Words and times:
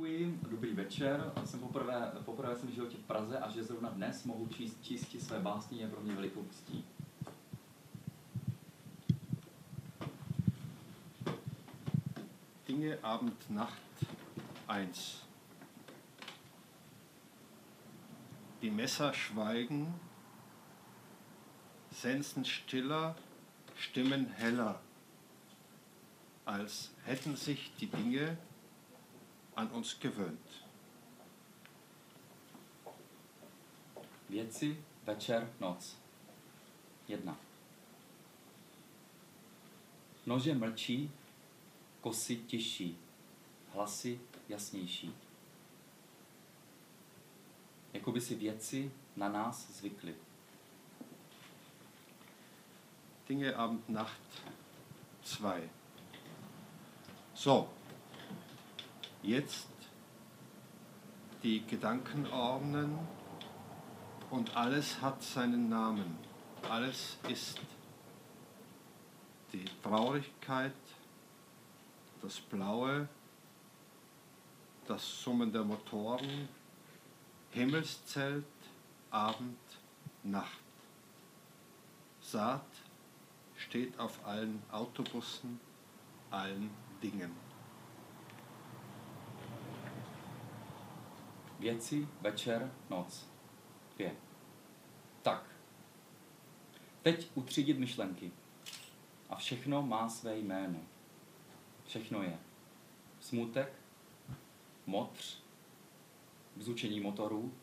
Děkuji, 0.00 0.40
dobrý 0.50 0.74
večer. 0.74 1.32
Jsem 1.44 1.60
poprvé, 1.60 2.12
poprvé 2.24 2.56
jsem 2.56 2.68
v 2.68 2.72
životě 2.72 2.96
v 2.96 3.04
Praze 3.04 3.38
a 3.38 3.50
že 3.50 3.64
zrovna 3.64 3.90
dnes 3.90 4.24
mohu 4.24 4.48
číst, 4.48 4.82
číst 4.82 5.26
své 5.26 5.40
básně 5.40 5.80
je 5.80 5.88
pro 5.88 6.00
mě 6.00 6.14
velikou 6.14 6.44
ctí. 6.50 6.84
Dinge 12.66 12.98
Abend 13.02 13.50
Nacht 13.50 14.04
1. 14.78 14.92
Die 18.60 18.72
Messer 18.72 19.12
schweigen, 19.14 20.00
Sensen 21.92 22.44
stiller, 22.44 23.14
Stimmen 23.76 24.26
heller, 24.38 24.80
als 26.46 26.90
hätten 27.04 27.36
sich 27.36 27.72
die 27.80 27.86
Dinge 27.86 28.38
an 29.56 29.70
uns 29.72 29.98
gewöhnt. 30.00 30.64
Věci, 34.28 34.84
večer, 35.04 35.52
noc. 35.60 35.96
Jedna. 37.08 37.36
Nože 40.26 40.54
mlčí, 40.54 41.10
kosy 42.00 42.36
těžší, 42.36 42.98
hlasy 43.72 44.20
jasnější. 44.48 45.14
Jako 47.92 48.12
by 48.12 48.20
si 48.20 48.34
věci 48.34 48.92
na 49.16 49.28
nás 49.28 49.70
zvykly. 49.70 50.14
Dinge 53.28 53.54
Abend 53.54 53.88
Nacht 53.88 54.42
2. 55.38 55.54
So, 57.34 57.79
jetzt 59.22 59.68
die 61.42 61.66
Gedanken 61.66 62.26
ordnen 62.26 62.98
und 64.30 64.56
alles 64.56 65.00
hat 65.00 65.22
seinen 65.22 65.68
Namen. 65.68 66.18
Alles 66.68 67.18
ist 67.28 67.60
die 69.52 69.64
Traurigkeit, 69.82 70.74
das 72.22 72.38
Blaue, 72.40 73.08
das 74.86 75.22
Summen 75.22 75.52
der 75.52 75.64
Motoren, 75.64 76.48
Himmelszelt, 77.50 78.44
Abend, 79.10 79.58
Nacht. 80.22 80.60
Saat 82.20 82.66
steht 83.56 83.98
auf 83.98 84.24
allen 84.24 84.62
Autobussen, 84.70 85.58
allen 86.30 86.70
Dingen. 87.02 87.49
Věci, 91.60 92.08
večer, 92.20 92.72
noc. 92.90 93.28
Dvě. 93.94 94.16
Tak. 95.22 95.50
Teď 97.02 97.30
utřídit 97.34 97.78
myšlenky. 97.78 98.32
A 99.28 99.36
všechno 99.36 99.82
má 99.82 100.08
své 100.08 100.38
jméno. 100.38 100.78
Všechno 101.84 102.22
je. 102.22 102.38
Smutek, 103.20 103.72
motř, 104.86 105.38
bzučení 106.56 107.00
motorů, 107.00 107.54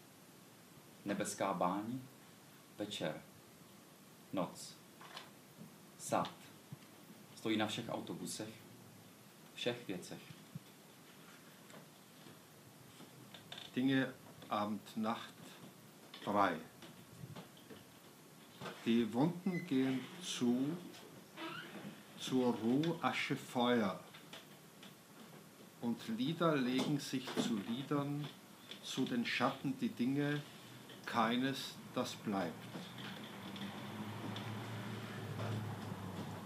nebeská 1.06 1.54
báň, 1.54 2.00
večer, 2.78 3.22
noc, 4.34 4.78
sad. 5.98 6.34
Stojí 7.36 7.58
na 7.58 7.67
všech 7.67 7.89
autobusech, 7.89 8.54
všech 9.54 9.88
věcech. 9.88 10.37
Dinge 13.78 14.11
Abend 14.50 14.97
Nacht 14.97 15.36
3. 16.25 16.56
Die 18.88 19.14
Wunden 19.14 19.67
gehen 19.67 19.99
zu, 20.20 20.76
zur 22.17 22.55
Ruhe 22.55 22.98
Asche 23.04 23.36
Feuer. 23.36 23.99
Und 25.82 26.08
Lieder 26.08 26.55
legen 26.55 26.98
sich 26.98 27.27
zu 27.36 27.60
Liedern, 27.70 28.26
zu 28.82 29.05
den 29.05 29.23
Schatten 29.23 29.77
die 29.80 29.89
Dinge, 29.89 30.42
keines, 31.05 31.76
das 31.93 32.16
bleibt. 32.16 32.66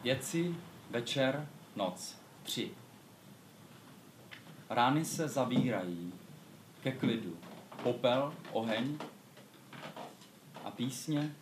Věci, 0.03 0.53
večer, 0.89 1.47
noc. 1.75 2.17
Tři. 2.43 2.71
Rány 4.69 5.05
se 5.05 5.29
zavírají 5.29 6.20
ke 6.83 6.91
klidu. 6.91 7.37
Popel, 7.83 8.33
oheň 8.51 8.97
a 10.63 10.71
písně 10.71 11.35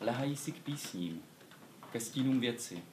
lehají 0.00 0.36
si 0.36 0.52
k 0.52 0.62
písním, 0.62 1.22
ke 1.92 2.00
stínům 2.00 2.40
věci. 2.40 2.84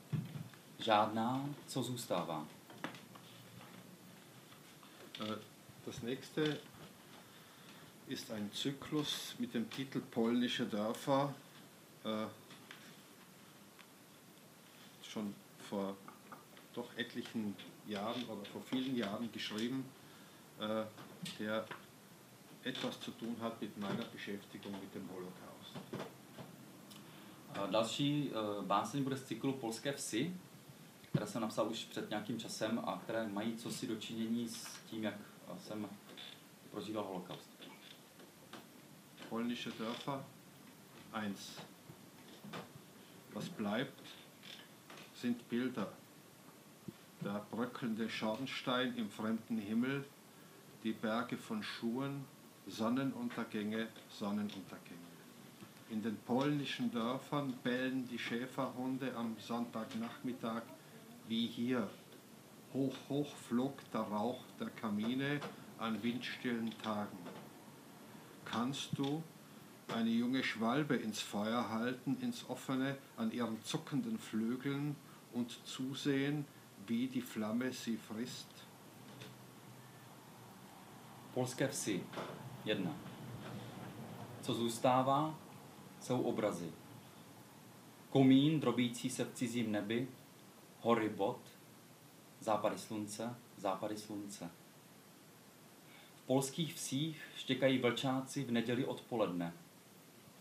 Žádná, 0.80 1.46
co 1.68 1.84
zůstává. 1.84 2.47
Äh, 5.19 5.51
Das 5.85 6.01
nächste 6.03 6.59
ist 8.07 8.31
ein 8.31 8.51
Zyklus 8.53 9.35
mit 9.40 9.53
dem 9.53 9.69
Titel 9.69 10.00
Polnische 10.00 10.66
Dörfer. 10.66 11.34
Äh, 12.06 12.28
Schon 15.03 15.34
vor 15.69 15.97
doch 16.74 16.88
etlichen 16.97 17.56
Jahren 17.88 18.24
oder 18.25 18.46
vor 18.46 18.62
vielen 18.62 18.96
Jahren 18.96 19.31
geschrieben, 19.31 19.84
äh, 20.59 20.85
der 21.40 21.66
etwas 22.64 23.00
zu 23.00 23.12
tun 23.12 23.36
hat 23.40 23.62
mit 23.62 23.78
meiner 23.78 24.06
Beschäftigung 24.06 24.74
mit 24.74 24.96
dem 24.96 25.10
Holocaust. 25.10 25.78
Další 27.72 28.32
uh, 28.32 28.66
báseň 28.66 29.04
bude 29.04 29.18
z 29.18 29.24
cyklu 29.24 29.54
Polské 29.54 29.94
vsi, 29.94 30.34
které 31.10 31.28
jsem 31.28 31.42
napsal 31.42 31.70
už 31.70 31.84
před 31.84 32.10
nějakým 32.10 32.40
časem 32.40 32.80
a 32.80 33.02
které 33.04 33.28
mají 33.28 33.58
cosi 33.58 33.88
dočinění 33.88 34.50
s 34.50 34.80
tím, 34.90 35.04
jak 35.04 35.16
eh, 35.48 35.60
jsem 35.60 35.90
prožíval 36.72 37.04
holokaust. 37.04 37.50
Polnische 39.30 39.70
Dörfer 39.70 40.24
1. 41.22 41.36
Was 43.34 43.48
bleibt, 43.48 44.04
sind 45.16 45.44
Bilder. 45.50 45.88
Der 47.22 47.46
bröckelnde 47.52 48.10
Schornstein 48.10 48.94
im 48.96 49.10
fremden 49.10 49.58
Himmel, 49.58 50.06
die 50.84 50.94
Berge 50.94 51.38
von 51.38 51.64
Schuhen, 51.64 52.26
Sonnenuntergänge, 52.72 53.90
Sonnenuntergänge. 54.09 55.12
In 55.90 56.02
den 56.02 56.18
polnischen 56.26 56.90
Dörfern 56.90 57.54
bellen 57.64 58.08
die 58.08 58.18
Schäferhunde 58.18 59.14
am 59.16 59.36
Sonntagnachmittag 59.38 60.62
wie 61.28 61.48
hier. 61.48 61.90
Hoch, 62.74 62.96
hoch 63.10 63.36
flog 63.50 63.78
der 63.92 64.02
Rauch 64.02 64.42
der 64.58 64.70
Kamine 64.70 65.42
an 65.80 66.02
windstillen 66.02 66.74
Tagen. 66.81 67.18
Kannst 68.46 68.98
du 68.98 69.22
eine 69.94 70.10
junge 70.10 70.42
Schwalbe 70.42 70.96
ins 70.96 71.20
Feuer 71.20 71.70
halten, 71.70 72.18
ins 72.22 72.50
offene, 72.50 72.98
an 73.18 73.31
ihren 73.31 73.62
zuckenden 73.64 74.18
Flügeln 74.18 74.96
und 75.34 75.60
zusehen, 75.66 76.46
wie 76.88 77.08
die 77.08 77.22
Flamme 77.22 77.74
sie 77.74 77.98
frisst? 77.98 78.48
Polské 81.34 81.68
vsi. 81.68 82.02
Jedna. 82.66 82.96
Co 84.42 84.54
zůstává, 84.54 85.40
jsou 86.02 86.22
obrazy. 86.22 86.72
Komín 88.10 88.60
drobící 88.60 89.10
se 89.10 89.26
v 89.26 89.34
cizím 89.34 89.72
nebi, 89.72 90.08
hory 90.80 91.10
bod, 91.10 91.40
západy 92.40 92.78
slunce, 92.78 93.36
západy 93.58 93.98
slunce. 93.98 94.52
V 96.16 96.22
polských 96.22 96.74
vsích 96.74 97.24
štěkají 97.36 97.80
vlčáci 97.80 98.44
v 98.44 98.52
neděli 98.52 98.86
odpoledne, 98.86 99.54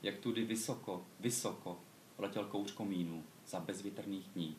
jak 0.03 0.19
tudy 0.19 0.45
vysoko, 0.45 1.05
vysoko 1.21 1.79
letěl 2.19 2.45
kouř 2.45 2.73
komínů 2.73 3.25
za 3.47 3.61
bezvětrných 3.61 4.29
dní. 4.35 4.57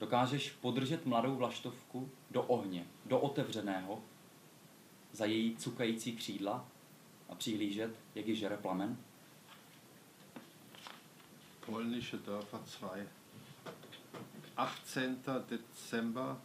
Dokážeš 0.00 0.50
podržet 0.50 1.06
mladou 1.06 1.36
vlaštovku 1.36 2.10
do 2.30 2.42
ohně, 2.42 2.86
do 3.06 3.20
otevřeného, 3.20 4.02
za 5.14 5.24
její 5.24 5.56
cukající 5.56 6.16
křídla 6.16 6.66
a 7.28 7.34
přihlížet, 7.34 7.96
jak 8.14 8.26
ji 8.26 8.36
žere 8.36 8.56
plamen? 8.56 8.96
Polnische 11.66 12.16
Dörfer 12.16 12.60
2. 12.80 12.96
18. 14.56 15.48
Dezember, 15.50 16.36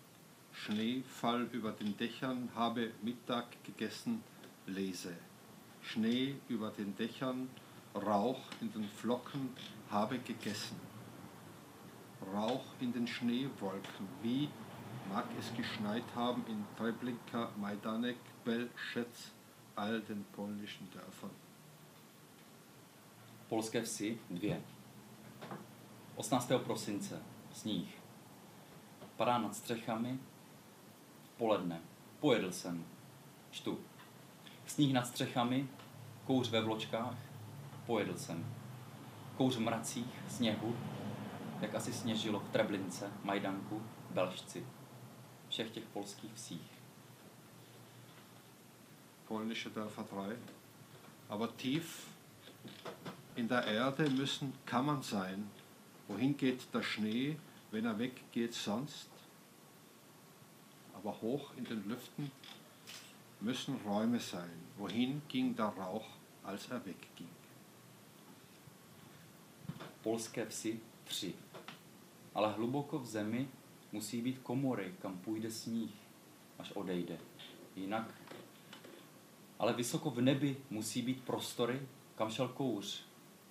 Schneefall 0.54 1.50
über 1.52 1.72
den 1.72 1.98
Dächern, 1.98 2.50
habe 2.56 2.92
Mittag 3.02 3.46
gegessen, 3.64 4.24
lese. 4.68 5.16
Schnee 5.82 6.36
über 6.48 6.72
den 6.72 6.96
Dächern, 6.96 7.50
Rauch 7.96 8.42
in 8.62 8.72
den 8.72 8.88
Flocken, 8.88 9.50
habe 9.90 10.20
gegessen. 10.20 10.80
Rauch 12.34 12.66
in 12.80 12.94
den 12.94 13.08
Schneewolken, 13.08 14.08
wie 14.22 14.50
mag 15.14 15.26
es 15.40 15.56
geschneit 15.58 16.04
haben 16.16 16.44
in 16.48 16.64
Treblinka, 16.78 17.50
Majdanek, 17.58 18.18
Belšec, 18.46 19.34
all 19.76 20.02
den 20.08 20.26
polnischen 20.36 20.88
Dörfern. 20.94 21.32
Polské 23.50 23.82
vsi 23.82 24.18
dvě. 24.30 24.62
18. 26.16 26.52
prosince. 26.64 27.24
Sníh. 27.54 27.98
Padá 29.18 29.38
nad 29.38 29.56
střechami. 29.56 30.20
V 31.24 31.38
poledne. 31.38 31.82
Pojedl 32.20 32.52
jsem. 32.52 32.86
Čtu. 33.52 33.80
Sníh 34.66 34.94
nad 34.94 35.08
střechami. 35.08 35.68
Kouř 36.26 36.50
ve 36.50 36.62
vločkách. 36.62 37.18
Pojedl 37.86 38.18
jsem. 38.18 38.56
Kouř 39.38 39.56
v 39.56 39.60
mracích, 39.60 40.22
sněhu, 40.30 40.76
jak 41.62 41.76
asi 41.76 41.94
sněžilo 41.94 42.40
v 42.40 42.50
Treblince, 42.50 43.12
Majdanku, 43.24 43.84
Belšci. 44.12 44.66
Všech 45.50 45.72
těch 45.72 45.84
polských 45.84 46.34
vsích. 46.34 46.79
Polnische 49.30 49.70
Dörfer 49.70 50.04
3. 50.04 50.36
Aber 51.30 51.56
tief 51.56 52.08
in 53.36 53.48
der 53.48 53.64
Erde 53.64 54.10
müssen 54.10 54.52
Kammern 54.66 55.04
sein. 55.04 55.50
Wohin 56.08 56.36
geht 56.36 56.74
der 56.74 56.82
Schnee, 56.82 57.38
wenn 57.70 57.86
er 57.86 58.00
weggeht 58.00 58.56
sonst? 58.56 59.08
Aber 60.96 61.22
hoch 61.22 61.52
in 61.58 61.64
den 61.64 61.88
Lüften 61.88 62.32
müssen 63.40 63.76
Räume 63.86 64.20
sein. 64.20 64.50
Wohin 64.78 65.22
ging 65.28 65.56
der 65.56 65.68
Rauch, 65.68 66.08
als 66.44 66.68
er 66.72 66.84
wegging? 66.86 67.30
Polské 70.04 70.46
vsi 70.46 70.80
tři. 71.04 71.34
Ale 72.34 72.54
hluboko 72.54 73.00
v 73.00 73.06
zemi 73.06 73.48
musí 73.92 74.22
být 74.22 74.40
komory, 74.40 74.94
kam 75.02 75.18
půjde 75.18 75.52
sníh, 75.52 75.92
až 76.60 76.72
odejde. 76.72 77.18
Jinak. 77.76 78.19
Ale 79.60 79.74
vysoko 79.74 80.10
v 80.10 80.22
nebi 80.22 80.58
musí 80.70 81.02
být 81.02 81.24
prostory, 81.24 81.82
kam 82.16 82.32
šel 82.32 82.48
kouř, 82.48 83.04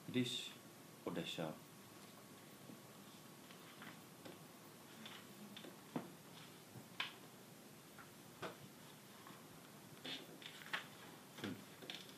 když 0.06 0.50
odešel. 1.04 1.54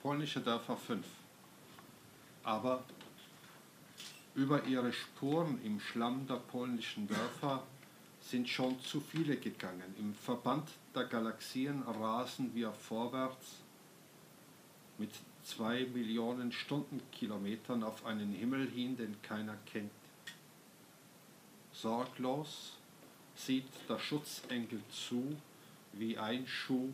Polnische 0.02 0.40
Dörfer 0.40 0.76
5. 0.76 1.04
Aber 2.44 2.80
über 4.34 4.64
ihre 4.64 4.92
Spuren 4.92 5.58
im 5.62 5.80
Schlamm 5.80 6.26
der 6.26 6.38
polnischen 6.38 7.06
Dörfer 7.06 7.62
sind 8.22 8.48
schon 8.48 8.80
zu 8.80 9.00
viele 9.00 9.36
gegangen. 9.36 9.94
Im 9.98 10.14
Verband 10.14 10.68
der 10.94 11.04
Galaxien 11.04 11.82
rasen 11.82 12.54
wir 12.54 12.72
vorwärts 12.72 13.62
mit 15.00 15.10
zwei 15.42 15.86
Millionen 15.86 16.52
Stundenkilometern 16.52 17.82
auf 17.82 18.04
einen 18.04 18.32
Himmel 18.32 18.68
hin, 18.68 18.96
den 18.96 19.20
keiner 19.22 19.56
kennt. 19.64 19.90
Sorglos 21.72 22.76
sieht 23.34 23.64
der 23.88 23.98
Schutzengel 23.98 24.82
zu, 24.90 25.36
wie 25.94 26.18
ein 26.18 26.46
Schuh 26.46 26.92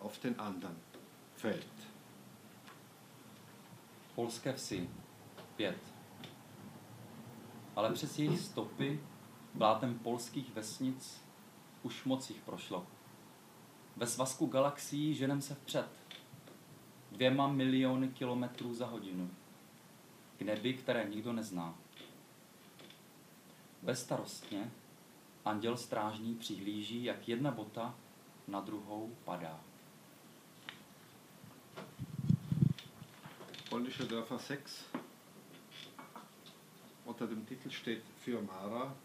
auf 0.00 0.18
den 0.18 0.38
anderen 0.40 0.76
fällt. 1.36 1.76
Polské 4.14 4.52
vsi 4.52 4.88
pět. 5.56 5.78
Ale 7.76 7.92
přes 7.92 8.18
jejich 8.18 8.40
stopy 8.40 9.00
blátem 9.54 9.98
polských 9.98 10.54
vesnic 10.54 11.20
už 11.82 12.04
moc 12.04 12.30
jich 12.30 12.40
prošlo. 12.42 12.86
Ve 13.96 14.06
svazku 14.06 14.46
galaxií 14.46 15.14
ženem 15.14 15.42
se 15.42 15.54
vpřed. 15.54 16.03
Dvěma 17.14 17.48
miliony 17.48 18.08
kilometrů 18.08 18.74
za 18.74 18.86
hodinu. 18.86 19.30
K 20.38 20.42
nebi, 20.42 20.74
které 20.74 21.08
nikdo 21.08 21.32
nezná. 21.32 21.74
Bezstarostně 23.82 24.70
anděl 25.44 25.76
strážný 25.76 26.34
přihlíží, 26.34 27.04
jak 27.04 27.28
jedna 27.28 27.50
bota 27.50 27.94
na 28.48 28.60
druhou 28.60 29.16
padá. 29.24 29.60
Polnische 33.68 34.04
Dörfer 34.04 34.38
6. 34.38 34.84
Unter 37.04 37.28
dem 37.28 37.46
Titel 37.46 37.70
steht 37.70 38.02
für 38.24 38.42
Mara. 38.42 38.96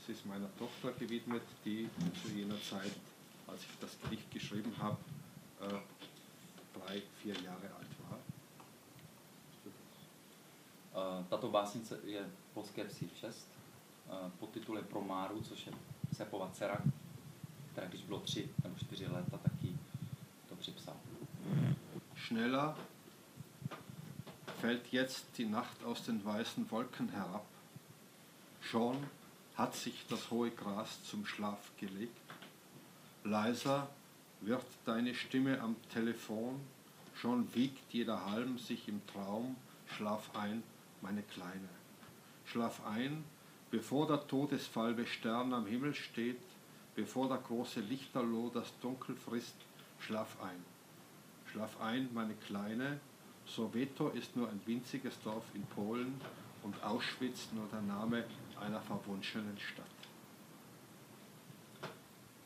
Es 0.00 0.08
ist 0.08 0.26
meiner 0.26 0.48
Tochter 0.58 0.92
gewidmet, 0.92 1.42
die 1.64 1.90
zu 2.22 2.28
jener 2.28 2.60
Zeit, 2.62 2.92
als 3.46 3.62
ich 3.62 3.78
das 3.80 4.00
Gedicht 4.00 4.30
geschrieben 4.30 4.72
habe, 4.78 4.96
äh, 5.60 5.80
drei, 6.78 7.02
vier 7.22 7.42
Jahre 7.42 7.68
alt 7.78 7.88
war. 8.10 8.18
Eh, 10.94 11.24
Tato 11.28 11.48
básnice 11.48 11.98
je 12.04 12.30
polské 12.54 12.88
vsi 12.88 13.10
6. 13.20 13.48
eh, 14.10 14.30
Podtitul 14.38 14.76
je 14.76 14.82
Pro 14.82 15.00
Máru, 15.00 15.42
což 15.42 15.66
je 15.66 15.72
Sepova 16.12 16.50
dcera, 16.52 16.78
která 17.72 17.86
když 17.86 18.02
bylo 18.02 18.20
tři 18.20 18.50
nebo 18.62 18.76
čtyři 18.76 19.06
léta, 19.06 19.38
tak 19.38 19.52
to 20.48 20.56
připsal. 20.56 20.94
Schneller 22.26 22.74
fällt 24.60 24.92
jetzt 24.92 25.26
die 25.38 25.46
Nacht 25.46 25.84
aus 25.84 26.02
den 26.02 26.24
weißen 26.24 26.70
Wolken 26.70 27.08
herab. 27.08 27.46
Schon 28.60 29.08
hat 29.56 29.74
sich 29.74 30.06
das 30.08 30.30
hohe 30.30 30.50
Gras 30.50 31.02
zum 31.04 31.26
Schlaf 31.26 31.58
gelegt. 31.76 32.16
Leiser 33.24 33.88
wird 34.46 34.64
deine 34.84 35.14
Stimme 35.14 35.60
am 35.60 35.76
Telefon. 35.92 36.60
Schon 37.16 37.52
wiegt 37.54 37.92
jeder 37.92 38.30
Halm 38.30 38.58
sich 38.58 38.88
im 38.88 39.04
Traum. 39.08 39.56
Schlaf 39.86 40.30
ein, 40.34 40.62
meine 41.02 41.22
Kleine. 41.22 41.68
Schlaf 42.46 42.84
ein, 42.86 43.24
bevor 43.70 44.06
der 44.06 44.26
todesfalbe 44.26 45.06
Stern 45.06 45.52
am 45.52 45.66
Himmel 45.66 45.94
steht, 45.94 46.40
bevor 46.94 47.28
der 47.28 47.38
große 47.38 47.80
Lichterloh 47.80 48.50
das 48.54 48.72
Dunkel 48.80 49.16
frisst. 49.16 49.56
Schlaf 49.98 50.40
ein. 50.40 50.64
Schlaf 51.50 51.80
ein, 51.80 52.08
meine 52.14 52.34
Kleine. 52.34 53.00
Soweto 53.46 54.08
ist 54.10 54.36
nur 54.36 54.48
ein 54.48 54.60
winziges 54.64 55.20
Dorf 55.22 55.44
in 55.54 55.62
Polen 55.66 56.20
und 56.62 56.82
Auschwitz 56.84 57.48
nur 57.52 57.66
der 57.72 57.82
Name 57.82 58.24
einer 58.60 58.80
verwunschenen 58.80 59.58
Stadt. 59.58 59.86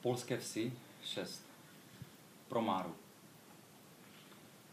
Polské 0.02 0.38
vsi 0.38 0.72
6. 1.02 1.49
Pro 2.50 2.62
Máru. 2.62 2.96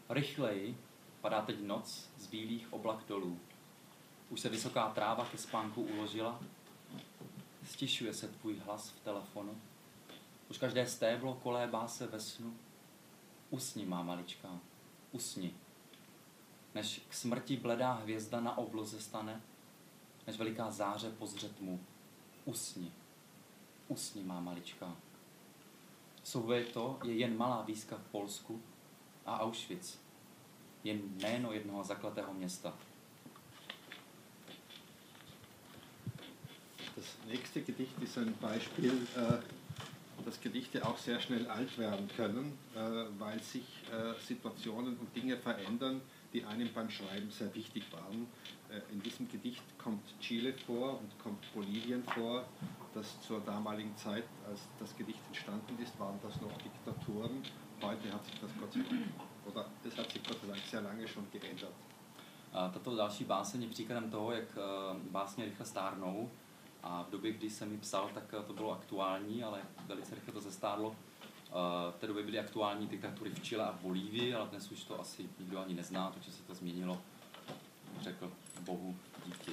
Rychleji 0.08 0.78
padá 1.20 1.42
teď 1.42 1.60
noc 1.60 2.10
z 2.16 2.26
bílých 2.26 2.72
oblak 2.72 3.04
dolů. 3.08 3.40
Už 4.30 4.40
se 4.40 4.48
vysoká 4.48 4.88
tráva 4.88 5.24
ke 5.24 5.38
spánku 5.38 5.82
uložila. 5.82 6.40
Stišuje 7.64 8.14
se 8.14 8.28
tvůj 8.28 8.58
hlas 8.58 8.90
v 8.90 9.00
telefonu. 9.00 9.60
Už 10.50 10.58
každé 10.58 10.86
stéblo 10.86 11.34
kolébá 11.34 11.88
se 11.88 12.06
ve 12.06 12.20
snu. 12.20 12.56
Usni, 13.50 13.86
má 13.86 14.02
maličká, 14.02 14.60
usni. 15.12 15.54
Než 16.74 17.02
k 17.08 17.14
smrti 17.14 17.56
bledá 17.56 17.92
hvězda 17.92 18.40
na 18.40 18.58
obloze 18.58 19.00
stane, 19.00 19.42
než 20.26 20.36
veliká 20.36 20.70
záře 20.70 21.10
pozře 21.10 21.48
tmu. 21.48 21.80
Usni, 22.44 22.92
usni, 23.88 24.22
má 24.22 24.40
maličká. 24.40 24.96
Sověto 26.28 26.98
je 27.04 27.14
jen 27.16 27.36
malá 27.36 27.62
výzka 27.62 27.96
v 27.96 28.10
Polsku 28.10 28.62
a 29.26 29.38
Auschwitz. 29.38 29.98
Jen 30.84 31.00
jméno 31.16 31.52
jednoho 31.52 31.84
zakletého 31.84 32.34
města. 32.34 32.74
Das 36.96 37.16
nächste 37.26 37.60
Gedicht 37.60 38.02
ist 38.02 38.18
ein 38.18 38.34
Beispiel, 38.40 39.06
äh, 39.16 39.42
dass 40.24 40.40
Gedichte 40.40 40.84
auch 40.84 40.98
sehr 40.98 41.20
schnell 41.20 41.46
alt 41.46 41.78
werden 41.78 42.08
können, 42.16 42.58
äh, 42.74 42.78
weil 43.18 43.42
sich 43.42 43.84
äh, 43.90 44.20
Situationen 44.26 44.98
und 44.98 45.16
Dinge 45.16 45.36
verändern, 45.36 46.00
die 46.32 46.44
einem 46.44 46.72
beim 46.72 46.90
Schreiben 46.90 47.30
sehr 47.30 47.54
wichtig 47.54 47.84
waren. 47.92 48.26
Äh, 48.68 48.80
in 48.92 49.02
diesem 49.02 49.28
Gedicht 49.28 49.62
kommt 49.78 50.02
Chile 50.20 50.52
vor 50.66 51.00
und 51.00 51.18
kommt 51.18 51.40
Bolivien 51.54 52.02
vor. 52.04 52.44
Das 52.94 53.20
zur 53.22 53.40
damaligen 53.40 53.96
Zeit, 53.96 54.24
als 54.48 54.60
das 54.78 54.96
Gedicht 54.96 55.20
entstanden 55.28 55.78
ist, 55.82 55.98
waren 55.98 56.18
das 56.22 56.40
noch 56.40 56.56
Diktaturen. 56.58 57.42
Heute 57.82 58.12
hat 58.12 58.24
sich 58.24 58.40
das 58.40 58.50
Gott 58.58 58.72
sei 58.72 58.80
Dank, 58.80 59.06
oder 59.46 59.66
das 59.84 59.96
hat 59.96 60.10
sich 60.10 60.22
Gott 60.22 60.38
sei 60.40 60.48
Dank 60.48 60.60
sehr 60.70 60.82
lange 60.82 61.06
schon 61.06 61.26
geändert. 61.30 61.74
Tato 62.52 62.96
další 62.96 63.24
báseň 63.24 63.62
je 63.62 63.68
příkladem 63.68 64.10
toho, 64.10 64.32
jak 64.32 64.44
eh, 64.56 64.60
básně 65.10 65.44
rychle 65.44 65.66
stárnou. 65.66 66.30
A 66.82 67.02
v 67.02 67.10
době, 67.10 67.32
kdy 67.32 67.50
jsem 67.50 67.72
ji 67.72 67.78
psal, 67.78 68.10
tak 68.14 68.34
eh, 68.38 68.42
to 68.42 68.52
bylo 68.52 68.72
aktuální, 68.72 69.44
ale 69.44 69.62
velice 69.86 70.14
rychle 70.14 70.32
to 70.32 70.40
zestárlo. 70.40 70.96
Eh, 71.50 71.92
V 71.92 71.94
té 72.00 72.06
době 72.06 72.22
byly 72.22 72.38
aktuální 72.38 72.86
diktatury 72.86 73.30
v 73.30 73.42
Chile 73.42 73.64
a 73.64 73.72
v 73.72 73.80
Bolívii, 73.80 74.34
ale 74.34 74.48
dnes 74.48 74.70
už 74.70 74.84
to 74.84 75.00
asi 75.00 75.28
nikdo 75.38 75.60
ani 75.60 75.74
nezná, 75.74 76.10
takže 76.10 76.32
se 76.32 76.42
to 76.42 76.54
změnilo, 76.54 77.02
řekl 78.00 78.32
Bohu 78.60 78.96
díky. 79.26 79.52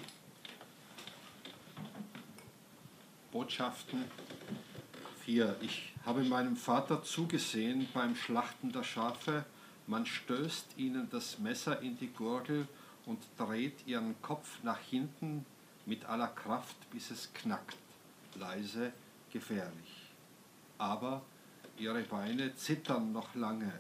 Botschaften 3.32 4.10
4. 5.24 5.56
Ich 5.62 5.94
habe 6.06 6.24
meinem 6.24 6.56
Vater 6.56 7.02
zugesehen 7.04 7.88
beim 7.94 8.16
Schlachten 8.16 8.72
der 8.72 8.84
Schafe. 8.84 9.46
Man 9.88 10.06
stößt 10.06 10.78
ihnen 10.78 11.10
das 11.10 11.40
Messer 11.40 11.82
in 11.82 11.98
die 11.98 12.08
Gurgel 12.08 12.68
und 13.06 13.20
dreht 13.38 13.88
ihren 13.88 14.16
Kopf 14.22 14.64
nach 14.64 14.80
hinten 14.80 15.46
mit 15.86 16.06
aller 16.06 16.28
Kraft, 16.28 16.76
bis 16.92 17.12
es 17.12 17.34
knackt. 17.34 17.78
Leise, 18.36 18.92
gefährlich. 19.32 20.12
Aber 20.78 21.22
ihre 21.78 22.04
Beine 22.04 22.56
zittern 22.56 23.12
noch 23.12 23.36
lange. 23.36 23.80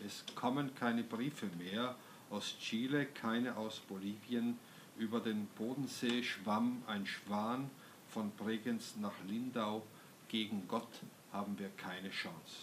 Es 0.00 0.24
kommen 0.34 0.74
keine 0.74 1.02
Briefe 1.02 1.46
mehr 1.58 1.96
aus 2.30 2.56
Chile, 2.58 3.06
keine 3.06 3.56
aus 3.56 3.80
Bolivien. 3.80 4.58
Über 4.96 5.20
den 5.20 5.46
Bodensee 5.58 6.22
schwamm 6.22 6.82
ein 6.86 7.06
Schwan 7.06 7.70
von 8.08 8.30
Bregenz 8.30 8.96
nach 8.96 9.14
Lindau. 9.26 9.82
Gegen 10.28 10.66
Gott 10.68 11.00
haben 11.32 11.58
wir 11.58 11.70
keine 11.70 12.10
Chance. 12.10 12.56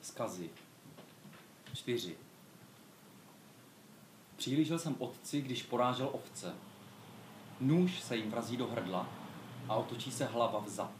Vzkazy. 0.00 0.50
Čtyři. 1.74 2.16
Přihlížel 4.36 4.78
jsem 4.78 4.96
otci, 4.98 5.42
když 5.42 5.62
porážel 5.62 6.10
ovce. 6.12 6.54
Nůž 7.60 8.00
se 8.00 8.16
jim 8.16 8.30
vrazí 8.30 8.56
do 8.56 8.66
hrdla 8.66 9.08
a 9.68 9.74
otočí 9.74 10.12
se 10.12 10.24
hlava 10.24 10.60
vzad, 10.60 10.92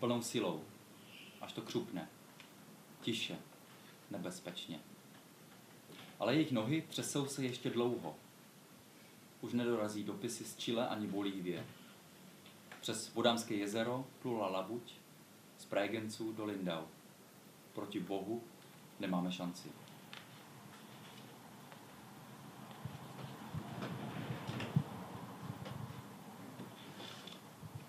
plnou 0.00 0.22
silou, 0.22 0.64
až 1.40 1.52
to 1.52 1.62
křupne. 1.62 2.08
Tiše, 3.00 3.38
nebezpečně. 4.10 4.80
Ale 6.20 6.34
jejich 6.34 6.52
nohy 6.52 6.84
třesou 6.88 7.26
se 7.26 7.44
ještě 7.44 7.70
dlouho. 7.70 8.16
Už 9.40 9.52
nedorazí 9.52 10.04
dopisy 10.04 10.44
z 10.44 10.56
Chile 10.56 10.88
ani 10.88 11.06
Bolívie. 11.06 11.66
Přes 12.80 13.14
Vodámské 13.14 13.54
jezero 13.54 14.06
plula 14.22 14.48
labuť, 14.48 14.94
z 15.58 15.64
Prégenců 15.64 16.32
do 16.32 16.44
Lindau. 16.44 16.84
Proti 17.74 18.00
Bohu 18.00 18.42
nemáme 19.00 19.32
šanci. 19.32 19.68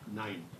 Nein. 0.07 0.58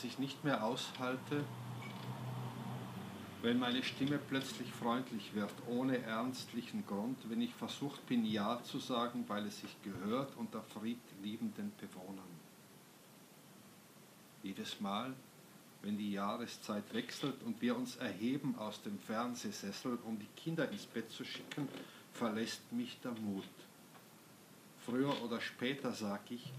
Was 0.00 0.06
ich 0.06 0.18
nicht 0.18 0.42
mehr 0.44 0.64
aushalte, 0.64 1.44
wenn 3.42 3.58
meine 3.58 3.82
Stimme 3.82 4.16
plötzlich 4.16 4.72
freundlich 4.72 5.34
wird, 5.34 5.52
ohne 5.66 5.98
ernstlichen 5.98 6.86
Grund, 6.86 7.18
wenn 7.28 7.42
ich 7.42 7.54
versucht 7.54 8.06
bin, 8.06 8.24
Ja 8.24 8.62
zu 8.64 8.78
sagen, 8.78 9.26
weil 9.28 9.44
es 9.44 9.60
sich 9.60 9.76
gehört 9.82 10.34
unter 10.38 10.62
friedliebenden 10.62 11.72
Bewohnern. 11.78 12.30
Jedes 14.42 14.80
Mal, 14.80 15.12
wenn 15.82 15.98
die 15.98 16.12
Jahreszeit 16.12 16.94
wechselt 16.94 17.42
und 17.42 17.60
wir 17.60 17.76
uns 17.76 17.96
erheben 17.96 18.56
aus 18.56 18.80
dem 18.80 18.98
Fernsehsessel, 19.00 19.98
um 20.06 20.18
die 20.18 20.28
Kinder 20.34 20.66
ins 20.70 20.86
Bett 20.86 21.10
zu 21.10 21.26
schicken, 21.26 21.68
verlässt 22.14 22.72
mich 22.72 22.98
der 23.00 23.12
Mut. 23.12 23.44
Früher 24.86 25.22
oder 25.22 25.42
später, 25.42 25.92
sag 25.92 26.30
ich, 26.30 26.50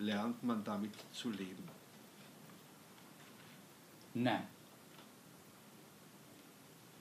lernt 0.00 0.42
man 0.42 0.64
damit 0.64 0.94
zu 1.12 1.30
leben. 1.30 1.73
Ne. 4.14 4.48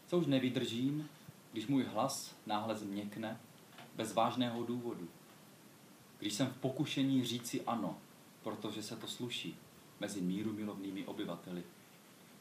Co 0.07 0.17
už 0.17 0.25
nevydržím, 0.25 1.09
když 1.51 1.67
můj 1.67 1.83
hlas 1.83 2.35
náhle 2.45 2.75
změkne 2.75 3.39
bez 3.95 4.13
vážného 4.13 4.63
důvodu. 4.63 5.07
Když 6.19 6.33
jsem 6.33 6.47
v 6.47 6.57
pokušení 6.57 7.25
říci 7.25 7.61
ano, 7.61 7.97
protože 8.43 8.83
se 8.83 8.95
to 8.95 9.07
sluší 9.07 9.57
mezi 9.99 10.21
míru 10.21 10.53
milovnými 10.53 11.05
obyvateli. 11.05 11.63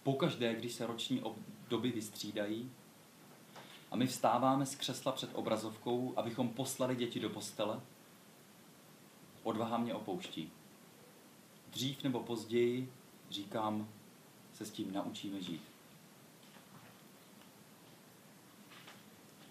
Pokaždé, 0.03 0.55
když 0.55 0.73
se 0.73 0.87
roční 0.87 1.23
doby 1.69 1.91
vystřídají 1.91 2.71
a 3.91 3.97
my 3.97 4.07
vstáváme 4.07 4.67
z 4.67 4.75
křesla 4.75 5.13
před 5.13 5.31
obrazovkou, 5.33 6.15
abychom 6.17 6.49
poslali 6.49 6.97
děti 6.97 7.21
do 7.21 7.31
postele, 7.31 7.81
odvaha 9.43 9.79
mě 9.79 9.95
opouští. 9.95 10.51
Dřív 11.71 12.03
nebo 12.03 12.21
později, 12.21 12.93
říkám, 13.31 13.89
se 14.55 14.65
s 14.65 14.71
tím 14.71 14.93
naučíme 14.93 15.41
žít. 15.43 15.63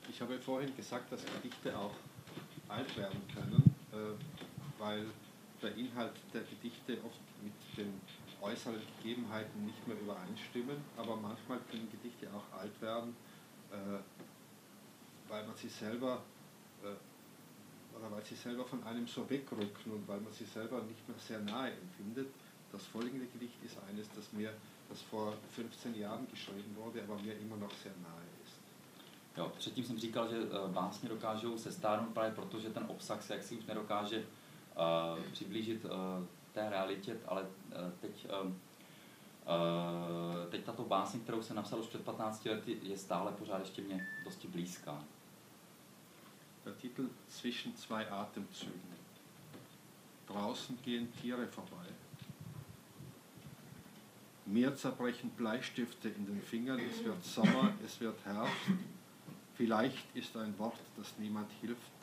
Ich 0.09 0.21
habe 0.21 0.39
vorhin 0.39 0.75
gesagt, 0.75 1.11
dass 1.11 1.25
Gedichte 1.25 1.77
auch 1.77 1.95
alt 2.67 2.97
werden 2.97 3.21
können, 3.33 3.75
äh, 3.91 4.17
weil 4.77 5.05
der 5.61 5.75
Inhalt 5.75 6.13
der 6.33 6.43
Gedichte 6.43 6.97
oft 7.05 7.19
mit 7.43 7.53
den 7.77 8.01
äußeren 8.41 8.81
Gegebenheiten 8.97 9.65
nicht 9.65 9.87
mehr 9.87 9.99
übereinstimmen, 9.99 10.77
aber 10.97 11.15
manchmal 11.15 11.59
können 11.69 11.87
Gedichte 11.91 12.27
auch 12.33 12.59
alt 12.59 12.81
werden, 12.81 13.15
äh, 13.71 13.99
weil 15.29 15.45
man 15.45 15.55
sie 15.55 15.69
selber 15.69 16.23
äh, 16.83 17.97
oder 17.97 18.11
weil 18.11 18.25
sie 18.25 18.35
selber 18.35 18.65
von 18.65 18.83
einem 18.83 19.07
so 19.07 19.29
wegrücken 19.29 19.91
und 19.91 20.07
weil 20.07 20.19
man 20.19 20.33
sie 20.33 20.45
selber 20.45 20.81
nicht 20.83 21.07
mehr 21.07 21.17
sehr 21.19 21.39
nahe 21.39 21.71
empfindet. 21.71 22.33
Das 22.71 22.85
folgende 22.85 23.27
Gedicht 23.27 23.63
ist 23.63 23.77
eines, 23.89 24.07
das 24.15 24.31
mir 24.33 24.53
das 24.91 25.01
vor 25.01 25.33
15 25.55 25.95
Jahren 25.95 26.27
geschrieben 26.29 26.75
wurde, 26.75 27.01
aber 27.03 27.15
mir 27.21 27.39
immer 27.39 27.57
noch 27.57 27.71
sehr 27.83 27.93
nahe 28.03 28.23
ist. 28.43 28.59
Jo, 29.37 29.51
předtím 29.57 29.85
jsem 29.85 29.99
říkal, 29.99 30.29
že 30.29 30.39
uh, 30.39 30.69
básně 30.69 31.09
dokážou 31.09 31.57
se 31.57 31.71
stárnout 31.71 32.13
právě 32.13 32.31
proto, 32.31 32.59
že 32.59 32.69
ten 32.69 32.85
obsah 32.87 33.23
se 33.23 33.33
jaksi 33.33 33.55
už 33.55 33.65
nedokáže 33.65 34.17
uh, 34.19 35.23
přiblížit 35.31 35.85
uh, 35.85 35.91
té 36.53 36.69
realitě, 36.69 37.17
ale 37.25 37.41
uh, 37.41 37.47
teď, 38.01 38.27
uh, 38.43 38.51
teď 40.49 40.63
tato 40.63 40.83
básně, 40.83 41.19
kterou 41.19 41.41
jsem 41.41 41.55
napsal 41.55 41.79
už 41.79 41.87
před 41.87 42.01
15 42.01 42.45
lety, 42.45 42.77
je 42.81 42.97
stále 42.97 43.31
pořád 43.31 43.59
ještě 43.59 43.81
mě 43.81 44.07
dosti 44.23 44.47
blízká. 44.47 45.03
Der 46.65 46.73
Titel 46.73 47.05
Zwischen 47.29 47.75
zwei 47.75 48.05
Atemzügen. 48.09 48.95
Draußen 50.27 50.77
gehen 50.83 51.07
Tiere 51.21 51.47
vorbei. 51.47 51.80
Mir 54.51 54.75
zerbrechen 54.75 55.29
Bleistifte 55.29 56.09
in 56.09 56.25
den 56.25 56.41
Fingern, 56.41 56.77
es 56.79 57.05
wird 57.05 57.23
Sommer, 57.23 57.73
es 57.85 58.01
wird 58.01 58.19
Herbst. 58.25 58.51
Vielleicht 59.55 60.13
ist 60.13 60.35
ein 60.35 60.59
Wort, 60.59 60.77
das 60.97 61.17
niemand 61.17 61.49
hilft. 61.61 61.93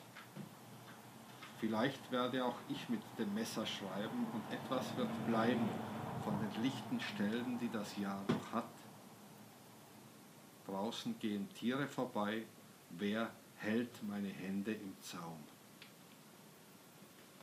Vielleicht 1.61 2.11
werde 2.11 2.43
auch 2.43 2.57
ich 2.71 2.89
mit 2.89 3.03
dem 3.19 3.35
Messer 3.35 3.67
schreiben 3.67 4.27
und 4.33 4.43
etwas 4.51 4.97
wird 4.97 5.11
bleiben 5.27 5.69
von 6.25 6.35
den 6.41 6.63
lichten 6.63 6.99
Stellen, 7.01 7.59
die 7.59 7.69
das 7.69 7.99
Jahr 7.99 8.25
noch 8.29 8.53
hat. 8.53 8.73
Draußen 10.67 11.19
gehen 11.19 11.51
Tiere 11.53 11.87
vorbei, 11.87 12.47
wer 12.91 13.31
hält 13.57 14.03
meine 14.09 14.29
Hände 14.29 14.73
im 14.73 14.95
Zaum? 15.03 15.45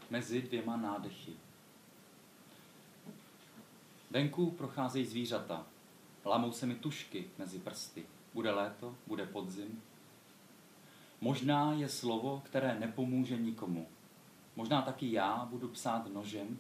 Mezi 0.09 0.41
dvěma 0.41 0.75
nádechy. 0.77 1.44
Venku 4.15 4.51
procházejí 4.51 5.05
zvířata. 5.05 5.65
Lamou 6.25 6.51
se 6.51 6.65
mi 6.65 6.75
tušky 6.75 7.29
mezi 7.37 7.59
prsty. 7.59 8.05
Bude 8.33 8.51
léto, 8.51 8.95
bude 9.07 9.25
podzim. 9.25 9.81
Možná 11.21 11.73
je 11.73 11.89
slovo, 11.89 12.41
které 12.45 12.79
nepomůže 12.79 13.37
nikomu. 13.37 13.87
Možná 14.55 14.81
taky 14.81 15.11
já 15.11 15.45
budu 15.45 15.67
psát 15.67 16.13
nožem 16.13 16.59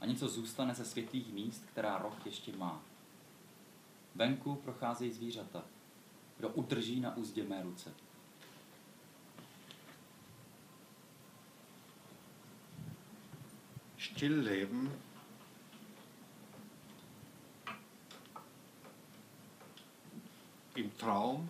a 0.00 0.06
něco 0.06 0.28
zůstane 0.28 0.74
ze 0.74 0.84
světlých 0.84 1.32
míst, 1.32 1.64
která 1.72 1.98
roh 1.98 2.26
ještě 2.26 2.56
má. 2.56 2.82
Venku 4.14 4.54
procházejí 4.54 5.12
zvířata. 5.12 5.62
Kdo 6.36 6.48
udrží 6.48 7.00
na 7.00 7.16
úzdě 7.16 7.44
mé 7.44 7.62
ruce? 7.62 7.94
Stillleben 13.98 15.07
Im 20.78 20.96
Traum 20.96 21.48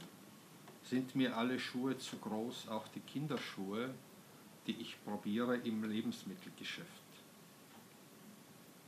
sind 0.84 1.14
mir 1.14 1.36
alle 1.36 1.60
Schuhe 1.60 1.98
zu 1.98 2.16
groß, 2.16 2.68
auch 2.68 2.88
die 2.88 3.00
Kinderschuhe, 3.00 3.90
die 4.66 4.80
ich 4.80 4.96
probiere 5.04 5.54
im 5.54 5.84
Lebensmittelgeschäft. 5.84 6.88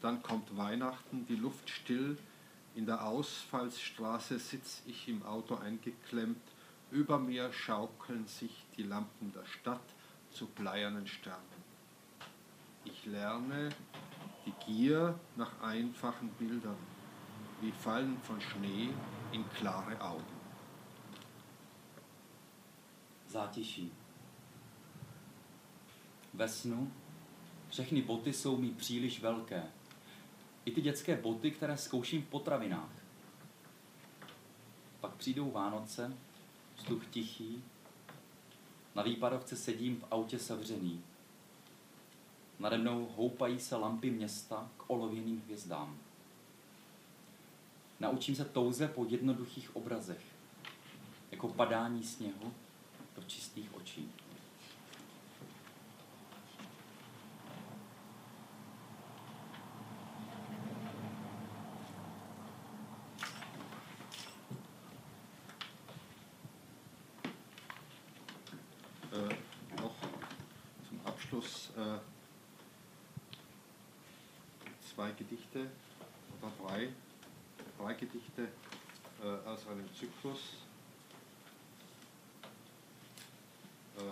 Dann 0.00 0.22
kommt 0.22 0.56
Weihnachten, 0.56 1.26
die 1.28 1.36
Luft 1.36 1.68
still, 1.68 2.16
in 2.74 2.86
der 2.86 3.04
Ausfallsstraße 3.04 4.38
sitz 4.38 4.80
ich 4.86 5.08
im 5.08 5.22
Auto 5.26 5.56
eingeklemmt, 5.56 6.40
über 6.90 7.18
mir 7.18 7.52
schaukeln 7.52 8.26
sich 8.26 8.64
die 8.78 8.84
Lampen 8.84 9.34
der 9.34 9.44
Stadt 9.44 9.84
zu 10.32 10.46
bleiernen 10.46 11.06
Sternen. 11.06 11.60
Ich 12.86 13.04
lerne 13.04 13.68
die 14.46 14.54
Gier 14.64 15.20
nach 15.36 15.60
einfachen 15.60 16.30
Bildern, 16.38 16.78
wie 17.60 17.72
Fallen 17.72 18.16
von 18.22 18.40
Schnee 18.40 18.88
in 19.32 19.44
klare 19.44 19.98
Augen. 19.98 20.40
Zátiší. 23.28 23.92
Ve 26.34 26.48
snu 26.48 26.92
Všechny 27.70 28.02
boty 28.02 28.32
jsou 28.32 28.56
mi 28.56 28.70
příliš 28.70 29.20
velké. 29.20 29.62
I 30.64 30.70
ty 30.70 30.80
dětské 30.80 31.16
boty, 31.16 31.50
které 31.50 31.76
zkouším 31.76 32.22
v 32.22 32.28
potravinách. 32.28 32.90
Pak 35.00 35.14
přijdou 35.14 35.50
Vánoce, 35.50 36.16
vzduch 36.76 37.06
tichý, 37.06 37.64
na 38.94 39.02
výpadovce 39.02 39.56
sedím 39.56 39.96
v 39.96 40.04
autě 40.10 40.38
sevřený. 40.38 41.04
Nade 42.58 42.78
mnou 42.78 43.08
houpají 43.16 43.60
se 43.60 43.76
lampy 43.76 44.10
města 44.10 44.70
k 44.76 44.90
olověným 44.90 45.40
hvězdám. 45.40 45.98
Naučím 48.00 48.36
se 48.36 48.44
touze 48.44 48.88
po 48.88 49.04
jednoduchých 49.08 49.76
obrazech, 49.76 50.24
jako 51.30 51.48
padání 51.48 52.04
sněhu 52.04 52.54
do 53.16 53.22
čistých 53.22 53.74
očí. 53.74 54.12
Abschluss 71.04 71.72
äh, 71.76 72.00
zwei 74.94 75.12
Gedichte 75.12 75.70
oder 76.38 76.52
drei, 76.58 76.92
drei 77.80 77.94
Gedichte 77.94 78.48
äh, 79.22 79.48
aus 79.48 79.66
einem 79.68 79.88
Zyklus. 79.94 80.38
Äh, 83.96 84.02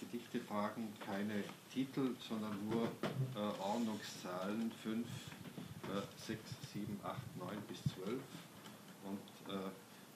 Gedichte 0.00 0.46
tragen 0.46 0.92
keine 1.04 1.44
Titel, 1.72 2.14
sondern 2.28 2.68
nur 2.68 2.84
äh, 2.84 3.60
Ordnungszahlen 3.60 4.70
5, 4.82 5.06
äh, 5.06 6.26
6, 6.26 6.40
7, 6.72 7.00
8, 7.02 7.16
9 7.38 7.56
bis 7.68 7.82
12. 7.94 8.20
Und 9.04 9.52
äh, 9.52 9.70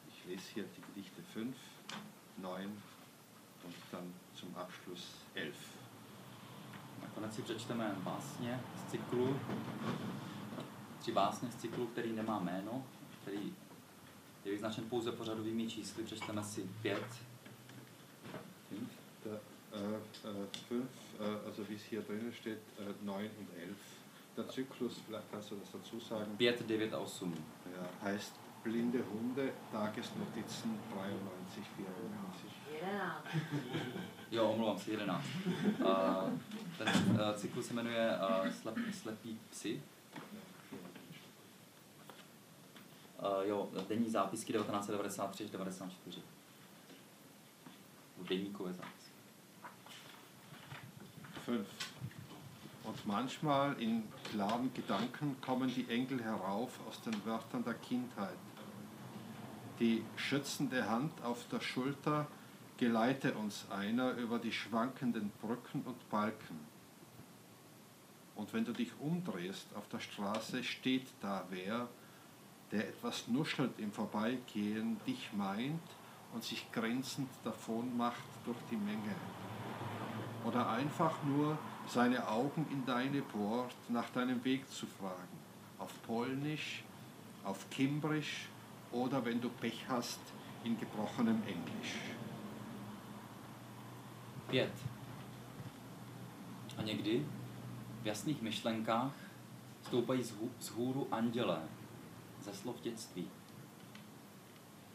ich 0.09 0.25
lese 0.27 0.43
hier 0.55 0.65
die 0.77 0.83
Gedichte 0.95 1.23
5, 1.33 1.57
9 2.37 2.65
und 2.65 3.75
dann 3.91 4.13
zum 4.35 4.55
Abschluss 4.57 5.07
11. 5.35 5.55
Nakonec 7.03 7.35
si 7.35 7.43
přečteme 7.43 7.97
básně 8.05 8.61
z 8.77 8.91
cyklu, 8.91 9.41
tři 11.03 11.13
básně 11.13 11.51
z 11.51 11.57
cyklu, 11.57 11.87
který 11.87 12.13
nemá 12.13 12.41
jméno, 12.41 12.85
který 13.23 13.55
je 14.45 14.53
vyznačen 14.53 14.85
pouze 14.85 15.13
pořadovými 15.13 15.69
čísly. 15.69 16.05
Přečteme 16.05 16.45
si 16.45 16.69
pět. 16.83 17.07
Fünf. 18.69 18.91
Der, 19.25 19.41
äh, 19.73 19.95
äh, 20.25 20.47
5, 20.69 20.83
äh, 21.21 21.47
also 21.47 21.65
wie 21.69 21.77
es 21.77 21.83
hier 21.83 22.03
drinnen 22.03 22.33
steht, 22.33 22.59
äh, 22.79 22.95
9 23.03 23.31
und 23.39 23.49
11. 23.57 23.77
Der 24.37 24.49
Zyklus, 24.49 25.01
vielleicht 25.07 25.31
kannst 25.31 25.51
du 25.51 25.57
das 25.57 25.73
dazu 25.73 26.01
sagen, 26.01 26.37
Pět, 26.37 26.63
devět 26.67 26.95
a 26.95 26.99
osm. 26.99 27.35
ja, 27.77 27.89
heißt 28.03 28.33
Blinde 28.63 28.99
Hunde, 28.99 29.53
Tagesnotizen 29.73 30.79
93, 30.91 31.67
94. 31.77 32.55
Jedenáct. 32.73 33.27
Jo, 34.31 34.51
omlouvám 34.51 34.79
se, 34.79 34.91
jedenáct. 34.91 35.27
Uh, 35.81 36.39
ten 36.79 36.89
uh, 36.89 37.35
cyklus 37.35 37.67
se 37.67 37.75
jmenuje 37.75 38.19
uh, 38.19 38.51
slep, 38.51 38.77
Slepí 38.93 39.39
psy. 39.51 39.83
Jo, 43.43 43.71
denní 43.89 44.11
zápisky 44.11 44.53
1993 44.53 45.45
až 45.45 45.51
94. 45.51 46.23
Deníkové 48.29 48.73
zápisky. 48.73 49.13
5. 51.45 51.67
Und 52.85 53.07
manchmal 53.07 53.75
in 53.81 54.05
klaren 54.31 54.73
Gedanken 54.75 55.37
kommen 55.41 55.73
die 55.75 55.89
Engel 55.89 56.23
herauf 56.23 56.81
aus 56.89 57.01
den 57.03 57.25
Wörtern 57.25 57.65
der 57.65 57.75
Kindheit. 57.75 58.39
Die 59.79 60.05
schützende 60.17 60.89
Hand 60.89 61.13
auf 61.23 61.47
der 61.51 61.61
Schulter 61.61 62.27
geleite 62.77 63.35
uns 63.35 63.67
einer 63.71 64.13
über 64.13 64.39
die 64.39 64.53
schwankenden 64.53 65.31
Brücken 65.41 65.83
und 65.83 66.11
Balken. 66.11 66.61
Und 68.35 68.53
wenn 68.53 68.65
du 68.65 68.73
dich 68.73 68.91
umdrehst 69.01 69.67
auf 69.75 69.89
der 69.89 70.01
Straße, 70.01 70.65
steht 70.65 71.07
da 71.21 71.45
wer, 71.51 71.89
der 72.73 72.89
etwas 72.89 73.29
nuschelt 73.29 73.79
im 73.79 73.93
Vorbeigehen, 73.93 74.99
dich 75.07 75.31
meint 75.33 75.81
und 76.33 76.43
sich 76.43 76.73
grenzend 76.73 77.29
davon 77.45 77.97
macht 77.97 78.23
durch 78.45 78.59
die 78.71 78.77
Menge 78.77 79.15
oder 80.45 80.69
einfach 80.71 81.23
nur 81.23 81.59
seine 81.87 82.27
Augen 82.29 82.67
in 82.71 82.85
deine 82.87 83.23
bohrt, 83.23 83.75
nach 83.89 84.09
deinem 84.11 84.45
Weg 84.45 84.69
zu 84.71 84.87
fragen. 84.87 85.39
Auf 85.79 85.91
Polnisch, 86.03 86.83
auf 87.45 87.69
Kimbrisch 87.71 88.49
oder 88.91 89.25
wenn 89.25 89.41
du 89.41 89.49
Pech 89.49 89.85
hast, 89.89 90.21
in 90.65 90.79
gebrochenem 90.79 91.43
Englisch. 91.43 91.97
Pět. 94.49 94.73
A 96.79 96.83
někdy 96.83 97.27
v 98.03 98.07
jasných 98.07 98.43
myšlenkách 98.43 99.13
stoupají 99.83 100.23
z, 100.23 100.31
hů, 100.31 100.51
z 100.61 100.69
hůru 100.69 101.09
andělé 101.11 101.63
ze 102.43 102.55
slov 102.55 102.81
dětství. 102.81 103.29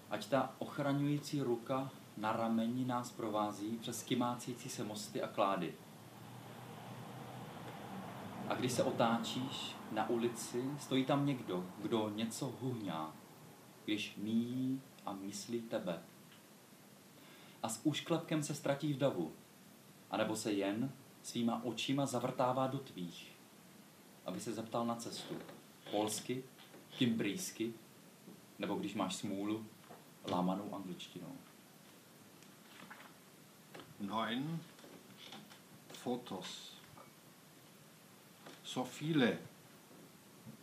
Ať 0.10 0.28
ta 0.28 0.56
ochraňující 0.60 1.42
ruka 1.42 1.90
na 2.18 2.32
rameni 2.32 2.86
nás 2.86 3.12
provází 3.12 3.78
přes 3.82 4.04
kymácící 4.04 4.70
se 4.70 4.84
mosty 4.84 5.22
a 5.22 5.28
klády. 5.28 5.74
A 8.48 8.56
když 8.56 8.72
se 8.72 8.84
otáčíš 8.84 9.76
na 9.92 10.10
ulici, 10.10 10.64
stojí 10.80 11.06
tam 11.06 11.26
někdo, 11.26 11.66
kdo 11.82 12.10
něco 12.10 12.54
huhňá, 12.62 13.14
když 13.86 14.16
míjí 14.18 14.82
a 15.06 15.14
myslí 15.14 15.62
tebe. 15.62 16.02
A 17.64 17.70
s 17.70 17.82
úšklepkem 17.84 18.44
se 18.44 18.56
ztratí 18.56 18.94
v 18.94 18.98
davu, 18.98 19.32
anebo 20.12 20.36
se 20.36 20.52
jen 20.52 20.92
svýma 21.22 21.62
očima 21.64 22.06
zavrtává 22.06 22.68
do 22.68 22.78
tvých, 22.78 23.32
aby 24.26 24.40
se 24.40 24.54
zeptal 24.54 24.86
na 24.86 24.96
cestu. 24.96 25.36
Polsky, 25.92 26.44
kimbrijsky, 26.98 27.74
nebo 28.60 28.76
když 28.76 28.94
máš 28.94 29.16
smůlu, 29.16 29.66
lámanou 30.32 30.76
angličtinou. 30.76 31.38
9. 34.00 34.44
Fotos. 35.94 36.74
So 38.64 38.90
viele 38.90 39.38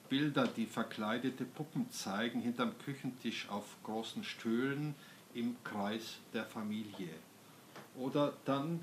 Bilder, 0.09 0.47
die 0.47 0.67
verkleidete 0.67 1.45
Puppen 1.45 1.91
zeigen, 1.91 2.41
hinterm 2.41 2.73
Küchentisch 2.79 3.49
auf 3.49 3.65
großen 3.83 4.25
Stühlen 4.25 4.95
im 5.35 5.57
Kreis 5.65 6.19
der 6.33 6.45
Familie. 6.45 7.15
Oder 7.97 8.35
dann, 8.45 8.83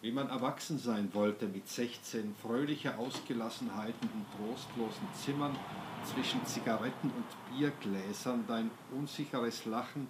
wie 0.00 0.12
man 0.12 0.28
erwachsen 0.28 0.78
sein 0.78 1.14
wollte 1.14 1.46
mit 1.46 1.68
16, 1.68 2.34
fröhliche 2.42 2.96
Ausgelassenheiten 2.96 4.08
in 4.14 4.26
trostlosen 4.36 5.08
Zimmern 5.24 5.56
zwischen 6.06 6.44
Zigaretten 6.46 7.10
und 7.10 7.56
Biergläsern, 7.58 8.44
dein 8.46 8.70
unsicheres 8.92 9.64
Lachen 9.64 10.08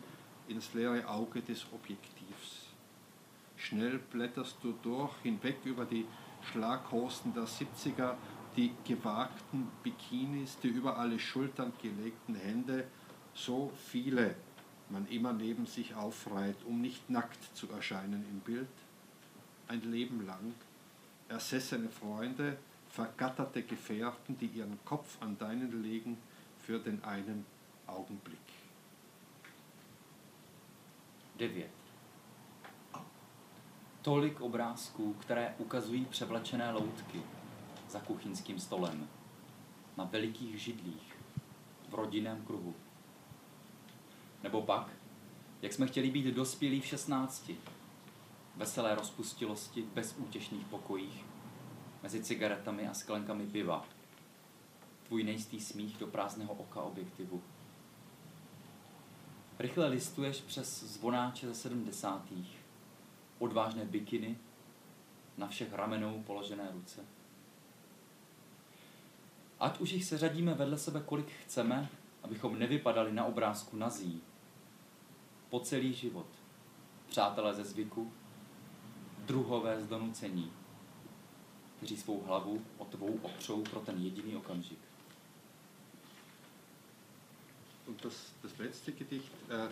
ins 0.48 0.74
leere 0.74 1.08
Auge 1.08 1.40
des 1.40 1.66
Objektivs. 1.72 2.66
Schnell 3.56 3.98
blätterst 3.98 4.58
du 4.62 4.74
durch, 4.82 5.12
hinweg 5.22 5.56
über 5.64 5.84
die 5.84 6.06
Schlaghosen 6.50 7.34
der 7.34 7.44
70er, 7.44 8.14
die 8.56 8.72
gewagten 8.84 9.68
Bikinis, 9.82 10.58
die 10.62 10.68
über 10.68 10.98
alle 10.98 11.18
Schultern 11.18 11.72
gelegten 11.82 12.34
Hände, 12.34 12.84
so 13.34 13.72
viele 13.88 14.34
man 14.88 15.06
immer 15.08 15.32
neben 15.32 15.66
sich 15.66 15.94
aufreiht, 15.94 16.56
um 16.64 16.80
nicht 16.80 17.10
nackt 17.10 17.56
zu 17.56 17.68
erscheinen 17.70 18.24
im 18.30 18.40
Bild. 18.40 18.68
Ein 19.68 19.82
Leben 19.90 20.24
lang 20.26 20.54
ersessene 21.28 21.88
Freunde, 21.88 22.56
vergatterte 22.98 23.62
Gefährten, 23.62 24.36
die 24.38 24.46
ihren 24.46 24.78
Kopf 24.84 25.16
an 25.20 25.36
deinen 25.38 25.82
legen 25.82 26.16
für 26.58 26.78
den 26.78 27.04
einen 27.04 27.44
Augenblick. 27.86 28.38
9. 31.36 31.70
Tolik 34.02 34.40
obrázků, 34.40 35.12
které 35.14 35.54
ukazují 35.58 36.04
převlečené 36.04 36.70
loutky 36.70 37.22
za 37.88 38.00
kuchyňským 38.00 38.60
stolem, 38.60 39.08
na 39.96 40.04
velikých 40.04 40.62
židlích, 40.62 41.16
v 41.88 41.94
rodinném 41.94 42.44
kruhu. 42.44 42.74
Nebo 44.42 44.62
pak, 44.62 44.90
jak 45.62 45.72
jsme 45.72 45.86
chtěli 45.86 46.10
být 46.10 46.34
dospělí 46.34 46.80
v 46.80 46.86
16, 46.86 47.50
veselé 48.56 48.94
rozpustilosti 48.94 49.82
v 49.82 49.92
bezútěšných 49.92 50.66
pokojích, 50.66 51.24
mezi 52.02 52.22
cigaretami 52.22 52.88
a 52.88 52.94
sklenkami 52.94 53.46
piva. 53.46 53.84
Tvůj 55.06 55.24
nejistý 55.24 55.60
smích 55.60 55.98
do 55.98 56.06
prázdného 56.06 56.54
oka 56.54 56.82
objektivu. 56.82 57.42
Rychle 59.58 59.88
listuješ 59.88 60.40
přes 60.40 60.82
zvonáče 60.82 61.46
ze 61.46 61.54
sedmdesátých, 61.54 62.58
odvážné 63.38 63.84
bikiny, 63.84 64.38
na 65.36 65.46
všech 65.46 65.72
ramenou 65.72 66.22
položené 66.22 66.70
ruce. 66.72 67.04
Ať 69.60 69.80
už 69.80 69.90
jich 69.90 70.04
seřadíme 70.04 70.54
vedle 70.54 70.78
sebe, 70.78 71.02
kolik 71.06 71.30
chceme, 71.30 71.88
abychom 72.22 72.58
nevypadali 72.58 73.12
na 73.12 73.24
obrázku 73.24 73.76
nazí. 73.76 74.22
Po 75.48 75.60
celý 75.60 75.92
život. 75.92 76.26
Přátelé 77.08 77.54
ze 77.54 77.64
zvyku, 77.64 78.12
druhové 79.18 79.80
z 79.80 79.86
donucení, 79.86 80.52
kteří 81.76 81.96
svou 81.96 82.22
hlavu 82.22 82.62
o 82.78 82.84
tvou 82.84 83.18
opřou 83.22 83.62
pro 83.62 83.80
ten 83.80 83.98
jediný 83.98 84.36
okamžik. 84.36 84.78
Und 87.86 88.04
das, 88.04 88.32
das 88.42 88.58
letzte 88.58 88.92
Gedicht, 88.92 89.32
äh, 89.48 89.68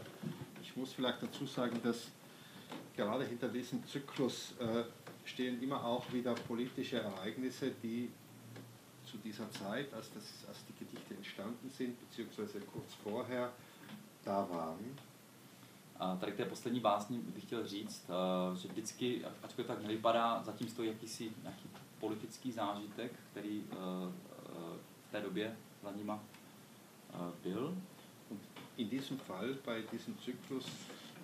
ich 0.62 0.77
muss 0.77 0.93
vielleicht 0.93 1.23
dazu 1.23 1.47
sagen, 1.47 1.81
dass 1.83 2.12
gerade 2.97 3.25
hinter 3.25 3.49
diesem 3.49 3.85
Zyklus 3.87 4.55
äh, 4.61 4.85
stehen 5.25 5.61
immer 5.62 5.85
auch 5.85 6.12
wieder 6.12 6.35
politische 6.35 7.01
Ereignisse, 7.01 7.73
die 7.83 8.11
zu 9.05 9.19
dieser 9.19 9.51
Zeit, 9.51 9.93
als, 9.93 10.12
das, 10.12 10.49
als 10.49 10.64
die 10.67 10.85
Gedichte 10.85 11.14
entstanden 11.14 11.71
sind, 11.71 11.99
beziehungsweise 12.01 12.61
kurz 12.61 12.95
vorher, 12.95 13.53
da 14.25 14.49
waren. 14.51 14.97
A 15.99 16.17
tady 16.17 16.33
k 16.33 16.37
té 16.37 16.45
poslední 16.45 16.81
básni 16.81 17.19
bych 17.19 17.45
chtěl 17.45 17.67
říct, 17.67 18.07
uh, 18.09 18.57
že 18.57 18.69
vždycky, 18.69 19.25
ačkoliv 19.43 19.69
tak 19.69 19.83
nevypadá, 19.83 20.43
zatím 20.43 20.69
stojí 20.69 20.88
jakýsi 20.88 21.33
nějaký 21.43 21.69
politický 22.05 22.53
zážitek, 22.53 23.12
který 23.31 23.61
uh, 23.61 23.77
uh, 23.79 24.12
v 25.09 25.11
té 25.11 25.21
době 25.21 25.57
za 25.83 25.90
nima 25.90 26.21
byl. 27.43 27.79
Und 28.31 28.40
in 28.77 28.88
diesem 28.88 29.19
Fall, 29.19 29.55
bei 29.64 29.83
diesem 29.93 30.14
Zyklus, 30.25 30.67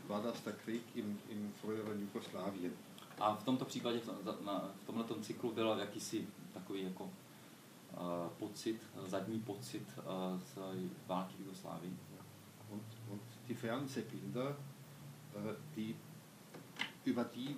war 0.09 0.23
das 0.23 0.41
der 0.45 0.55
Krieg 0.55 0.83
im, 0.95 1.19
im 1.29 1.53
früheren 1.61 2.01
Jugoslawien. 2.01 2.73
A 3.19 3.35
v 3.35 3.45
tomto 3.45 3.65
případě, 3.65 4.01
v 4.83 4.87
tomto 4.87 5.15
cyklu 5.21 5.53
byl 5.53 5.79
jakýsi 5.79 6.29
takový 6.55 6.83
jako 6.83 7.05
uh, 7.05 7.11
pocit, 8.39 8.81
zadní 9.07 9.41
pocit 9.41 9.87
uh, 9.99 10.41
z 10.41 10.59
války 11.07 11.35
v 11.37 11.41
Jugoslávii. 11.41 11.97
Und, 12.71 12.83
und 13.11 13.23
die 13.49 13.57
Fernsehbilder, 13.57 14.57
die, 15.77 15.95
über 17.05 17.25
die 17.25 17.57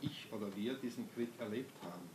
ich 0.00 0.32
oder 0.32 0.54
wir 0.56 0.74
diesen 0.74 1.08
Krieg 1.14 1.30
erlebt 1.38 1.72
haben. 1.82 2.11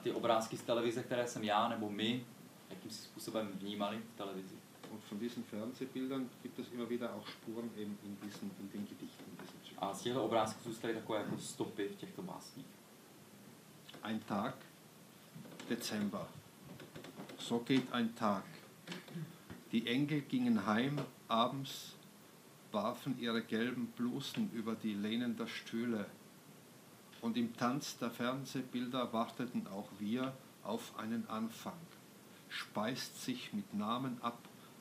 A 0.00 0.02
ty 0.02 0.12
obrázky 0.12 0.56
z 0.56 0.62
televize, 0.62 1.02
které 1.02 1.26
jsem 1.26 1.44
já 1.44 1.68
nebo 1.68 1.90
my 1.90 2.24
jakým 2.70 2.90
způsobem 2.90 3.48
vnímali 3.48 3.98
v 4.14 4.16
televizi. 4.16 4.54
Und 4.90 5.10
von 5.10 5.18
diesen 5.18 5.44
Fernsehbildern 5.44 6.30
gibt 6.42 6.58
es 6.58 6.72
immer 6.72 6.88
wieder 6.90 7.14
auch 7.14 7.28
Spuren 7.28 7.70
eben 7.76 7.98
in, 8.04 8.16
diesen, 8.22 8.50
in 8.60 8.68
den 8.72 8.86
Gedichten. 8.86 9.26
A 9.78 9.94
z 9.94 10.02
těchto 10.02 10.24
obrázků 10.24 10.60
zůstaly 10.64 10.94
takové 10.94 11.18
jako 11.18 11.38
stopy 11.38 11.88
v 11.88 11.96
těchto 11.96 12.22
básních. 12.22 12.66
Ein 14.02 14.20
Tag, 14.20 14.54
Dezember. 15.68 16.26
So 17.38 17.64
geht 17.64 17.92
ein 17.92 18.08
Tag. 18.08 18.44
Die 19.72 19.90
Engel 19.90 20.20
gingen 20.20 20.58
heim 20.58 21.06
abends, 21.28 21.96
warfen 22.72 23.18
ihre 23.18 23.40
gelben 23.40 23.86
Blusen 23.96 24.50
über 24.52 24.74
die 24.74 24.94
Lehnen 24.94 25.36
der 25.36 25.46
Stühle. 25.46 26.06
Und 27.20 27.36
im 27.36 27.54
Tanz 27.56 27.98
der 27.98 28.10
Fernsehbilder 28.10 29.12
warteten 29.12 29.66
auch 29.66 29.88
wir 29.98 30.32
auf 30.62 30.98
einen 30.98 31.28
Anfang. 31.28 31.78
Speist 32.48 33.22
sich 33.22 33.52
mit 33.52 33.74
Namen 33.74 34.20
ab 34.22 34.38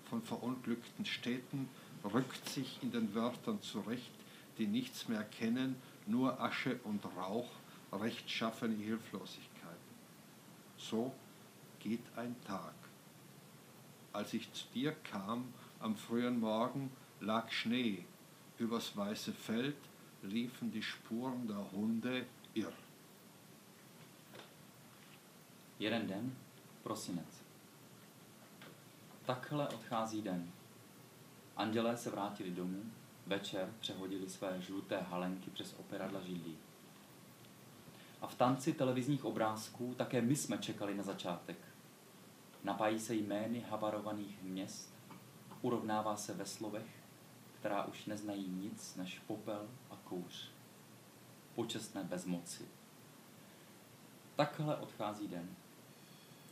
von 0.09 0.21
verunglückten 0.21 1.05
Städten, 1.05 1.69
rückt 2.03 2.47
sich 2.49 2.79
in 2.81 2.91
den 2.91 3.13
Wörtern 3.13 3.61
zurecht, 3.61 4.11
die 4.57 4.67
nichts 4.67 5.07
mehr 5.07 5.23
kennen, 5.23 5.75
nur 6.07 6.39
Asche 6.41 6.79
und 6.83 7.03
Rauch, 7.17 7.49
rechtschaffene 7.91 8.75
Hilflosigkeit. 8.75 9.77
So 10.77 11.13
geht 11.79 12.03
ein 12.15 12.35
Tag. 12.47 12.73
Als 14.13 14.33
ich 14.33 14.51
zu 14.53 14.65
dir 14.73 14.93
kam 15.11 15.53
am 15.79 15.95
frühen 15.95 16.39
Morgen, 16.39 16.91
lag 17.19 17.51
Schnee. 17.51 18.05
Übers 18.57 18.97
weiße 18.97 19.33
Feld 19.33 19.77
liefen 20.23 20.71
die 20.71 20.83
Spuren 20.83 21.47
der 21.47 21.65
Hunde 21.71 22.25
irr. 22.53 22.73
Jeden 25.79 26.07
den, 26.07 26.35
prosinec. 26.83 27.43
Takhle 29.25 29.67
odchází 29.67 30.21
den. 30.21 30.51
Andělé 31.57 31.97
se 31.97 32.09
vrátili 32.09 32.51
domů, 32.51 32.83
večer 33.27 33.73
přehodili 33.79 34.29
své 34.29 34.61
žluté 34.61 35.01
halenky 35.01 35.49
přes 35.51 35.75
operadla 35.79 36.21
židlí. 36.21 36.57
A 38.21 38.27
v 38.27 38.35
tanci 38.35 38.73
televizních 38.73 39.25
obrázků 39.25 39.95
také 39.97 40.21
my 40.21 40.35
jsme 40.35 40.57
čekali 40.57 40.95
na 40.95 41.03
začátek. 41.03 41.57
Napájí 42.63 42.99
se 42.99 43.15
jmény 43.15 43.59
havarovaných 43.59 44.43
měst, 44.43 44.93
urovnává 45.61 46.15
se 46.15 46.33
ve 46.33 46.45
slovech, 46.45 46.99
která 47.59 47.83
už 47.83 48.05
neznají 48.05 48.47
nic 48.47 48.95
než 48.95 49.19
popel 49.27 49.67
a 49.89 49.95
kouř. 50.09 50.49
Počestné 51.55 52.03
bezmoci. 52.03 52.63
Takhle 54.35 54.77
odchází 54.77 55.27
den. 55.27 55.49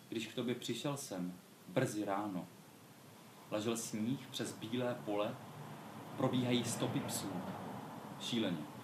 Když 0.09 0.27
k 0.27 0.35
tobě 0.35 0.55
přišel 0.55 0.97
jsem, 0.97 1.33
brzy 1.67 2.05
ráno, 2.05 2.47
ležel 3.51 3.77
sníh 3.77 4.27
přes 4.27 4.53
bílé 4.53 4.95
pole, 5.05 5.35
probíhají 6.17 6.63
stopy 6.63 6.99
psů. 6.99 7.31
Šíleně. 8.21 8.77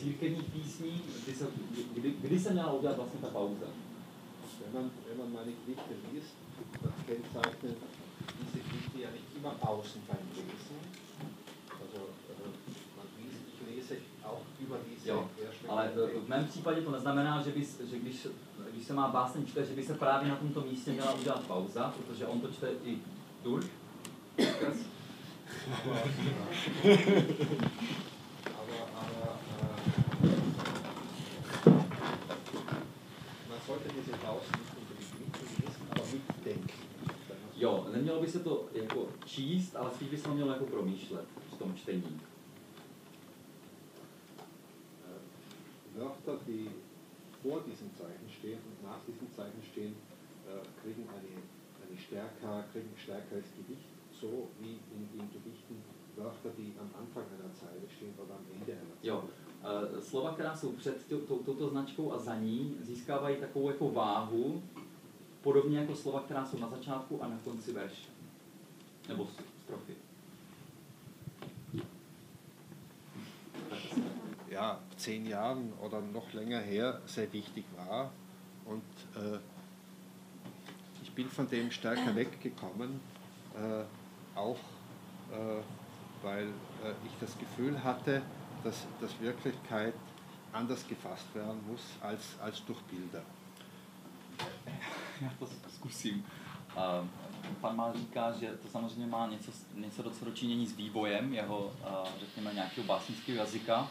církevních 0.00 0.44
písní, 0.44 1.02
kdy 1.24 1.34
se, 1.34 1.46
kdy, 1.94 2.14
kdy 2.20 2.40
se 2.40 2.52
měla 2.52 2.69
udělat 2.80 2.96
vlastně 2.96 3.20
ta 3.20 3.28
pauza? 3.28 3.66
Wenn 4.60 4.74
man, 4.74 4.90
wenn 5.08 5.18
man 5.18 5.32
meine 5.32 5.52
Gedichte 5.52 5.94
liest, 6.12 6.34
das 6.82 6.92
kennzeichnet 7.06 7.76
diese 8.40 8.58
Gedichte 8.64 8.98
ja 9.00 9.10
nicht 9.10 9.24
immer 9.36 9.54
Pausen 9.60 10.02
beim 10.08 10.26
Lesen. 10.36 10.76
Also 11.80 12.00
äh, 12.30 12.48
man 12.96 13.06
liest, 13.18 13.40
ich 13.52 13.60
lese 13.68 13.96
auch 14.24 14.44
über 14.60 14.78
diese 14.88 15.08
jo, 15.08 15.28
ale 15.68 15.92
v 16.24 16.28
mém 16.28 16.44
případě 16.44 16.82
to 16.82 16.90
neznamená, 16.90 17.42
že, 17.42 17.50
bys, 17.50 17.80
že 17.90 17.98
když, 17.98 18.26
když 18.72 18.86
se 18.86 18.92
má 18.92 19.08
básně 19.08 19.46
čte, 19.46 19.64
že 19.64 19.74
by 19.74 19.82
se 19.82 19.94
právě 19.94 20.28
na 20.28 20.36
tomto 20.36 20.60
místě 20.60 20.92
měla 20.92 21.14
udělat 21.14 21.46
pauza, 21.46 21.94
protože 21.96 22.26
on 22.26 22.40
to 22.40 22.48
čte 22.52 22.70
i 22.84 22.98
durch. 23.42 23.66
Jo, 37.60 37.86
nemělo 37.92 38.09
by 38.20 38.28
se 38.28 38.40
to 38.40 38.68
jako 38.72 39.08
číst, 39.24 39.76
ale 39.76 39.90
spíš 39.90 40.08
by 40.08 40.16
se 40.16 40.24
to 40.24 40.34
mělo 40.34 40.52
jako 40.52 40.66
promýšlet 40.66 41.24
v 41.54 41.58
tom 41.58 41.74
čtení. 41.74 42.20
Wörter, 45.96 46.38
die 46.46 46.70
vor 47.44 47.62
diesem 47.66 47.90
Zeichen 47.98 48.28
stehen 48.38 48.58
und 48.68 48.82
nach 48.82 49.00
diesem 49.06 49.28
Zeichen 49.36 49.62
stehen, 49.72 49.94
kriegen 50.82 51.04
eine, 51.08 51.42
eine 51.82 51.96
stärker, 51.98 52.64
kriegen 52.72 52.94
stärkeres 52.96 53.44
Gewicht, 53.56 53.88
so 54.20 54.48
wie 54.60 54.78
in 54.96 55.08
den 55.12 55.28
Gedichten 55.32 55.76
Wörter, 56.16 56.50
die 56.58 56.72
am 56.78 56.90
Anfang 57.00 57.24
einer 57.34 57.52
Zeile 57.54 57.88
stehen 57.96 58.14
oder 58.18 58.34
am 58.34 58.46
Ende 58.54 58.72
einer 58.72 58.96
Zeile. 59.02 59.08
Jo, 59.08 59.24
uh, 59.24 60.00
slova, 60.00 60.32
která 60.32 60.56
jsou 60.56 60.72
před 60.72 61.06
touto 61.28 61.68
značkou 61.68 62.12
a 62.12 62.18
za 62.18 62.34
ní, 62.34 62.76
získávají 62.80 63.36
takovou 63.36 63.70
jako 63.70 63.90
váhu, 63.90 64.62
podobně 65.42 65.78
jako 65.78 65.96
slova, 65.96 66.20
která 66.20 66.46
jsou 66.46 66.58
na 66.58 66.68
začátku 66.68 67.22
a 67.22 67.28
na 67.28 67.38
konci 67.44 67.72
verše. 67.72 68.10
Nebo 69.08 69.28
strofy. 69.64 69.94
Ja, 74.48 74.80
zehn 74.96 75.26
Jahren 75.26 75.72
oder 75.80 76.02
noch 76.02 76.34
länger 76.34 76.60
her 76.60 77.00
sehr 77.06 77.32
wichtig 77.32 77.64
war. 77.76 78.10
Und 78.64 78.82
äh, 79.16 79.38
ich 81.02 81.12
bin 81.12 81.28
von 81.28 81.48
dem 81.48 81.70
stärker 81.70 82.14
weggekommen, 82.14 83.00
äh, 83.54 83.84
auch 84.38 84.58
äh, 85.30 85.62
weil 86.22 86.48
äh, 86.84 86.92
ich 87.06 87.12
das 87.20 87.38
Gefühl 87.38 87.82
hatte, 87.82 88.22
dass, 88.64 88.86
dass 89.00 89.18
Wirklichkeit 89.20 89.94
anders 90.52 90.86
gefasst 90.86 91.32
werden 91.34 91.60
muss 91.70 91.82
als, 92.00 92.36
als 92.40 92.64
durch 92.64 92.80
Bilder. 92.82 93.22
já 95.24 95.30
to 95.38 95.46
zkusím. 95.74 96.26
Uh, 96.76 97.06
pan 97.60 97.76
Mal 97.76 97.92
říká, 97.94 98.32
že 98.32 98.46
to 98.46 98.68
samozřejmě 98.68 99.06
má 99.06 99.26
něco, 99.26 99.52
něco 99.74 100.02
do 100.02 100.10
s 100.66 100.76
vývojem 100.76 101.34
jeho, 101.34 101.58
uh, 101.58 102.08
řekněme, 102.20 102.54
nějakého 102.54 102.86
básnického 102.86 103.38
jazyka 103.38 103.88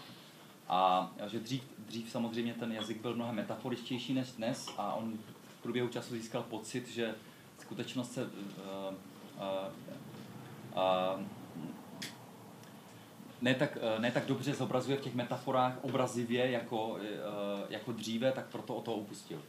a 0.67 1.11
že 1.27 1.39
dřív, 1.39 1.63
dřív 1.77 2.09
samozřejmě 2.09 2.53
ten 2.53 2.71
jazyk 2.71 3.01
byl 3.01 3.15
mnohem 3.15 3.35
metaforičtější 3.35 4.13
než 4.13 4.31
dnes 4.31 4.69
a 4.77 4.93
on 4.93 5.17
v 5.47 5.61
průběhu 5.61 5.87
času 5.89 6.13
získal 6.13 6.43
pocit, 6.43 6.87
že 6.87 7.15
skutečnost 7.59 8.13
se 8.13 8.23
uh, 8.23 8.29
uh, 9.37 9.71
uh, 10.75 11.21
ne 13.41 13.55
tak, 13.55 13.77
ne 13.99 14.11
tak 14.11 14.25
dobře 14.25 14.53
zobrazuje 14.53 14.97
v 14.97 15.01
těch 15.01 15.15
metaforách 15.15 15.73
obrazivě 15.81 16.51
jako, 16.51 16.97
jako 17.69 17.91
dříve, 17.91 18.31
tak 18.31 18.45
proto 18.45 18.75
o 18.75 18.81
to 18.81 18.93
upustil. 18.93 19.41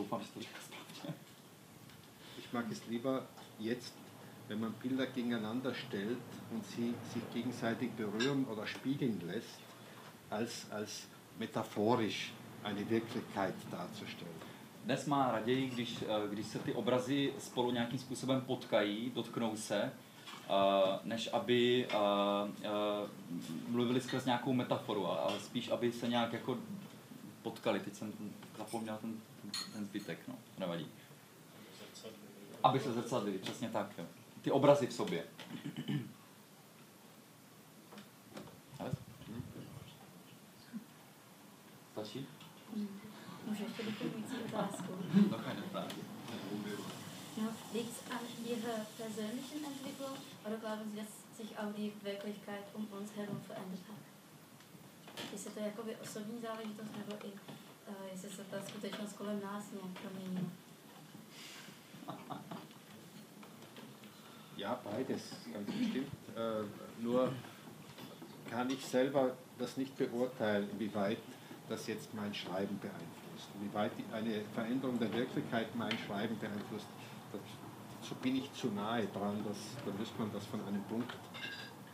Doufám, 0.00 0.20
že 0.22 0.28
to 0.34 0.40
říká 0.40 0.58
správně. 0.64 1.14
Ich 2.38 2.52
mag 2.52 2.70
es 2.72 2.86
lieber 2.86 3.22
jetzt, 3.58 3.94
wenn 4.48 4.60
man 4.60 4.74
Bilder 4.82 5.06
gegeneinander 5.06 5.74
stellt 5.74 6.18
und 6.50 6.66
sie 6.66 6.94
sich 7.12 7.22
gegenseitig 7.34 7.90
berühren 7.90 8.46
oder 8.48 8.66
spiegeln 8.66 9.20
lässt, 9.26 9.60
als, 10.30 10.70
als 10.70 11.06
metaphorisch 11.38 12.32
eine 12.64 12.90
Wirklichkeit 12.90 13.54
darzustellen. 13.70 14.34
Dnes 14.84 15.06
má 15.06 15.32
raději, 15.32 15.70
když, 15.70 16.04
když 16.30 16.46
se 16.46 16.58
ty 16.58 16.72
obrazy 16.72 17.34
spolu 17.38 17.70
nějakým 17.70 17.98
způsobem 17.98 18.40
potkají, 18.40 19.10
dotknou 19.14 19.56
se, 19.56 19.92
než 21.04 21.28
aby 21.32 21.88
mluvili 23.68 24.00
skrz 24.00 24.24
nějakou 24.24 24.52
metaforu, 24.52 25.06
ale 25.06 25.40
spíš, 25.40 25.68
aby 25.68 25.92
se 25.92 26.08
nějak 26.08 26.32
jako 26.32 26.58
potkali. 27.42 27.80
Teď 27.80 27.94
jsem 27.94 28.12
zapomněl 28.58 28.98
ten, 29.00 29.20
ten 29.72 29.84
zbytek, 29.84 30.28
no, 30.28 30.34
nevadí. 30.58 30.86
Aby 32.62 32.80
se 32.80 32.92
zrcadlili, 32.92 33.38
přesně 33.38 33.68
tak, 33.68 33.98
jo. 33.98 34.06
Ty 34.42 34.50
obrazy 34.50 34.86
v 34.86 34.92
sobě. 34.92 35.24
Stačí? 41.92 42.26
Můžu 43.46 43.64
ještě 43.64 43.82
doplňující 43.82 44.36
otázku? 44.46 44.92
No, 45.30 45.38
keine 45.38 45.62
Frage. 45.62 45.96
Ja, 47.36 47.46
liegt 47.72 47.90
es 47.90 48.10
an 48.10 48.24
Ihrer 48.44 48.86
persönlichen 48.98 49.64
Entwicklung 49.64 50.16
oder 50.44 50.56
glauben 50.56 50.90
Sie, 50.90 50.96
dass 50.96 51.12
sich 51.36 51.58
auch 51.58 51.72
die 51.76 51.92
Wirklichkeit 52.02 52.64
um 52.74 52.86
uns 52.92 53.10
herum 53.16 53.40
verändert 53.46 53.80
hat? 53.88 53.96
Jestli 55.32 55.50
to 55.50 55.60
je 55.60 55.66
jakoby 55.66 55.96
osobní 55.96 56.40
záležitost, 56.40 56.90
nebo 56.96 57.26
i 57.26 57.30
uh, 57.88 57.94
jestli 58.12 58.30
se 58.30 58.44
ta 58.44 58.56
skutečnost 58.68 59.12
kolem 59.12 59.40
nás 59.40 59.72
nějak 59.72 59.98
proměnila? 60.02 60.50
Ja, 64.56 64.78
beides, 64.84 65.22
ganz 65.52 65.70
bestimmt. 65.70 66.12
Äh, 66.36 66.64
nur 67.02 67.32
kann 68.50 68.68
ich 68.68 68.84
selber 68.84 69.34
das 69.58 69.76
nicht 69.78 69.96
beurteilen, 69.96 70.68
inwieweit 70.72 71.18
das 71.68 71.86
jetzt 71.86 72.12
mein 72.12 72.34
Schreiben 72.34 72.78
beeinflusst, 72.78 73.48
inwieweit 73.54 73.92
eine 74.12 74.42
Veränderung 74.54 74.98
der 74.98 75.12
Wirklichkeit 75.14 75.74
mein 75.76 75.96
Schreiben 76.06 76.38
beeinflusst. 76.38 76.88
Das, 77.32 77.40
so 78.06 78.14
bin 78.16 78.36
ich 78.36 78.52
zu 78.52 78.66
nahe 78.68 79.06
dran, 79.06 79.42
dass, 79.48 79.56
da 79.86 79.92
müsste 79.98 80.18
man 80.18 80.30
das 80.32 80.44
von 80.44 80.60
einem 80.66 80.82
Punkt 80.84 81.14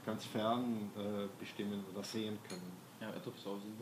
ganz 0.05 0.25
fern 0.25 0.91
äh, 0.97 1.29
bestimmen 1.39 1.85
oder 1.93 2.03
sehen 2.03 2.39
können. 2.49 2.73
Ja, 3.01 3.13
je 3.13 3.21
to 3.21 3.31
vzouzím. 3.31 3.77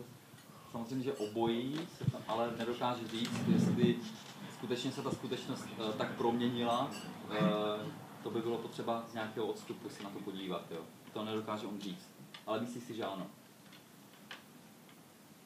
Samozřejmě, 0.75 1.13
obojí 1.13 1.89
se 1.99 2.11
tam 2.11 2.23
ale 2.29 2.55
nedokáže 2.59 3.09
říct, 3.09 3.41
jestli 3.49 3.99
skutečně 4.55 4.93
se 4.93 5.03
ta 5.03 5.11
skutečnost 5.11 5.67
uh, 5.79 5.93
tak 5.93 6.17
proměnila, 6.17 6.91
uh, 6.91 7.37
to 8.23 8.31
by 8.31 8.41
bylo 8.41 8.59
potřeba 8.59 9.05
z 9.11 9.15
nějakého 9.15 9.47
odstupu 9.47 9.89
se 9.89 10.03
na 10.03 10.11
to 10.11 10.19
podívat. 10.19 10.71
Jo. 10.71 10.83
To 11.13 11.25
nedokáže 11.25 11.67
on 11.67 11.81
říct. 11.81 12.09
Ale 12.47 12.61
myslí 12.61 12.81
si, 12.81 12.95
že 12.95 13.05
ano. 13.05 13.27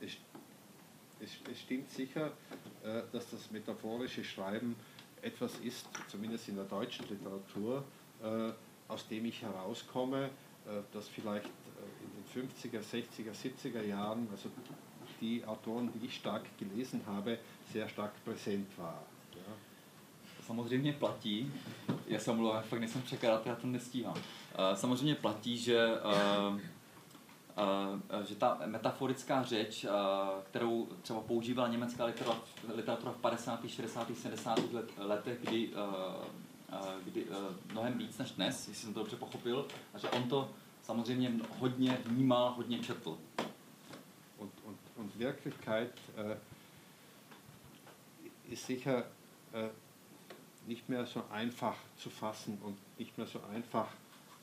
Es, 0.00 0.18
stimmt 1.54 1.90
sicher, 1.90 2.32
äh, 2.82 3.12
dass 3.12 3.30
das 3.30 3.50
metaphorische 3.50 4.24
Schreiben 4.24 4.76
etwas 5.22 5.58
ist, 5.58 5.88
zumindest 6.08 6.48
in 6.48 6.56
der 6.56 6.64
deutschen 6.64 7.06
Literatur, 7.10 7.84
aus 8.88 9.08
dem 9.08 9.24
ich 9.26 9.42
herauskomme, 9.42 10.30
das 10.92 11.08
vielleicht 11.08 11.50
in 12.02 12.10
den 12.14 12.48
50er, 12.48 12.82
60er, 12.82 13.32
70er 13.32 13.82
Jahren, 13.82 14.28
also 14.30 14.48
die 15.20 15.44
Autoren, 15.44 15.92
die 15.92 16.06
ich 16.06 16.14
stark 16.14 16.42
gelesen 16.58 17.02
habe, 17.06 17.38
sehr 17.72 17.88
stark 17.88 18.12
präsent 18.24 18.78
war. 18.78 19.02
Ja. 19.36 19.52
Samozřejmě 20.46 20.92
platí, 20.92 21.52
já 22.06 22.18
jsem 22.18 22.36
mluvil, 22.36 22.62
fakt 22.62 22.80
nejsem 22.80 23.02
překladatel, 23.02 23.52
já 23.52 23.56
to 23.56 23.66
nestíhám. 23.66 24.16
Samozřejmě 24.74 25.14
platí, 25.14 25.58
že 25.58 25.88
že 28.26 28.34
ta 28.34 28.58
metaforická 28.66 29.42
řeč, 29.42 29.86
kterou 30.50 30.88
třeba 31.02 31.20
používala 31.20 31.68
německá 31.68 32.04
literatura 32.74 33.12
v 33.12 33.16
50., 33.16 33.68
60., 33.68 34.08
70. 34.14 34.58
letech, 34.98 35.38
kdy, 35.40 35.70
kdy 37.04 37.26
mnohem 37.72 37.98
víc 37.98 38.18
než 38.18 38.30
dnes, 38.30 38.68
jestli 38.68 38.84
jsem 38.84 38.94
to 38.94 39.00
dobře 39.00 39.16
pochopil, 39.16 39.66
a 39.94 39.98
že 39.98 40.10
on 40.10 40.22
to 40.22 40.50
samozřejmě 40.82 41.32
hodně 41.58 41.98
vnímal, 42.04 42.52
hodně 42.56 42.78
četl. 42.78 43.18
Wirklichkeit 45.18 45.92
äh, 46.16 46.36
ist 48.52 48.66
sicher 48.66 49.04
äh, 49.52 49.68
nicht 50.66 50.88
mehr 50.88 51.06
so 51.06 51.22
einfach 51.30 51.76
zu 51.96 52.10
fassen 52.10 52.58
und 52.62 52.76
nicht 52.98 53.16
mehr 53.18 53.26
so 53.26 53.40
einfach 53.54 53.88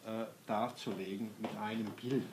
äh, 0.05 0.25
darzulegen 0.45 1.29
mit 1.39 1.55
einem 1.57 1.91
Bild. 2.01 2.27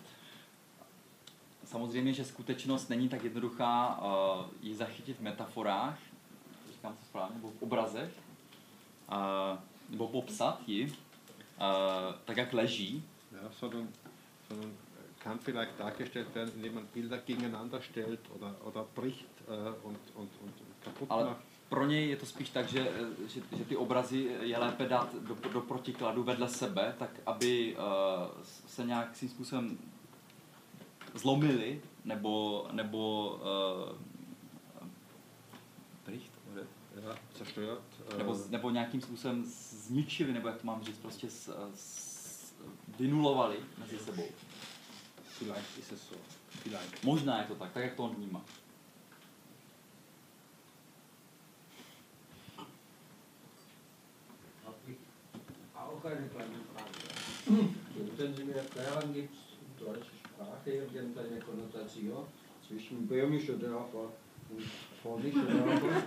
Samozřejmě, 1.65 2.15
že 2.15 2.25
skutečnost 2.25 2.91
není 2.91 3.09
tak 3.09 3.25
jednoduchá 3.25 3.99
uh, 3.99 4.45
ji 4.63 4.75
zachytit 4.75 5.17
v 5.17 5.21
metaforách, 5.21 5.99
říkám 6.73 6.97
to 6.97 7.05
správně, 7.05 7.37
nebo 7.37 7.51
v 7.51 7.63
obrazech, 7.63 8.13
uh, 9.13 9.59
nebo 9.89 10.09
popsat 10.09 10.61
ji, 10.67 10.87
uh, 10.87 10.95
tak 12.25 12.37
jak 12.37 12.53
leží. 12.53 13.05
Ja, 13.33 13.51
sondern, 13.59 13.89
sondern 14.49 14.73
kann 15.25 15.39
vielleicht 15.39 15.79
dargestellt 15.79 16.35
werden, 16.35 16.53
indem 16.57 16.75
man 16.75 16.87
Bilder 16.95 17.19
gegeneinander 17.19 17.81
stellt 17.83 18.21
oder, 18.35 18.55
oder 18.65 18.85
bricht 18.95 19.29
uh, 19.49 19.55
und, 19.87 19.99
und, 20.15 20.31
und 20.43 20.53
kaputt 20.85 21.11
Ale 21.11 21.25
macht. 21.25 21.43
pro 21.69 21.87
něj 21.87 22.09
je 22.09 22.17
to 22.17 22.27
spíš 22.27 22.49
tak, 22.49 22.69
že, 22.69 22.93
že, 23.29 23.41
že 23.57 23.65
ty 23.65 23.77
obrazy 23.77 24.37
je 24.41 24.59
lépe 24.59 24.89
dát 24.89 25.15
do, 25.15 25.35
do 25.53 25.61
protikladu 25.61 26.23
vedle 26.23 26.49
sebe, 26.49 26.95
tak 26.99 27.11
aby 27.27 27.77
uh, 27.77 27.83
se 28.67 28.85
nějak 28.85 29.17
svým 29.17 29.31
způsobem 29.31 29.79
zlomili, 31.15 31.83
nebo, 32.05 32.67
nebo 32.73 33.31
uh, 33.31 33.97
bricht, 36.07 36.33
oder? 36.53 36.67
Ja, 37.03 37.17
zerstört. 37.39 37.83
äh, 38.15 38.19
nebo, 38.19 38.39
nebo 38.51 38.71
nějakým 38.71 39.01
způsobem 39.01 39.45
zničili, 39.47 40.33
nebo 40.33 40.49
jak 40.49 40.61
to 40.61 40.67
mám 40.67 40.83
říct, 40.85 40.99
prostě 40.99 41.31
s, 41.31 41.71
s, 41.75 42.55
vynulovali 42.99 43.57
mezi 43.79 43.99
sebou. 43.99 44.25
Vielleicht 45.43 45.79
ist 45.79 45.93
es 45.93 46.09
so. 46.09 46.15
Vielleicht. 46.63 47.05
Možná 47.05 47.41
je 47.43 47.47
to 47.47 47.55
tak, 47.55 47.73
tak 47.73 47.83
jak 47.83 47.95
to 47.95 48.05
on 48.05 48.15
vnímá. 48.15 48.45
Auch 55.75 56.05
eine 56.05 56.29
kleine 56.29 56.59
Frage. 56.71 57.69
Können 58.17 58.37
Sie 58.37 58.45
mir 58.45 58.57
erklären, 58.57 59.13
gibt 59.13 59.35
es 59.35 59.85
deutsche 59.85 60.15
Sprache 60.25 60.71
irgendeine 60.71 61.41
Konnotation 61.41 62.25
zwischen 62.67 63.07
böhmischer 63.09 63.55
Dörfer 63.55 63.99
und 63.99 64.13
Dörfer? 65.05 66.03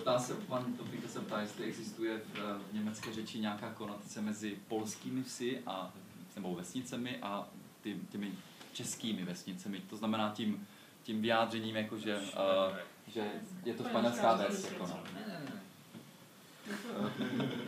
Ptá 0.00 0.18
se, 0.18 0.34
pan 0.34 0.72
Topika 0.72 1.08
se 1.08 1.20
ptá, 1.20 1.40
jestli 1.40 1.64
existuje 1.64 2.18
v, 2.18 2.34
v 2.70 2.72
německé 2.72 3.12
řeči 3.12 3.38
nějaká 3.38 3.70
konotace 3.70 4.20
mezi 4.20 4.58
polskými 4.68 5.22
vsi 5.22 5.62
a, 5.66 5.92
nebo 6.36 6.54
vesnicemi 6.54 7.18
a 7.22 7.48
ty, 7.80 7.96
těmi 8.12 8.32
českými 8.72 9.24
vesnicemi. 9.24 9.80
To 9.90 9.96
znamená 9.96 10.32
tím, 10.36 10.66
tím 11.02 11.22
vyjádřením, 11.22 11.76
jako 11.76 11.98
že, 11.98 12.16
uh, 12.18 12.76
že 13.06 13.30
je 13.64 13.74
to 13.74 13.84
španělská 13.84 14.34
ves. 14.34 14.64
Jako, 14.64 14.86
no. 14.86 15.04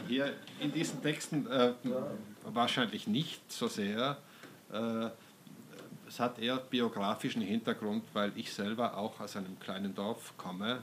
Hier 0.09 0.35
in 0.61 0.71
diesen 0.71 1.01
Texten 1.01 1.49
äh, 1.51 1.75
wahrscheinlich 2.45 3.07
nicht 3.07 3.53
so 3.53 3.75
sehr. 3.75 4.17
Äh, 4.71 5.11
es 6.17 6.21
hat 6.21 6.39
eher 6.39 6.57
biografischen 6.57 7.43
Hintergrund, 7.43 8.03
weil 8.15 8.33
ich 8.37 8.51
selber 8.51 8.97
auch 8.97 9.21
aus 9.21 9.37
einem 9.37 9.61
kleinen 9.61 9.95
Dorf 9.95 10.33
komme 10.39 10.83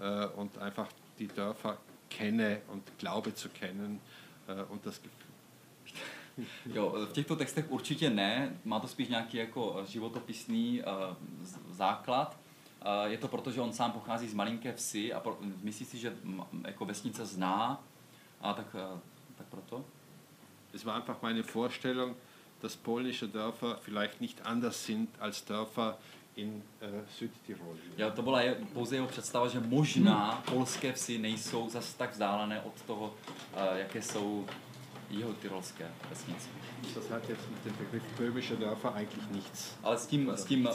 äh, 0.00 0.26
und 0.26 0.58
einfach 0.58 0.88
die 1.16 1.28
Dörfer 1.28 1.78
kenne 2.10 2.60
und 2.72 2.82
glaube 2.98 3.32
zu 3.36 3.48
kennen 3.50 4.00
äh, 4.48 4.62
und 4.72 4.84
das 4.84 5.00
Gefühl. 5.00 5.20
Jo, 6.74 7.06
v 7.10 7.12
těchto 7.12 7.36
textech 7.36 7.70
určitě 7.70 8.10
ne, 8.10 8.56
má 8.64 8.80
to 8.80 8.88
spíš 8.88 9.08
nějaký 9.08 9.36
jako 9.36 9.84
životopisný 9.86 10.82
uh, 10.82 11.16
základ. 11.70 12.36
Uh, 12.86 13.10
je 13.10 13.18
to 13.18 13.28
proto, 13.28 13.50
že 13.50 13.60
on 13.60 13.72
sám 13.72 13.92
pochází 13.92 14.28
z 14.28 14.34
malinké 14.34 14.72
vsi 14.72 15.12
a 15.12 15.20
pro, 15.20 15.38
myslí 15.62 15.86
si, 15.86 15.98
že 15.98 16.16
jako 16.66 16.84
vesnice 16.84 17.26
zná, 17.26 17.82
a 18.40 18.52
tak, 18.52 18.74
uh, 18.74 18.98
tak 19.36 19.46
proto. 19.46 19.84
Es 20.72 20.84
war 20.84 20.96
einfach 20.96 21.22
meine 21.22 21.42
Vorstellung, 21.42 22.16
dass 22.64 22.76
polnische 22.76 23.28
Dörfer 23.28 23.78
vielleicht 23.82 24.20
nicht 24.20 24.46
anders 24.46 24.84
sind 24.86 25.08
als 25.20 25.44
Dörfer 25.44 25.98
in 26.36 26.62
äh, 26.80 26.86
Südtirol. 27.18 27.76
Já, 27.96 28.10
to 28.10 28.22
byla 28.22 28.40
je- 28.42 28.54
pouze 28.72 28.96
jeho 28.96 29.06
představa, 29.06 29.48
že 29.48 29.60
možná 29.60 30.42
polské 30.50 30.92
vsi 30.92 31.18
nejsou 31.18 31.70
zas 31.70 31.94
tak 31.94 32.12
vzdálené 32.12 32.60
od 32.60 32.82
toho, 32.82 33.06
uh, 33.06 33.76
jaké 33.76 34.02
jsou 34.02 34.46
jeho 35.10 35.32
tyrolské 35.32 35.90
vesnice. 36.10 36.48
Das 36.94 37.08
hat 37.10 37.28
jetzt 37.28 37.50
mit 37.50 37.64
dem 37.64 37.74
Begriff 37.76 38.04
böhmische 38.18 38.56
Dörfer 38.56 38.92
eigentlich 38.94 39.30
nichts. 39.30 39.74
Ale 39.82 39.98
s 39.98 40.06
tím, 40.06 40.32
s 40.34 40.44
tím, 40.44 40.66
uh, 40.66 40.72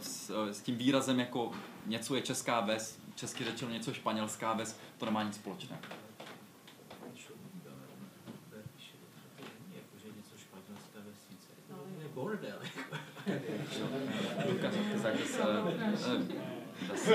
s, 0.00 0.30
uh, 0.30 0.48
s 0.48 0.60
tím 0.60 0.76
výrazem 0.76 1.20
jako 1.20 1.52
něco 1.86 2.14
je 2.14 2.22
česká 2.22 2.60
ves, 2.60 2.98
česky 3.14 3.44
řečeno 3.44 3.70
něco 3.70 3.94
španělská 3.94 4.52
ves, 4.52 4.78
to 4.98 5.06
nemá 5.06 5.22
nic 5.22 5.34
společného. 5.34 5.80
Bordel. 12.22 12.54
Lukas 14.46 14.74
hat 15.04 16.51
dass 16.88 17.08
äh, 17.08 17.14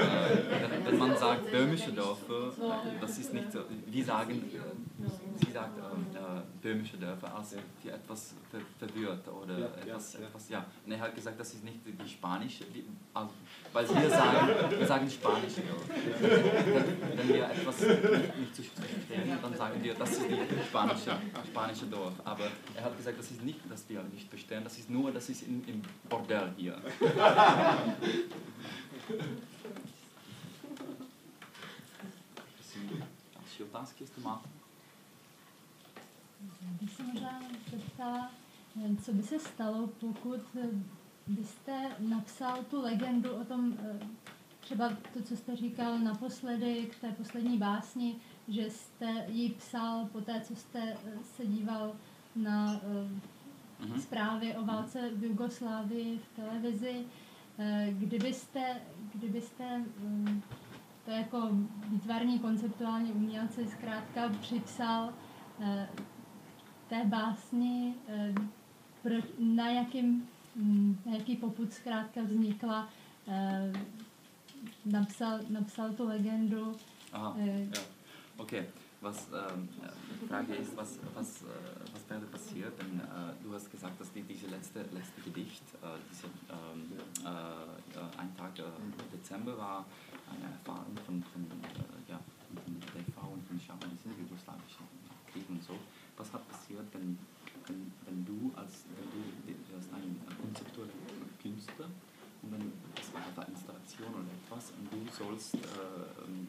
wenn, 0.86 0.98
man 0.98 1.18
sagt 1.18 1.52
böhmische 1.52 1.92
Dörfer, 1.92 2.52
das 3.00 3.18
ist 3.18 3.34
nicht 3.34 3.52
so, 3.52 3.60
wir 3.86 4.06
sagen, 4.06 4.34
äh, 4.34 5.46
sie 5.46 5.52
sagt 5.52 5.78
äh, 5.78 6.18
äh, 6.18 6.42
böhmische 6.62 6.98
Dörfer 6.98 7.36
als 7.36 7.56
wie 7.84 7.90
etwas 7.90 8.34
ver 8.52 8.60
verwirrt 8.80 9.28
oder 9.28 9.60
Ja, 9.60 9.66
etwas, 9.66 10.14
ja, 10.14 10.20
etwas, 10.20 10.50
ja. 10.50 10.66
Und 10.86 10.92
er 10.92 11.00
hat 11.00 11.16
gesagt, 11.16 11.40
das 11.40 11.54
ist 11.54 11.64
nicht 11.64 11.80
die 11.86 12.10
spanische, 12.10 12.66
die, 12.66 12.86
also, 13.14 13.32
weil 13.74 13.88
wir 13.90 14.10
sagen, 14.10 14.48
wir 14.80 14.88
sagen 14.88 15.10
spanische 15.10 15.62
Dörfer. 15.62 15.94
Wenn, 16.22 17.18
wenn 17.18 17.28
wir 17.28 17.50
etwas 17.50 17.82
nicht, 17.82 18.38
nicht 18.38 18.56
zu 18.56 18.64
verstehen, 18.64 19.38
dann 19.42 19.56
sagen 19.56 19.84
wir, 19.84 19.94
das 19.94 20.12
ist 20.12 20.30
die 20.30 20.68
spanische, 20.68 21.18
spanische 21.48 21.86
Dorf. 21.86 22.14
Aber 22.24 22.46
er 22.76 22.84
hat 22.84 22.98
gesagt, 22.98 23.20
das 23.20 23.32
ist 23.32 23.44
nicht, 23.44 23.60
dass 23.70 23.88
wir 23.90 24.04
nicht 24.04 24.30
verstehen, 24.30 24.64
das 24.64 24.78
ist 24.78 24.90
nur, 24.90 25.12
das 25.12 25.30
ist 25.30 25.44
in, 25.44 25.64
im 25.68 25.82
Bordell 26.10 26.52
hier. 26.58 26.78
Další 33.36 33.64
otázky, 33.64 34.04
jestli 34.04 34.22
máte? 34.24 34.50
Bych 36.82 36.92
se 36.96 37.04
možná 37.04 37.42
zeptala, 37.72 38.32
eh, 38.86 38.96
co 39.06 39.14
by 39.14 39.24
se 39.24 39.40
stalo, 39.40 39.88
pokud 39.88 40.42
eh, 40.62 40.68
byste 41.28 41.96
napsal 42.00 42.64
tu 42.64 42.82
legendu 42.82 43.32
o 43.36 43.46
tom, 43.46 43.74
eh, 43.80 44.00
třeba 44.60 44.90
to, 45.14 45.22
co 45.24 45.38
jste 45.38 45.56
říkal 45.56 46.00
naposledy 46.00 46.86
k 46.92 47.02
té 47.02 47.12
poslední 47.12 47.58
básni, 47.58 48.16
že 48.48 48.70
jste 48.70 49.26
ji 49.28 49.50
psal 49.50 50.06
po 50.12 50.22
té, 50.22 50.42
co 50.42 50.56
jste 50.56 50.98
se 51.36 51.46
díval 51.46 51.96
na 52.36 52.82
Mhm. 53.80 54.02
zprávy 54.02 54.56
o 54.56 54.66
válce 54.66 55.10
v 55.16 55.24
Jugoslávii 55.24 56.20
v 56.20 56.36
televizi. 56.36 57.06
Eh, 57.60 57.88
Kdybyste, 57.92 58.82
kdybyste 59.14 59.78
mm, 59.78 60.42
to 61.06 61.12
jako 61.12 61.50
výtvarní 61.90 62.40
konceptuální 62.40 63.12
umělci 63.12 63.68
zkrátka 63.68 64.30
připsal 64.42 65.14
eh, 65.62 65.90
té 66.90 67.06
básni, 67.06 67.96
eh, 68.08 68.34
na, 69.40 69.70
jakým, 69.70 70.30
mm, 70.56 70.98
na 71.06 71.14
jaký 71.14 71.36
poput 71.36 71.74
zkrátka 71.74 72.22
vznikla, 72.22 72.90
napsal, 74.86 75.40
napsal 75.50 75.94
tu 75.94 76.08
legendu. 76.08 76.76
Aha, 77.14 77.36
ja. 77.38 77.82
Okay. 78.38 78.66
Was, 79.02 79.28
ähm, 79.32 79.70
äh, 79.84 80.28
Frage 80.28 80.56
ist, 80.56 80.76
was, 80.76 81.00
was, 81.14 81.44
äh, 81.44 81.87
was 82.08 82.22
wäre 82.22 82.32
passiert, 82.32 82.74
wenn 82.80 83.00
äh, 83.00 83.34
du 83.44 83.54
hast 83.54 83.70
gesagt, 83.72 84.00
dass 84.00 84.12
die, 84.14 84.22
diese 84.22 84.48
letzte, 84.48 84.80
letzte 84.80 85.22
Gedicht, 85.24 85.64
äh, 85.82 86.00
diese, 86.10 86.28
ähm, 86.50 86.92
äh, 87.24 88.20
ein 88.20 88.36
Tag 88.38 88.58
äh, 88.60 88.64
Dezember 89.12 89.58
war 89.58 89.86
eine 90.32 90.52
Erfahrung 90.52 90.96
von, 91.06 91.24
von, 91.24 91.44
äh, 91.44 92.12
ja, 92.12 92.20
von 92.48 92.80
TV 92.80 93.22
und 93.28 93.44
von 93.48 93.60
Schau 93.60 93.76
diesen 93.92 94.16
jugoslawischen 94.24 94.88
Krieg 95.32 95.44
und 95.50 95.62
so. 95.64 95.76
Was 96.18 96.32
hat 96.32 96.48
passiert, 96.48 96.88
wenn, 96.94 97.18
wenn, 97.68 97.92
wenn 98.06 98.26
du 98.26 98.52
als 98.56 98.86
wenn 98.96 99.12
du, 99.12 99.52
du 99.52 99.78
hast 99.78 99.92
einen 99.94 100.22
äh, 100.28 100.34
konzeptuellen 100.42 100.92
Künstler 101.42 101.92
und 102.42 102.52
wenn 102.52 102.72
es 102.96 103.14
war 103.14 103.22
eine 103.22 103.52
Installation 103.52 104.12
oder 104.16 104.32
etwas 104.32 104.72
und 104.80 104.88
du 104.92 105.00
sollst 105.12 105.56
äh, 105.56 105.60
ähm, 106.24 106.48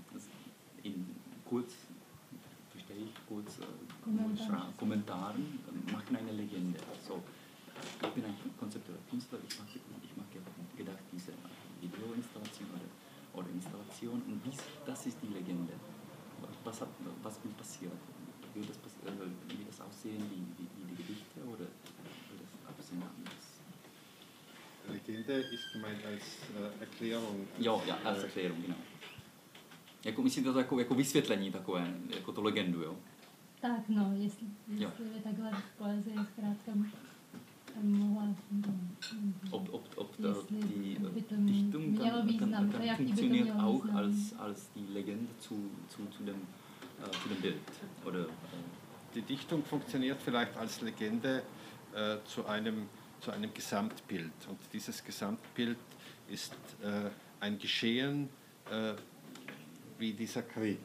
in 0.85 1.17
kurz, 1.45 1.73
kurz 3.29 3.59
äh, 3.59 3.65
Kommentar. 4.03 4.73
Kommentaren 4.77 5.61
äh, 5.69 5.93
machen 5.93 6.17
eine 6.17 6.33
Legende. 6.33 6.81
So, 7.07 7.23
ich 8.03 8.09
bin 8.09 8.25
ein 8.25 8.35
konzeptueller 8.59 9.05
Künstler, 9.11 9.39
ich 9.47 9.59
mache, 9.59 9.79
ich 10.03 10.17
mache 10.17 10.41
gedacht 10.77 11.05
diese 11.13 11.33
Videoinstallation 11.81 12.69
oder, 12.73 12.89
oder 13.41 13.49
Installation 13.53 14.23
und 14.27 14.41
dies, 14.45 14.59
das 14.87 15.07
ist 15.07 15.19
die 15.23 15.33
Legende. 15.33 15.75
Was, 16.65 16.81
hat, 16.81 16.89
was 17.23 17.39
will 17.45 17.53
passieren? 17.53 17.99
Will 18.55 18.65
das, 18.65 18.77
äh, 18.77 19.19
will 19.21 19.65
das 19.67 19.81
aussehen 19.81 20.23
wie, 20.31 20.43
wie, 20.57 20.69
wie 20.77 20.87
die 20.91 21.03
Gedichte 21.03 21.41
oder 21.43 21.69
will 22.31 22.41
das 22.41 22.53
aussehen 22.67 23.03
anders? 23.03 23.45
Legende 24.89 25.35
ist 25.35 25.73
gemeint 25.73 26.03
als 26.05 26.25
äh, 26.57 26.81
Erklärung. 26.81 27.47
Jo, 27.59 27.83
ja, 27.87 27.99
als 28.05 28.23
Erklärung, 28.23 28.63
genau. 28.63 28.79
Jako 30.05 30.23
myslíte 30.23 30.53
to 30.53 30.59
jako, 30.59 30.79
jako 30.79 30.95
vysvětlení 30.95 31.53
takové, 31.53 31.95
jako 32.15 32.33
to 32.33 32.43
legendu, 32.43 32.83
jo? 32.83 32.97
Tak 33.61 33.89
no, 33.89 34.13
jestli, 34.17 34.47
Jo. 34.69 34.89
jestli 34.89 35.05
by 35.05 35.21
takhle 35.21 35.53
poezie 35.79 36.13
zkrátka 36.33 36.73
mohla... 37.83 38.35
Ob, 39.51 39.75
ob, 39.75 39.83
ob 39.97 40.17
die 40.17 40.97
Dichtung 41.47 41.99
dann, 41.99 42.39
dann, 42.39 42.71
dann 42.71 42.97
funktioniert 42.97 43.51
auch 43.51 43.85
als, 43.95 44.35
als 44.39 44.69
die 44.75 44.87
Legende 44.93 45.29
zu, 45.41 45.55
zu, 45.89 46.07
zu, 46.07 46.23
dem, 46.25 46.37
äh, 47.03 47.11
zu 47.11 47.29
dem 47.29 47.41
Bild. 47.41 47.57
Oder, 48.05 48.21
äh, 48.21 48.29
Die 49.15 49.23
Dichtung 49.23 49.65
funktioniert 49.65 50.23
vielleicht 50.23 50.57
als 50.57 50.81
Legende 50.81 51.43
äh, 51.95 52.17
zu, 52.25 52.47
einem, 52.47 52.89
zu 53.21 53.31
einem 53.31 53.53
Gesamtbild. 53.55 54.33
Und 54.49 54.59
dieses 54.73 55.05
Gesamtbild 55.05 55.79
ist 56.29 56.55
äh, 56.83 57.11
ein 57.41 57.59
Geschehen 57.59 58.29
äh, 58.71 58.95
wie 59.99 60.13
dieser 60.13 60.43
Krieg. 60.43 60.79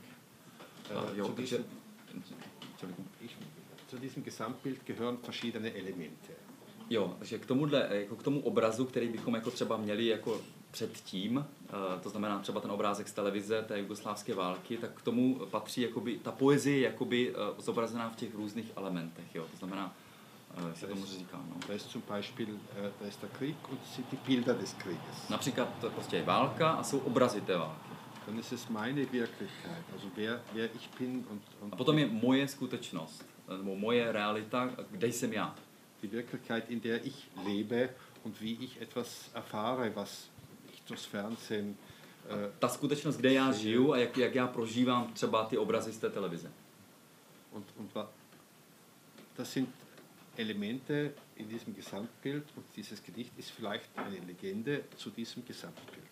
Äh, 0.89 0.93
äh, 0.93 1.17
jo, 1.17 1.25
zu, 1.25 1.33
diesem. 1.33 1.65
Ich, 3.21 3.37
zu 3.89 3.97
diesem 3.97 4.23
Gesamtbild 4.23 4.85
gehören 4.85 5.17
verschiedene 5.17 5.71
Elemente. 5.71 6.33
Jo, 6.89 7.15
takže 7.19 7.39
k 7.39 7.45
tomuhle, 7.45 7.87
jako 7.91 8.15
k 8.15 8.23
tomu 8.23 8.39
obrazu, 8.39 8.85
který 8.85 9.07
bychom 9.07 9.35
jako 9.35 9.51
třeba 9.51 9.77
měli 9.77 10.05
jako 10.05 10.41
předtím, 10.71 11.45
eh, 11.69 11.73
to 12.03 12.09
znamená 12.09 12.39
třeba 12.39 12.61
ten 12.61 12.71
obrázek 12.71 13.07
z 13.07 13.13
televize 13.13 13.61
té 13.61 13.79
jugoslávské 13.79 14.35
války, 14.35 14.77
tak 14.77 14.91
k 14.91 15.01
tomu 15.01 15.35
patří 15.51 15.81
jakoby, 15.81 16.17
ta 16.17 16.31
poezie 16.31 16.79
jakoby 16.79 17.33
eh, 17.35 17.61
zobrazená 17.61 18.09
v 18.09 18.15
těch 18.15 18.35
různých 18.35 18.71
elementech, 18.75 19.35
jo, 19.35 19.45
to 19.51 19.57
znamená, 19.57 19.95
eh, 20.57 20.67
jak 20.67 20.77
se 20.77 20.87
tomu 20.87 21.05
říká, 21.05 21.37
no. 21.49 21.55
Da 21.67 21.73
ist 21.73 21.89
zum 21.89 22.03
Beispiel 22.09 22.47
da 23.01 23.07
ist 23.07 23.21
der 23.21 23.29
Krieg 23.29 23.69
und 23.69 23.79
die 24.11 24.19
Bilder 24.27 24.57
des 24.57 24.73
Krieges. 24.73 25.29
Například 25.29 25.69
to 25.81 25.89
prostě 25.89 26.15
je 26.15 26.23
válka 26.23 26.69
a 26.69 26.83
jsou 26.83 26.99
obrazy 26.99 27.41
té 27.41 27.57
války. 27.57 27.89
Dann 28.25 28.39
ist 28.39 28.51
es 28.51 28.69
meine 28.69 29.01
Wirklichkeit, 29.11 29.83
also 29.93 30.07
wer, 30.15 30.41
wer 30.53 30.65
ich 30.65 30.89
bin 30.99 31.25
und, 31.29 31.41
und 31.61 31.73
A 31.73 31.75
potom 31.75 31.97
je 31.97 32.05
moje 32.05 32.47
skutečnost, 32.47 33.25
nebo 33.57 33.75
moje 33.75 34.11
realita, 34.11 34.69
kde 34.91 35.07
jsem 35.07 35.33
já. 35.33 35.55
die 36.01 36.11
Wirklichkeit, 36.11 36.69
in 36.69 36.81
der 36.81 37.05
ich 37.05 37.27
lebe 37.45 37.89
und 38.23 38.41
wie 38.41 38.53
ich 38.53 38.81
etwas 38.81 39.29
erfahre, 39.33 39.95
was 39.95 40.29
ich 40.73 40.81
durchs 40.81 41.05
Fernsehen 41.05 41.77
äh, 42.29 42.49
Ta 42.59 42.69
skutečnost, 42.69 43.17
kde 43.17 43.33
já 43.33 43.51
žiju 43.51 43.93
a 43.93 43.97
jak, 43.97 44.17
jak 44.17 44.35
já 44.35 44.47
prožívám 44.47 45.13
třeba 45.13 45.45
ty 45.45 45.57
obrazy 45.57 45.93
z 45.93 45.97
té 45.97 46.09
televize. 46.09 46.51
und, 47.53 47.65
und 47.77 47.91
das 49.37 49.51
sind 49.51 49.69
Elemente 50.37 51.13
in 51.37 51.47
diesem 51.47 51.73
Gesamtbild 51.75 52.43
und 52.55 52.65
dieses 52.75 52.99
Gedicht 52.99 53.31
ist 53.37 53.51
vielleicht 53.51 53.89
eine 53.95 54.19
Legende 54.25 54.83
zu 54.97 55.11
diesem 55.11 55.45
Gesamtbild. 55.45 56.02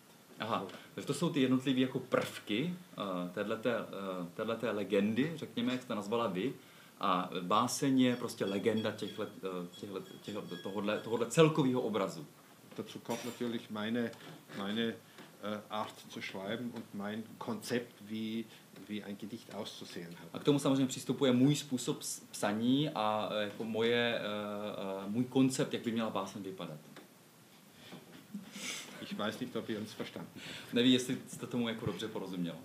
Aha, 0.42 0.66
takže 0.94 1.06
to 1.06 1.14
jsou 1.14 1.30
ty 1.30 1.40
jednotlivé 1.40 1.80
jako 1.80 1.98
prvky 1.98 2.74
téhleté, 3.34 3.78
uh, 3.78 4.26
téhleté 4.34 4.70
legendy, 4.70 5.32
řekněme, 5.34 5.72
jak 5.72 5.82
jste 5.82 5.94
nazvala 5.94 6.26
vy. 6.26 6.54
A 7.00 7.30
báseň 7.40 8.00
je 8.00 8.16
prostě 8.16 8.44
legenda 8.44 8.90
těchhle, 8.90 9.26
uh, 9.26 9.66
těchhle, 9.80 10.00
těchhle, 10.22 10.42
tohodle, 10.62 10.98
tohodle 10.98 11.26
celkového 11.26 11.80
obrazu. 11.80 12.26
Dazu 12.76 12.98
kommt 12.98 13.24
natürlich 13.24 13.70
meine, 13.70 14.10
meine 14.58 14.94
Art 15.70 15.94
zu 16.08 16.22
schreiben 16.22 16.70
und 16.70 16.94
mein 16.94 17.22
Konzept, 17.38 17.94
wie, 18.00 18.44
wie 18.88 19.04
ein 19.04 19.16
Gedicht 19.18 19.54
auszusehen 19.54 20.14
A 20.14 20.36
hat. 20.36 20.42
k 20.42 20.44
tomu 20.44 20.58
samozřejmě 20.58 20.86
přistupuje 20.86 21.32
můj 21.32 21.56
způsob 21.56 21.98
psaní 22.30 22.90
a 22.90 23.28
jako 23.40 23.64
moje, 23.64 24.20
můj 25.06 25.24
koncept, 25.24 25.74
jak 25.74 25.82
by 25.82 25.92
měla 25.92 26.10
báseň 26.10 26.42
vypadat. 26.42 26.78
Ich 29.12 29.18
weiß 29.18 29.40
nicht, 29.40 29.54
ob 29.54 29.68
ihr 29.68 29.78
uns 29.78 29.92
verstanden. 29.92 30.40
Neví, 30.72 30.92
jestli 30.92 31.18
jste 31.28 31.46
tomu 31.46 31.68
jako 31.68 31.86
dobře 31.86 32.08
porozuměl. 32.08 32.56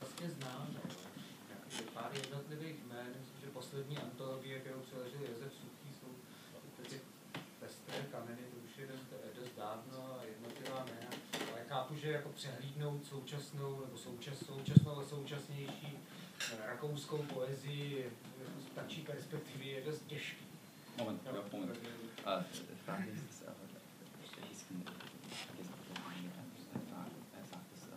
Vlastně 0.00 0.30
znám 0.30 0.76
pár 1.94 2.10
jednotlivých 2.14 2.76
jmén, 2.84 3.06
myslím, 3.20 3.40
že 3.40 3.50
poslední 3.52 3.98
antologie, 3.98 4.58
kterou 4.60 4.80
přeložil 4.80 5.20
Josef 5.20 5.52
Suchý, 5.52 5.94
jsou 6.00 6.08
tedy 6.82 7.00
pestré 7.60 8.02
kameny, 8.12 8.42
to 8.42 8.56
už 8.64 8.78
je 8.78 8.86
dost, 8.86 9.56
dávno 9.56 10.20
a 10.20 10.24
jednotlivá 10.24 10.84
jména. 10.84 11.10
Ale 11.52 11.64
chápu, 11.68 11.94
že 11.94 12.10
jako 12.10 12.28
přehlídnout 12.28 13.06
současnou 13.06 13.80
nebo 13.80 13.98
součas, 13.98 14.38
současnou 14.46 14.92
ale 14.92 15.04
současnější 15.04 15.98
rakouskou 16.66 17.22
poezii 17.22 18.04
jako 18.44 18.60
stačí 18.72 19.02
perspektivy 19.02 19.66
je 19.66 19.82
dost 19.84 20.06
těžký. 20.06 20.44
Moment, 20.98 21.20
jo, 21.26 21.44
moment. 21.52 21.72
takže- 21.72 21.90
Äh, 22.26 22.44
Frage 22.84 23.10
ist, 23.10 23.42
äh, 23.42 23.52
ich 24.24 24.50
ist 24.52 24.62
vergessen, 24.62 24.84
er 26.74 26.80
sagt, 26.90 27.12
er 27.40 27.46
sagt 27.52 27.70
es, 27.76 27.82
äh, 27.88 27.96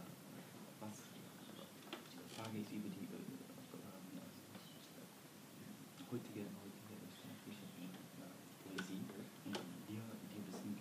was, 0.80 0.96
die 2.14 2.36
Frage 2.36 2.58
ist 2.60 2.72
über 2.72 2.90
die 2.90 3.04
äh, 3.04 3.18
äh, 3.18 3.94
heutige, 6.12 6.42
heutige 6.64 6.94
österreichische 7.06 7.66
äh, 7.84 7.88
Poesie. 8.64 9.04
Und 9.46 9.58
wir, 9.90 10.04
wir 10.32 10.42
wissen 10.48 10.72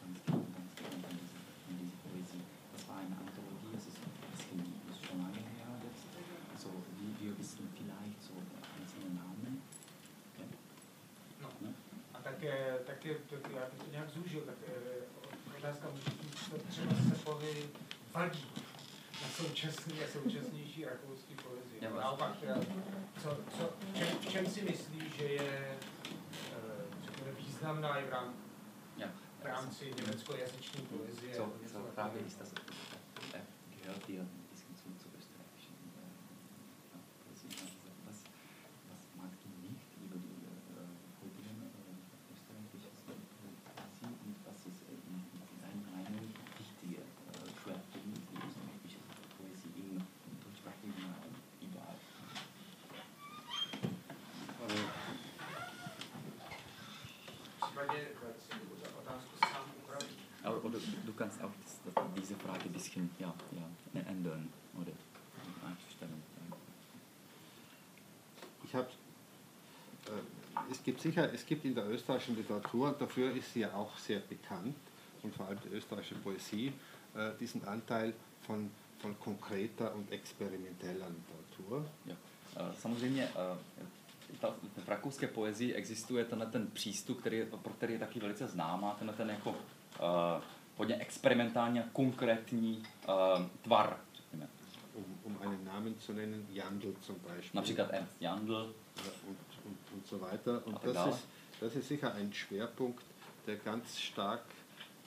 ganz 0.00 0.18
genau, 0.24 0.40
ganz 0.56 0.70
genau 0.78 0.98
von 1.04 1.14
dieser, 1.20 1.42
von 1.66 1.74
dieser 1.80 1.98
Poesie. 2.08 2.42
Das 2.72 2.82
war 2.88 2.96
eine 3.04 3.16
Anthologie, 3.22 3.72
es 3.76 3.86
ist 3.92 3.98
ein 4.00 4.12
bisschen, 4.32 4.60
ist 4.90 5.02
schon 5.06 5.18
lange 5.20 5.42
her 5.56 5.68
jetzt. 5.84 6.04
Also 6.54 6.68
wir, 6.96 7.10
wir 7.20 7.32
wissen 7.38 7.68
vielleicht 7.76 8.20
so 8.24 8.34
einzelne 8.76 9.10
Namen. 9.20 9.52
Okay. 10.32 10.48
No. 11.42 11.48
Ne? 11.60 11.70
A 12.14 12.18
tak, 12.40 12.44
eh, 12.50 12.78
tak, 12.86 13.04
je- 13.04 13.14
tak 13.30 13.50
já 13.52 13.60
bych 13.70 13.78
to 13.84 13.90
nějak 13.90 14.10
zúžil, 14.10 14.40
tak 14.40 14.54
eh, 14.68 15.58
otázka 15.58 15.88
může 15.90 16.10
být 16.10 16.50
to 16.50 16.58
třeba 16.68 16.94
Sepovi 17.08 17.70
vadí 18.12 18.46
na 19.22 19.28
současný 19.28 20.04
a 20.04 20.08
současnější 20.12 20.84
rakouský 20.84 21.34
poezii. 21.34 21.80
Nebo 21.80 21.96
Naopak, 21.96 22.36
teda, 22.40 22.54
co, 23.22 23.38
co, 23.58 23.70
v, 23.92 23.98
čem, 23.98 24.08
v 24.18 24.26
čem 24.28 24.46
si 24.46 24.62
myslí, 24.62 25.12
že 25.18 25.24
je 25.24 25.78
eh, 26.52 26.84
řekněme, 27.04 27.32
významná 27.32 27.98
i 27.98 28.04
v 28.04 28.10
rám- 28.10 28.34
Ja. 28.96 29.08
v 29.42 29.44
rámci 29.46 29.92
německojazyční 30.00 30.86
poezie? 30.86 31.36
Takového? 31.36 31.92
Frage 31.94 32.18
ist, 32.18 32.38
das 32.38 32.52
äh, 33.34 33.40
gehört 33.82 34.06
dir 34.08 34.24
Aber, 60.42 60.64
oder 60.64 60.78
du- 60.78 61.12
kannst 61.12 61.42
auch 61.42 61.50
diese 62.16 62.34
Frage 62.36 62.64
ein 62.64 62.72
bisschen 62.72 63.10
ja, 63.18 63.32
ja, 63.94 64.00
ändern 64.00 64.48
oder 64.74 64.92
einstellen. 65.66 66.22
Ja. 66.50 66.56
Ich 68.64 68.74
habe, 68.74 68.88
äh, 70.06 70.72
es 70.72 70.82
gibt 70.82 71.00
sicher, 71.00 71.32
es 71.32 71.44
gibt 71.44 71.64
in 71.64 71.74
der 71.74 71.88
österreichischen 71.88 72.36
Literatur, 72.36 72.88
und 72.88 73.00
dafür 73.00 73.32
ist 73.34 73.52
sie 73.52 73.60
ja 73.60 73.72
auch 73.74 73.96
sehr 73.98 74.20
bekannt, 74.20 74.76
und 75.22 75.34
vor 75.34 75.46
allem 75.46 75.58
die 75.64 75.74
österreichische 75.76 76.14
Poesie, 76.16 76.72
äh, 77.14 77.30
diesen 77.40 77.64
Anteil 77.66 78.14
von, 78.46 78.70
von 79.00 79.18
konkreter 79.20 79.94
und 79.94 80.10
experimenteller 80.12 81.08
Literatur. 81.10 81.84
Jo. 82.06 82.14
Eh, 82.56 82.74
Samozřejmě 82.80 83.24
eh, 83.36 83.56
ta, 84.40 84.54
v 84.84 84.88
rakouské 84.88 85.26
poezii 85.26 85.74
existuje 85.74 86.24
tenhle 86.24 86.46
ten 86.46 86.66
přístup, 86.66 87.20
který 87.20 87.36
je, 87.36 87.46
pro 87.46 87.72
který 87.72 87.92
je 87.92 87.98
taky 87.98 88.20
velice 88.20 88.46
známá, 88.46 88.94
tenhle 88.94 89.16
ten 89.16 89.30
jako 89.30 89.50
uh, 89.50 89.56
hodně 90.76 90.96
experimentální 90.96 91.80
a 91.80 91.84
konkrétní 91.92 92.82
uh, 93.08 93.46
tvar, 93.62 94.00
řekněme. 94.14 94.48
Um, 94.94 95.18
um 95.24 95.38
einen 95.42 95.64
Namen 95.64 95.94
zu 96.00 96.12
nennen, 96.12 96.46
Jandl 96.50 96.94
zum 97.00 97.16
Beispiel. 97.16 97.50
Například 97.54 97.90
Ernst 97.90 98.12
Jandl, 98.20 98.74
Ja, 99.04 99.12
und, 99.28 99.38
und, 99.64 99.78
und 99.94 100.06
so 100.06 100.18
weiter. 100.18 100.66
Und 100.66 100.84
das 100.84 101.14
ist, 101.14 101.28
das 101.60 101.76
ist 101.76 101.88
sicher 101.88 102.14
ein 102.14 102.32
Schwerpunkt, 102.32 103.04
der 103.46 103.56
ganz 103.56 103.98
stark 103.98 104.42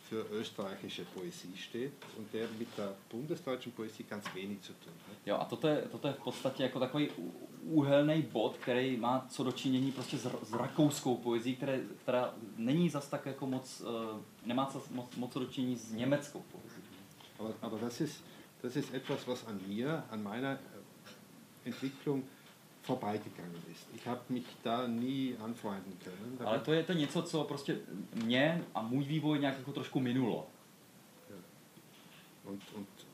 für 0.09 0.25
österreichische 0.31 1.05
Poesie 1.05 1.57
steht 1.57 1.93
und 2.17 2.33
der 2.33 2.47
mit 2.59 2.67
der 2.77 2.93
bundesdeutschen 3.09 3.71
Poesie 3.71 4.03
ganz 4.03 4.25
wenig 4.35 4.61
zu 4.61 4.73
tun 4.73 4.93
hat. 5.07 5.17
Jo, 5.25 5.35
a 5.35 5.45
toto 5.45 5.67
je, 5.67 5.81
toto 5.81 6.07
je 6.07 6.13
v 6.13 6.23
podstatě 6.23 6.63
jako 6.63 6.79
takový 6.79 7.09
úhelný 7.63 8.21
bod, 8.21 8.57
který 8.57 8.97
má 8.97 9.25
co 9.29 9.43
dočinění 9.43 9.91
prostě 9.91 10.17
s, 10.17 10.29
s 10.43 10.53
rakouskou 10.53 11.17
poezí, 11.17 11.55
které, 11.55 11.79
která 12.03 12.33
není 12.57 12.89
zas 12.89 13.07
tak 13.07 13.25
jako 13.25 13.47
moc, 13.47 13.81
uh, 13.81 13.87
nemá 14.45 14.69
zas 14.73 14.89
moc, 14.89 15.15
moc 15.15 15.33
co 15.33 15.39
dočinění 15.39 15.75
s 15.75 15.91
německou 15.91 16.43
poezí. 16.51 16.81
Aber, 17.39 17.53
aber 17.61 17.79
das, 17.79 18.01
ist, 18.01 18.23
das 18.63 18.75
ist 18.75 18.93
etwas, 18.93 19.27
was 19.27 19.47
an 19.47 19.59
mir, 19.67 20.03
an 20.09 20.23
meiner 20.23 20.51
äh, 20.53 21.67
Entwicklung 21.67 22.23
vorbeigegangen 22.83 23.61
ist. 23.71 23.87
Ich 23.95 24.07
habe 24.07 24.21
mich 24.29 24.45
da 24.63 24.87
nie 24.87 25.37
anfreunden 25.37 25.97
können. 26.03 26.37
Ale 26.47 26.59
to 26.59 26.73
je 26.73 26.83
to 26.83 26.93
něco, 26.93 27.21
co 27.21 27.43
prostě 27.43 27.77
mě 28.13 28.63
a 28.75 28.81
můj 28.81 29.03
vývoj 29.03 29.39
nějak 29.39 29.57
jako 29.57 29.71
trošku 29.71 29.99
minulo. 29.99 30.47
Und, 32.43 32.61
und 32.75 32.87
es 32.97 33.10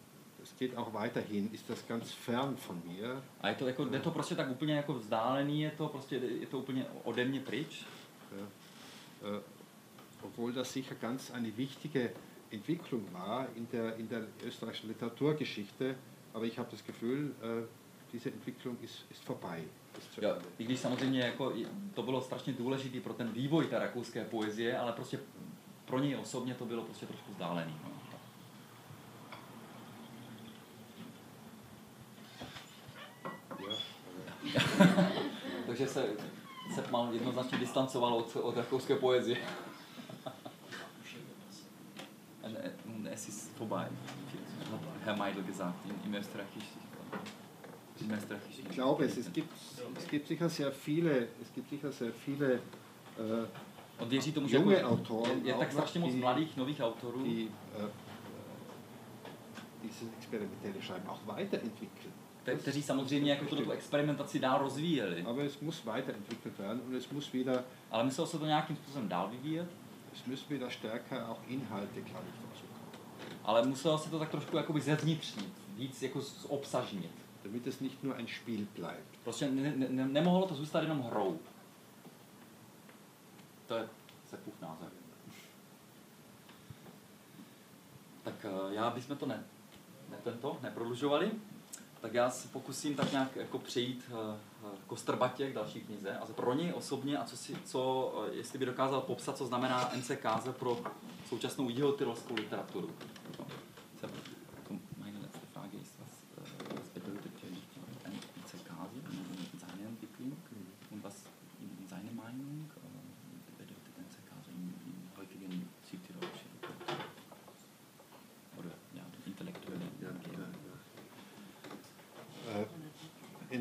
geht 0.57 0.77
auch 0.77 0.93
weiterhin, 0.93 1.53
ist 1.53 1.69
das 1.69 1.87
ganz 1.87 2.11
fern 2.11 2.57
von 2.57 2.81
mir. 2.85 3.21
A 3.41 3.49
je 3.49 3.55
to, 3.55 3.67
jako, 3.67 3.87
je 3.91 3.99
to 3.99 4.11
prostě 4.11 4.35
tak 4.35 4.51
úplně 4.51 4.75
jako 4.75 4.93
vzdálený, 4.93 5.61
je 5.61 5.71
to 5.71 5.87
prostě, 5.87 6.15
je 6.15 6.47
to 6.47 6.59
úplně 6.59 6.85
ode 7.03 7.25
mě 7.25 7.39
pryč. 7.39 7.85
Ja. 8.37 8.47
Äh, 9.37 9.41
obwohl 10.21 10.51
das 10.51 10.71
sicher 10.71 10.97
ganz 11.01 11.31
eine 11.31 11.51
wichtige 11.57 12.11
Entwicklung 12.51 13.13
war 13.13 13.47
in 13.55 13.67
der, 13.71 13.95
in 13.97 14.07
der 14.07 14.27
österreichischen 14.43 14.89
Literaturgeschichte, 14.89 15.95
aber 16.33 16.45
ich 16.45 16.57
habe 16.57 16.69
das 16.71 16.83
Gefühl, 16.83 17.35
äh, 17.41 17.65
diese 18.13 18.29
Entwicklung 18.29 18.77
ist, 18.81 19.05
ist 19.11 19.23
vorbei. 19.23 19.63
Jo. 20.21 20.35
I 20.57 20.63
když 20.63 20.79
samozřejmě 20.79 21.19
jako, 21.19 21.53
to 21.93 22.03
bylo 22.03 22.21
strašně 22.21 22.53
důležité 22.53 22.99
pro 22.99 23.13
ten 23.13 23.31
vývoj 23.31 23.65
té 23.65 23.79
rakouské 23.79 24.25
poezie, 24.25 24.77
ale 24.77 24.91
prostě 24.91 25.19
pro 25.85 25.99
něj 25.99 26.15
osobně 26.15 26.53
to 26.53 26.65
bylo 26.65 26.83
prostě 26.83 27.05
trošku 27.05 27.31
vzdálený. 27.31 27.75
No. 27.83 27.91
Ja, 33.67 34.36
Takže 35.67 35.87
se 35.87 36.05
Seppmann 36.75 37.13
jednoznačně 37.13 37.57
distancoval 37.57 38.13
od, 38.13 38.35
od 38.35 38.57
rakouské 38.57 38.95
poezie. 38.95 39.37
Und, 42.43 42.57
und 42.85 43.07
es 43.07 43.27
ist 43.29 43.57
vorbei, 43.57 43.87
Herr 45.03 45.17
Meidel 45.17 45.43
gesagt, 45.43 45.75
im, 45.85 45.95
im 46.05 46.15
österreichischen. 46.15 46.81
Im 48.01 48.11
österreichischen 48.11 48.65
ich 48.69 48.75
glaube, 48.75 49.05
es, 49.05 49.17
es, 49.17 49.33
gibt, 49.33 49.53
es 49.97 50.07
gibt 50.07 50.27
sicher 50.27 50.49
sehr 50.49 50.71
viele, 50.71 51.27
es 51.41 51.53
gibt 51.55 51.69
sicher 51.69 51.91
sehr 51.91 52.11
viele 52.25 52.53
äh, 53.17 53.47
On 53.99 54.09
věří 54.09 54.31
tomu, 54.31 54.47
že 54.47 54.57
Junge 54.57 54.75
jako, 54.75 54.89
Autoren 54.89 55.39
je, 55.41 55.47
je 55.47 55.53
tak 55.53 55.67
auch 55.67 55.73
strašně 55.73 55.99
noch, 55.99 56.07
moc 56.07 56.13
die- 56.13 56.21
mladých 56.21 56.57
nových 56.57 56.81
autorů, 56.81 57.23
die 57.23 57.47
äh, 57.79 57.89
dieses 59.83 60.13
experimentelle 60.17 60.81
Schreiben 60.81 61.09
auch 61.09 61.25
weiterentwickeln. 61.25 62.13
Te, 62.47 62.55
kteří 62.55 62.83
samozřejmě 62.83 63.31
jako 63.31 63.45
tuto 63.45 63.71
experimentaci 63.71 64.39
dál 64.39 64.59
rozvíjeli. 64.59 65.23
Aber 65.23 65.45
es 65.45 65.61
muss 65.61 65.85
weiterentwickelt 65.85 66.59
werden 66.59 66.81
und 66.87 66.95
es 66.95 67.09
muss 67.11 67.33
wieder, 67.33 67.63
Ale 67.91 68.03
muselo 68.03 68.27
se 68.27 68.39
to 68.39 68.45
nějakým 68.45 68.75
způsobem 68.75 69.07
dál 69.07 69.29
vyvíjet, 69.29 69.67
es 70.13 70.25
müssen 70.25 70.49
wieder 70.49 70.69
stärker 70.69 71.25
auch 71.29 71.39
Inhalte, 71.47 72.01
glaube 72.01 72.25
ich, 72.29 72.63
ale 73.43 73.65
muselo 73.65 73.97
se 73.97 74.09
to 74.09 74.19
tak 74.19 74.29
trošku 74.29 74.57
jakoby 74.57 74.81
zevnitřnit, 74.81 75.53
víc 75.75 76.01
jako 76.01 76.21
obsažnit. 76.47 77.11
Damit 77.43 77.67
es 77.67 77.79
nicht 77.79 78.03
nur 78.03 78.15
ein 78.15 78.27
Spiel 78.27 78.65
bleibt. 78.75 79.17
Prostě 79.23 79.51
ne, 79.51 79.73
ne, 79.75 79.89
ne, 79.89 80.07
nemohlo 80.07 80.47
to 80.47 80.55
zůstat 80.55 80.81
jenom 80.81 81.01
hrou. 81.01 81.39
To 83.67 83.75
je 83.75 83.87
Seppův 84.29 84.61
názor. 84.61 84.91
Tak 88.23 88.45
eh, 88.45 88.73
já 88.73 88.89
bychom 88.89 89.17
to 89.17 89.25
ne, 89.25 89.43
ne 90.09 90.17
tento, 90.23 90.57
neprodlužovali, 90.61 91.31
tak 92.01 92.13
já 92.13 92.29
se 92.29 92.47
pokusím 92.47 92.95
tak 92.95 93.11
nějak 93.11 93.35
jako 93.35 93.59
přejít 93.59 94.03
eh, 94.09 94.37
eh, 94.63 94.77
k 94.83 94.87
Kostrbatě, 94.87 95.51
k 95.51 95.53
další 95.53 95.81
knize. 95.81 96.17
A 96.17 96.25
pro 96.25 96.53
něj 96.53 96.73
osobně, 96.75 97.17
a 97.17 97.23
co, 97.23 97.37
si, 97.37 97.55
co 97.65 98.13
eh, 98.31 98.35
jestli 98.35 98.59
by 98.59 98.65
dokázal 98.65 99.01
popsat, 99.01 99.37
co 99.37 99.45
znamená 99.45 99.91
NCKZ 99.95 100.47
pro 100.59 100.77
současnou 101.29 101.69
jihotyrolskou 101.69 102.35
literaturu. 102.35 102.89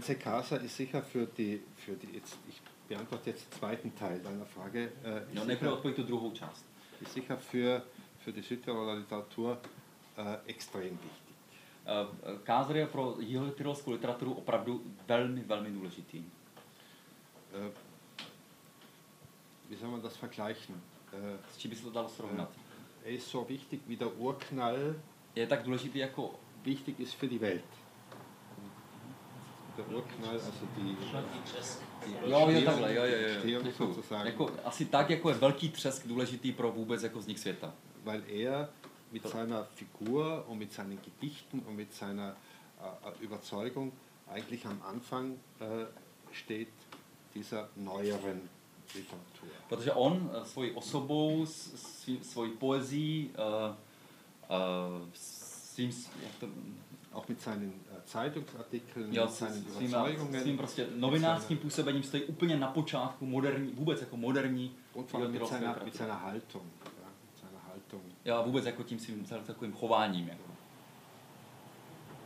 Äh, 0.09 0.14
NCKSA 0.14 0.57
ist 0.57 0.76
sicher 0.76 1.02
für 1.02 1.26
die, 1.26 1.61
für 1.76 1.92
die 1.92 2.14
jetzt, 2.14 2.38
ich 2.48 2.61
beantworte 2.88 3.30
jetzt 3.30 3.46
den 3.46 3.59
zweiten 3.59 3.94
Teil 3.96 4.20
deiner 4.20 4.46
Frage, 4.46 4.92
äh, 5.04 5.34
ist, 5.34 5.46
nejprve 5.46 5.80
sicher, 5.82 6.52
ist 7.00 7.12
sicher 7.12 7.36
für, 7.36 7.82
für 8.20 8.32
die 8.32 8.42
Südtiroler 8.42 8.96
Literatur 8.96 9.59
äh, 10.16 10.36
extrem 10.46 10.92
wichtig. 10.92 11.26
Kázr 12.44 12.76
je 12.76 12.86
pro 12.86 13.16
jihotyrolskou 13.20 13.92
literaturu 13.92 14.34
opravdu 14.34 14.82
velmi, 15.07 15.40
velmi 15.40 15.70
důležitý. 15.70 16.24
Äh, 17.54 17.70
wie 19.68 19.76
soll 19.76 19.90
man 19.90 20.00
das 20.00 20.16
vergleichen? 20.16 20.82
Äh, 21.12 21.38
S 21.52 21.59
čím 21.59 21.70
by 21.70 21.76
se 21.76 21.82
to 21.82 21.90
dalo 21.90 22.09
srovnat? 22.09 22.50
er 23.04 23.12
ist 23.12 23.30
so 23.30 23.48
wichtig 23.48 23.80
wie 23.86 23.96
der 23.96 24.18
Urknall 24.18 24.96
Je 25.36 25.46
tak 25.46 25.62
důležitý 25.62 25.98
jako 25.98 26.34
wichtig 26.64 27.00
ist 27.00 27.14
für 27.14 27.28
die 27.28 27.38
Welt. 27.38 27.86
Der 29.76 29.96
Urknall, 29.96 30.34
also 30.34 30.66
die, 30.76 30.96
Jo, 32.26 32.50
jo, 32.50 32.60
takhle, 32.64 32.94
jo, 32.94 33.04
jo, 33.04 33.60
jo. 33.64 33.72
Sozusagen. 33.76 34.26
Jako, 34.26 34.50
asi 34.64 34.84
tak, 34.84 35.10
jako 35.10 35.28
je 35.28 35.34
velký 35.34 35.68
třesk 35.68 36.06
důležitý 36.06 36.52
pro 36.52 36.72
vůbec 36.72 37.02
jako 37.02 37.18
vznik 37.18 37.38
světa. 37.38 37.72
weil 38.06 38.22
er 38.30 38.68
mit 39.10 39.28
seiner 39.28 39.66
Figur 39.74 40.44
und 40.48 40.58
mit 40.58 40.72
seinen 40.72 40.98
Gedichten 41.02 41.60
und 41.66 41.76
mit 41.76 41.92
seiner 41.92 42.36
äh, 42.80 43.08
äh, 43.08 43.24
Überzeugung 43.24 43.92
eigentlich 44.28 44.64
am 44.66 44.80
Anfang 44.82 45.38
äh, 45.60 45.86
steht 46.32 46.72
dieser 47.34 47.68
neueren 47.76 48.48
Literatur. 48.94 49.48
Protože 49.68 49.92
on 49.92 50.30
svojí 50.44 50.70
osobou, 50.70 51.46
svojí 52.22 52.50
poezí, 52.52 53.30
uh, 53.38 53.74
uh, 54.50 55.08
svým, 55.12 55.90
jak 56.22 56.34
to, 56.40 56.48
Auch 57.16 57.28
mit 57.28 57.40
seinen 57.40 57.72
äh, 57.92 57.96
Zeitungsartikeln, 58.04 59.14
jo, 59.14 59.22
mit 59.22 59.30
s- 59.32 59.38
seinen 59.38 59.64
svým, 59.64 59.88
Überzeugungen 59.88 60.42
svým 60.42 60.56
prostě 60.56 60.86
novinářským 60.96 61.58
působením 61.58 62.02
stojí 62.02 62.22
úplně 62.24 62.56
na 62.56 62.68
počátku 62.68 63.26
moderní, 63.26 63.72
vůbec 63.74 64.00
jako 64.00 64.16
moderní 64.16 64.74
und 64.94 65.12
vor 65.12 65.20
allem 65.22 65.32
mit 65.32 65.46
seiner, 65.48 65.80
mit 65.84 65.94
seiner 65.96 66.16
Haltung. 66.16 66.72
Ja, 66.84 67.08
mit 67.30 67.38
seiner 67.40 67.60
Haltung. 67.68 68.02
Jo, 68.24 68.42
vůbec 68.46 68.66
jako 68.66 68.82
tím 68.82 68.98
svým 68.98 69.24
takovým 69.46 69.72
chováním. 69.72 70.28
Jako. 70.28 70.42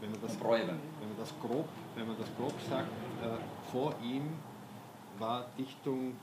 Wenn 0.00 0.10
man 0.10 0.20
das, 0.20 0.36
Projevem. 0.36 0.80
wenn 1.00 1.08
man 1.08 1.18
das, 1.18 1.34
grob, 1.42 1.66
wenn 1.96 2.06
man 2.06 2.16
das 2.16 2.28
grob 2.36 2.54
sagt, 2.68 2.88
äh, 3.22 3.38
vor 3.72 3.94
ihm 4.02 4.36
war 5.18 5.44
Dichtung 5.58 6.14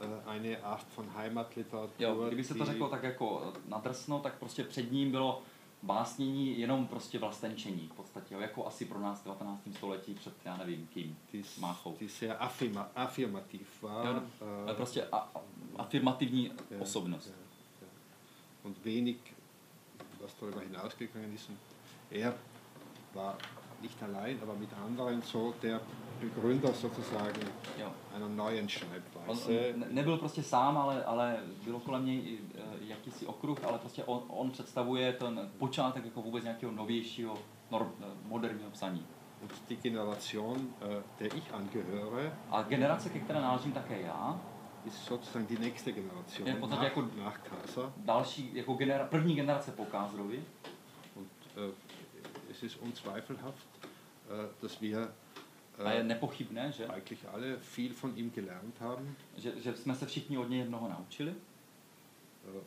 äh, 0.00 0.06
eine 0.30 0.56
Art 0.62 0.86
von 0.96 1.06
Heimatliteratur. 1.16 1.90
Jo, 1.98 2.24
kdyby 2.26 2.44
se 2.44 2.54
to 2.54 2.64
řeklo 2.64 2.88
tak 2.88 3.02
jako 3.02 3.52
nadrsno, 3.68 4.18
tak 4.20 4.34
prostě 4.38 4.64
před 4.64 4.92
ním 4.92 5.10
bylo 5.10 5.42
básnění 5.82 6.60
jenom 6.60 6.86
prostě 6.86 7.18
vlastenčení 7.18 7.88
v 7.88 7.96
podstatě, 7.96 8.34
jo, 8.34 8.40
jako 8.40 8.66
asi 8.66 8.84
pro 8.84 9.00
nás 9.00 9.20
v 9.20 9.24
19. 9.24 9.68
století 9.76 10.14
před, 10.14 10.34
já 10.44 10.56
nevím, 10.56 10.86
kým, 10.86 11.16
Máchou. 11.60 11.96
die 11.98 12.10
sehr 12.10 12.36
affirma, 12.38 12.88
affirmativ 12.96 13.82
war. 13.82 14.06
Jo, 14.06 14.12
no, 14.12 14.20
äh, 14.20 14.62
ale 14.64 14.74
prostě 14.74 15.06
a, 15.06 15.16
a, 15.16 15.40
afirmativní 15.76 16.52
ja, 16.70 16.80
osobnost. 16.80 17.26
ja, 17.26 17.32
ja. 17.82 17.88
Und 18.62 18.84
wenig, 18.84 19.16
was 20.20 20.34
darüber 20.40 20.60
hinausgegangen 20.60 21.34
ist. 21.34 21.48
Und 21.48 21.58
er 22.10 22.34
war 23.14 23.38
nicht 23.80 24.02
allein, 24.02 24.38
aber 24.42 24.54
mit 24.54 24.72
anderen 24.72 25.22
so 25.22 25.54
der 25.62 25.80
Begründer 26.20 26.74
sozusagen 26.74 27.48
Jo. 27.78 27.92
einer 28.16 28.28
neuen 28.28 28.62
On, 28.64 28.68
Schreibweise. 28.68 29.70
on 29.74 29.80
ne- 29.80 29.86
nebyl 29.90 30.16
prostě 30.18 30.42
sám, 30.42 30.78
ale, 30.78 31.04
ale 31.04 31.40
bylo 31.64 31.80
kolem 31.80 32.06
něj 32.06 32.38
eh, 32.54 32.60
jakýsi 32.80 33.26
okruh, 33.26 33.64
ale 33.64 33.78
prostě 33.78 34.04
on, 34.04 34.22
on 34.28 34.50
představuje 34.50 35.12
ten 35.12 35.50
počátek 35.58 36.04
jako 36.04 36.22
vůbec 36.22 36.44
nějakého 36.44 36.72
novějšího, 36.72 37.38
nor, 37.70 37.92
eh, 38.00 38.04
moderního 38.24 38.70
psaní. 38.70 39.06
Und 39.42 39.52
die 39.68 39.80
Generation, 39.82 40.58
äh, 40.80 41.02
der 41.18 41.34
ich 41.36 41.54
angehöre, 41.54 42.32
A 42.50 42.62
generace, 42.62 43.08
ke 43.10 43.18
které 43.20 43.40
náležím 43.40 43.72
také 43.72 44.00
já, 44.02 44.40
ist 44.84 45.04
sozusagen 45.04 45.46
die 45.46 45.58
nächste 45.58 45.92
Generation 45.92 46.48
Ja, 46.48 46.54
v 46.54 46.58
podstatě 46.58 46.82
nach, 46.82 46.96
jako- 46.96 47.08
nach 47.24 47.38
Kasa. 47.48 47.92
další, 47.96 48.50
jako 48.54 48.74
genera, 48.74 49.04
první 49.04 49.34
generace 49.34 49.70
po 49.72 49.84
Kázrovi, 49.84 50.44
Und 51.16 51.28
äh, 51.56 51.72
es 52.50 52.62
ist 52.62 52.82
unzweifelhaft, 52.82 53.68
äh, 53.82 54.62
dass 54.62 54.80
wir 54.80 55.08
a 55.84 55.90
je 55.92 56.00
äh, 56.00 56.04
nepochybné, 56.04 56.72
že, 56.72 56.86
eigentlich 56.86 57.28
alle 57.28 57.56
viel 57.76 57.94
von 58.02 58.12
ihm 58.16 58.30
gelernt 58.30 58.80
haben. 58.80 59.16
že, 59.36 59.52
že 59.60 59.76
jsme 59.76 59.94
se 59.94 60.06
všichni 60.06 60.38
od 60.38 60.50
něj 60.50 60.64
mnoho 60.64 60.88
naučili. 60.88 61.34
Äh, 62.48 62.60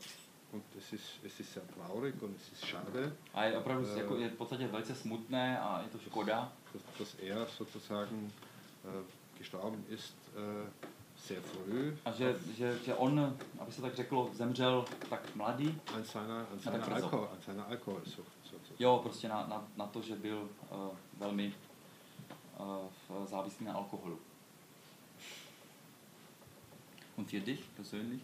Und 0.54 0.64
es 0.78 0.94
ist, 0.94 1.04
es 1.24 1.40
ist 1.40 1.54
sehr 1.54 1.64
traurig 1.68 2.22
und 2.24 2.36
es 2.36 2.52
ist 2.52 2.62
schade, 2.66 3.16
A 3.34 3.44
je 3.44 3.58
opravdu 3.58 3.88
Eh. 3.96 3.98
jako, 4.00 4.16
je 4.18 4.30
v 4.30 4.34
podstatě 4.36 4.68
velice 4.68 4.96
smutné 4.96 5.60
a 5.60 5.82
je 5.82 5.90
to 5.90 5.98
škoda, 5.98 6.52
dass, 6.74 6.84
dass 7.00 7.16
er 7.20 7.48
sozusagen 7.58 8.32
äh, 8.86 9.04
gestorben 9.38 9.86
ist 9.90 10.16
äh, 10.36 10.70
sehr 11.18 11.42
früh 11.42 11.98
a 12.06 12.12
že, 12.12 12.36
že, 12.58 12.80
že 12.86 12.96
on, 12.96 13.38
aby 13.60 13.72
se 13.72 13.82
tak 13.82 13.96
řeklo, 13.96 14.30
zemřel 14.34 14.86
tak 15.10 15.36
mladý. 15.36 15.80
an 15.96 16.04
seiner, 16.04 16.46
an 16.52 16.60
seiner. 16.60 16.94
Alkohol, 16.94 17.30
an 17.32 17.42
seiner 17.46 17.66
Alkoholsucht 17.70 18.32
sozusagen. 18.44 18.76
Jo, 18.80 19.00
prostě 19.04 19.28
na, 19.28 19.48
na, 19.48 19.68
na 19.78 19.88
to, 19.88 20.02
že 20.02 20.16
byl 20.16 20.50
uh, 20.72 20.78
velmi 21.18 21.54
uh, 22.62 23.26
závislý 23.26 23.66
na 23.66 23.74
alkoholu. 23.74 24.20
Und 27.18 27.30
für 27.30 27.40
dich 27.40 27.62
persönlich? 27.76 28.22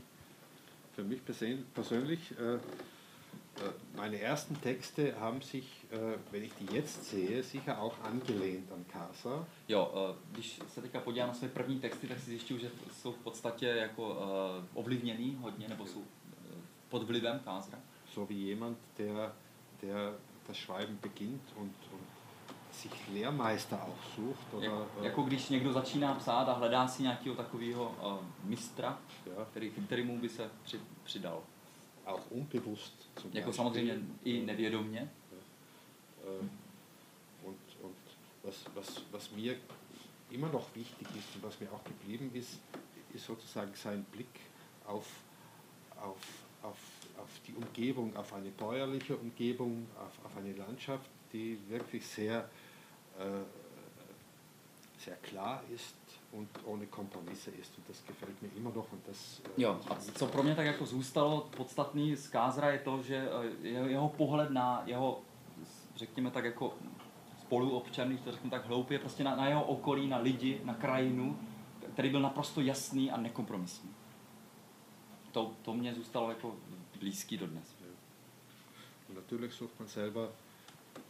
Für 0.95 1.03
mich 1.03 1.21
persön- 1.21 1.63
persönlich, 1.73 2.31
äh, 2.31 2.55
äh, 2.55 3.73
meine 3.95 4.19
ersten 4.19 4.61
Texte 4.61 5.19
haben 5.19 5.41
sich, 5.41 5.67
äh, 5.91 6.17
wenn 6.31 6.43
ich 6.43 6.53
die 6.59 6.75
jetzt 6.75 7.05
sehe, 7.05 7.43
sicher 7.43 7.79
auch 7.81 7.95
angelehnt 8.03 8.71
an 8.71 8.85
Casa. 8.87 9.45
Jo, 9.67 9.85
uh, 9.85 10.15
když 10.31 10.59
se 10.73 10.81
teďka 10.81 10.99
podívám 10.99 11.27
na 11.27 11.33
své 11.33 11.49
první 11.49 11.79
texty, 11.79 12.07
tak 12.07 12.19
si 12.19 12.25
zjišťuju, 12.25 12.59
že 12.59 12.71
jsou 13.01 13.11
v 13.11 13.17
podstatě 13.17 13.65
jako 13.65 14.09
uh, 14.09 14.19
ovlivněný 14.73 15.37
hodně, 15.41 15.67
nebo 15.67 15.85
jsou 15.85 16.03
pod 16.89 17.03
vlivem 17.03 17.39
Kázra. 17.39 17.79
So 18.13 18.33
wie 18.33 18.47
jemand, 18.49 18.77
der, 18.97 19.33
der 19.81 20.13
das 20.47 20.57
Schreiben 20.57 20.97
beginnt 21.01 21.43
und, 21.55 21.75
und 21.91 22.06
sich 22.77 22.91
Lehrmeister 23.13 23.83
auch 23.83 24.03
sucht. 24.15 24.53
Oder, 24.53 24.65
Jak, 24.65 24.87
äh, 25.01 25.05
jako 25.05 25.21
když 25.21 25.49
někdo 25.49 25.73
začíná 25.73 26.15
psát 26.15 26.49
a 26.49 26.53
hledá 26.53 26.87
si 26.87 27.03
nějakého 27.03 27.35
takového 27.35 27.95
uh, 28.05 28.25
mistra, 28.43 28.99
ja, 29.25 29.45
který, 29.51 29.71
kterému 29.71 30.19
by 30.19 30.29
se 30.29 30.49
při, 30.63 30.79
přidal. 31.03 31.43
auch 32.05 32.31
unbewusst 32.31 33.09
zum 33.21 33.31
Jako 33.33 33.47
Beispiel. 33.49 33.53
samozřejmě 33.53 33.97
i 34.23 34.45
nevědomně. 34.45 35.11
Äh, 36.23 36.47
Und, 37.43 37.59
und 37.81 37.95
was, 38.43 38.65
was, 38.75 39.01
was 39.11 39.31
mir 39.31 39.55
immer 40.31 40.51
noch 40.51 40.75
wichtig 40.75 41.07
ist 41.15 41.35
und 41.35 41.43
was 41.43 41.59
mir 41.59 41.71
auch 41.71 41.83
geblieben 41.83 42.31
ist, 42.33 42.59
ist 43.13 43.25
sozusagen 43.25 43.71
sein 43.75 44.03
Blick 44.11 44.39
auf, 44.85 45.07
auf, 46.01 46.17
auf, 46.63 46.77
auf 47.17 47.29
die 47.47 47.53
Umgebung, 47.53 48.15
auf 48.17 48.33
eine 48.33 48.49
bäuerliche 48.51 49.15
Umgebung, 49.15 49.87
auf, 49.97 50.25
auf 50.25 50.37
eine 50.37 50.53
Landschaft, 50.53 51.09
die 51.33 51.57
wirklich 51.69 52.05
sehr, 52.05 52.49
sehr 54.97 55.17
klar 55.17 55.63
ist 55.73 55.95
und 56.31 56.49
ohne 56.65 56.85
Kompromisse 56.87 57.51
ist. 57.51 57.77
Und 57.77 57.87
das 57.87 58.03
gefällt 58.05 58.41
mir 58.41 58.49
immer 58.57 58.71
noch. 58.71 58.91
Und 58.91 59.07
das, 59.07 59.41
äh, 59.57 59.61
Jo, 59.61 59.79
a 59.89 59.95
co 59.95 60.27
pro 60.27 60.43
mě 60.43 60.55
tak 60.55 60.65
jako 60.65 60.85
zůstalo 60.85 61.49
podstatný 61.57 62.15
z 62.15 62.27
Kázra 62.27 62.71
je 62.71 62.79
to, 62.79 63.03
že 63.03 63.29
eh, 63.63 63.67
jeho, 63.67 64.09
pohled 64.09 64.49
na 64.51 64.83
jeho, 64.85 65.21
řekněme 65.95 66.31
tak 66.31 66.45
jako 66.45 66.73
spoluobčany, 67.41 68.09
když 68.09 68.21
to 68.21 68.31
řeknu 68.31 68.49
tak 68.49 68.65
hloupě, 68.65 68.99
prostě 68.99 69.23
na, 69.23 69.35
na 69.35 69.47
jeho 69.47 69.63
okolí, 69.63 70.07
na 70.07 70.17
lidi, 70.17 70.61
na 70.63 70.73
krajinu, 70.73 71.39
který 71.93 72.09
byl 72.09 72.21
naprosto 72.21 72.61
jasný 72.61 73.11
a 73.11 73.17
nekompromisní. 73.17 73.89
To, 75.31 75.51
to 75.61 75.73
mě 75.73 75.93
zůstalo 75.93 76.29
jako 76.29 76.55
blízký 76.99 77.37
dodnes. 77.37 77.75
Natürlich 79.15 79.53
sucht 79.53 79.79
man 79.79 79.87
selber 79.87 80.29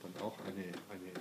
dann 0.03 0.23
auch 0.23 0.37
eine, 0.45 0.63
äh, 0.63 0.73
eine 0.89 1.11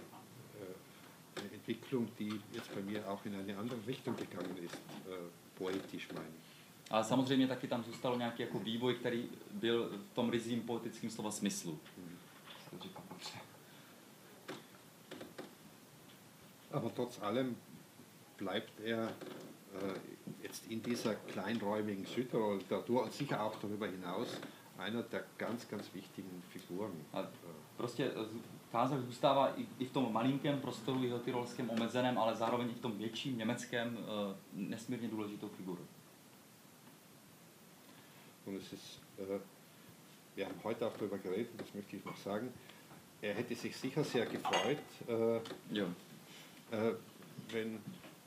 Entwicklung, 1.66 2.08
die 2.18 2.40
jetzt 2.52 2.72
bei 2.74 2.80
mir 2.80 3.08
auch 3.10 3.24
in 3.26 3.34
eine 3.34 3.56
andere 3.58 3.78
Richtung 3.86 4.14
gegangen 4.16 4.56
ist, 4.64 4.74
äh, 4.74 5.16
poetisch 5.56 6.08
meine 6.12 6.28
ich. 6.28 6.90
Ale 6.90 7.04
samozřejmě 7.04 7.46
taky 7.46 7.68
tam 7.68 7.84
zůstalo 7.84 8.18
nějaký 8.18 8.42
jako 8.42 8.58
vývoj, 8.58 8.94
který 8.94 9.28
byl 9.52 9.88
v 9.88 10.14
tom 10.14 10.30
rizím 10.30 10.62
poetickém 10.62 11.10
slova 11.10 11.30
smyslu. 11.30 11.78
Dobře. 13.10 13.38
Aber 16.72 16.92
trotz 16.92 17.18
allem 17.22 17.56
bleibt 18.38 18.80
er 18.84 19.08
äh, 19.08 19.98
jetzt 20.42 20.70
in 20.70 20.82
dieser 20.82 21.14
kleinräumigen 21.14 22.06
Südtiroler 22.06 22.58
Literatur 22.58 23.02
und 23.02 23.12
sicher 23.12 23.42
auch 23.42 23.56
darüber 23.62 23.86
hinaus 23.86 24.28
einer 24.78 25.02
der 25.02 25.24
ganz, 25.38 25.68
ganz 25.68 25.94
wichtigen 25.94 26.42
Figuren. 26.52 26.92
A 27.12 27.20
Äh, 27.20 27.26
prostě 27.76 28.10
Kázak 28.76 29.00
zůstává 29.00 29.52
i, 29.56 29.66
i 29.78 29.86
v 29.86 29.90
tom 29.90 30.12
malinkém 30.12 30.60
prostoru 30.60 31.04
jeho 31.04 31.18
tyrolském 31.18 31.70
omezeném, 31.70 32.18
ale 32.18 32.36
zároveň 32.36 32.70
i 32.70 32.74
v 32.74 32.80
tom 32.80 32.98
větším 32.98 33.38
německém 33.38 33.98
eh, 33.98 34.36
nesmírně 34.52 35.08
důležitou 35.08 35.48
figurou. 35.48 35.86
Und 38.46 38.56
es 38.56 38.72
ist, 38.72 39.00
äh, 39.18 39.40
wir 40.36 40.46
haben 40.46 40.60
heute 40.64 40.86
auch 40.86 40.96
darüber 40.98 41.18
geredet, 41.18 41.48
das 41.56 41.74
möchte 41.74 41.96
ich 41.96 42.04
noch 42.04 42.18
sagen, 42.18 42.52
er 43.22 43.34
hätte 43.34 43.54
sich 43.54 43.76
sicher 43.76 44.04
sehr 44.04 44.26
gefreut, 44.26 44.78
äh, 45.08 45.40
Jo. 45.70 45.86
äh, 46.70 46.94
wenn 47.52 47.80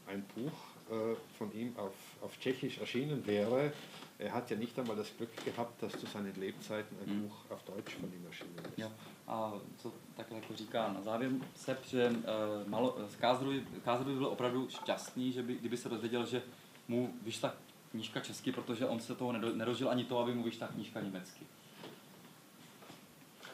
ein 0.07 0.23
Buch 0.35 0.53
äh, 0.89 1.15
von 1.37 1.51
ihm 1.53 1.77
auf, 1.77 1.95
auf 2.21 2.39
Tschechisch 2.39 2.79
erschienen 2.79 3.27
wäre, 3.27 3.71
Er 4.19 4.33
hat 4.33 4.51
ja 4.51 4.57
nicht 4.57 4.77
einmal 4.79 4.95
das 4.97 5.07
Glück 5.17 5.45
gehabt, 5.45 5.81
dass 5.83 5.91
zu 5.93 6.05
seinen 6.05 6.35
Lebzeiten 6.35 6.97
ein 7.05 7.15
Mhm. 7.15 7.21
Buch 7.27 7.35
auf 7.49 7.63
Deutsch 7.63 7.95
von 7.95 8.13
ihm 8.13 8.25
erschienen 8.25 8.55
ist. 8.65 8.77
Jo. 8.77 8.91
A 9.27 9.53
co 9.77 9.93
takhle 10.15 10.37
jako 10.37 10.55
říká 10.55 10.93
na 10.93 11.01
závěr 11.01 11.31
Sep, 11.55 11.85
že 11.85 12.09
uh, 12.09 12.67
malo, 12.69 12.97
Kázruj, 13.19 13.65
Kázruj 13.85 14.15
byl 14.15 14.25
opravdu 14.25 14.69
šťastný, 14.69 15.31
že 15.31 15.43
by, 15.43 15.55
kdyby 15.55 15.77
se 15.77 15.89
dozvěděl, 15.89 16.25
že 16.25 16.41
mu 16.87 17.13
vyšla 17.21 17.53
knížka 17.91 18.19
česky, 18.19 18.51
protože 18.51 18.85
on 18.85 18.99
se 18.99 19.15
toho 19.15 19.31
nedo, 19.31 19.55
nedožil 19.55 19.89
ani 19.89 20.03
to, 20.05 20.19
aby 20.19 20.33
mu 20.33 20.43
vyšla 20.43 20.67
knížka 20.67 21.01
německy. 21.01 21.45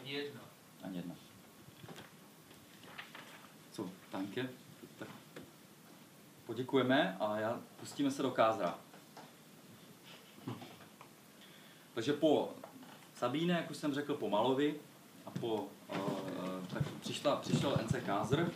Ani 0.02 0.12
jedna. 0.14 0.42
Ani 0.84 0.98
jedna. 0.98 1.16
Co, 3.72 3.90
tanky? 4.12 4.50
Tak 5.00 5.08
poděkujeme 6.46 7.18
a 7.20 7.40
já 7.40 7.60
pustíme 7.80 8.12
se 8.12 8.22
do 8.24 8.32
Kázra. 8.32 8.80
Takže 11.96 12.14
po 12.14 12.50
Sabíne, 13.14 13.54
jak 13.54 13.72
už 13.72 13.78
jsem 13.78 13.94
řekl, 13.94 14.14
po 14.14 14.30
Malovi 14.30 14.76
a 15.26 15.32
po, 15.32 15.56
uh, 15.56 15.66
tak 16.74 16.84
přišla, 17.02 17.36
přišel 17.36 17.78
NC 17.84 17.96
Kázr. 18.06 18.52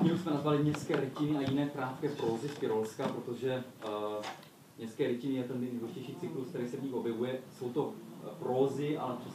Knihu 0.00 0.18
jsme 0.18 0.32
nazvali 0.32 0.58
Městské 0.58 1.00
rytiny 1.00 1.36
a 1.36 1.50
jiné 1.50 1.68
krátké 1.68 2.08
prózy 2.08 2.48
z 2.48 2.58
Tyrolska, 2.58 3.08
protože 3.08 3.64
uh, 3.84 4.24
Městské 4.78 5.06
rytiny 5.06 5.34
je 5.34 5.44
ten 5.44 5.60
nejdůležitější 5.60 6.14
cyklus, 6.14 6.48
který 6.48 6.68
se 6.68 6.76
v 6.76 6.82
nich 6.82 6.94
objevuje. 6.94 7.40
Jsou 7.58 7.72
to 7.72 7.94
eh, 8.24 8.28
prózy, 8.38 8.98
ale 8.98 9.16
eh, 9.24 9.30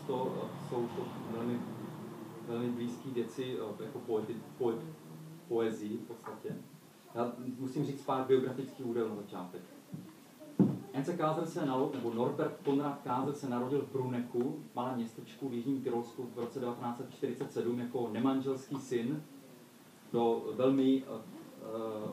jsou 0.70 0.88
to 0.88 1.08
velmi, 1.32 1.60
velmi 2.48 2.70
blízké 2.70 3.10
věci, 3.10 3.58
eh, 3.80 3.84
jako 3.84 4.00
poety, 4.00 4.36
poet, 4.58 4.78
poezii 5.48 5.98
v 5.98 6.08
podstatě. 6.08 6.56
Já 7.16 7.32
musím 7.60 7.86
říct 7.86 8.02
pár 8.02 8.26
biografických 8.26 8.86
údajů 8.86 9.10
na 9.10 9.16
začátek. 9.16 9.62
Ence 10.94 11.18
Kázer 11.18 11.46
se 11.46 11.66
narodil, 11.66 12.00
nebo 12.00 12.14
Norbert 12.14 12.62
Konrad 12.66 13.02
Kázer 13.04 13.34
se 13.34 13.50
narodil 13.50 13.82
v 13.82 13.92
Bruneku, 13.92 14.64
malém 14.76 14.96
městečku 14.96 15.50
v 15.50 15.54
Jižním 15.54 15.82
Tyrolsku 15.82 16.30
v 16.36 16.40
roce 16.40 16.60
1947 16.60 17.80
jako 17.80 18.10
nemanželský 18.12 18.80
syn 18.80 19.24
do 20.14 20.44
velmi 20.56 21.04
uh, 21.04 22.12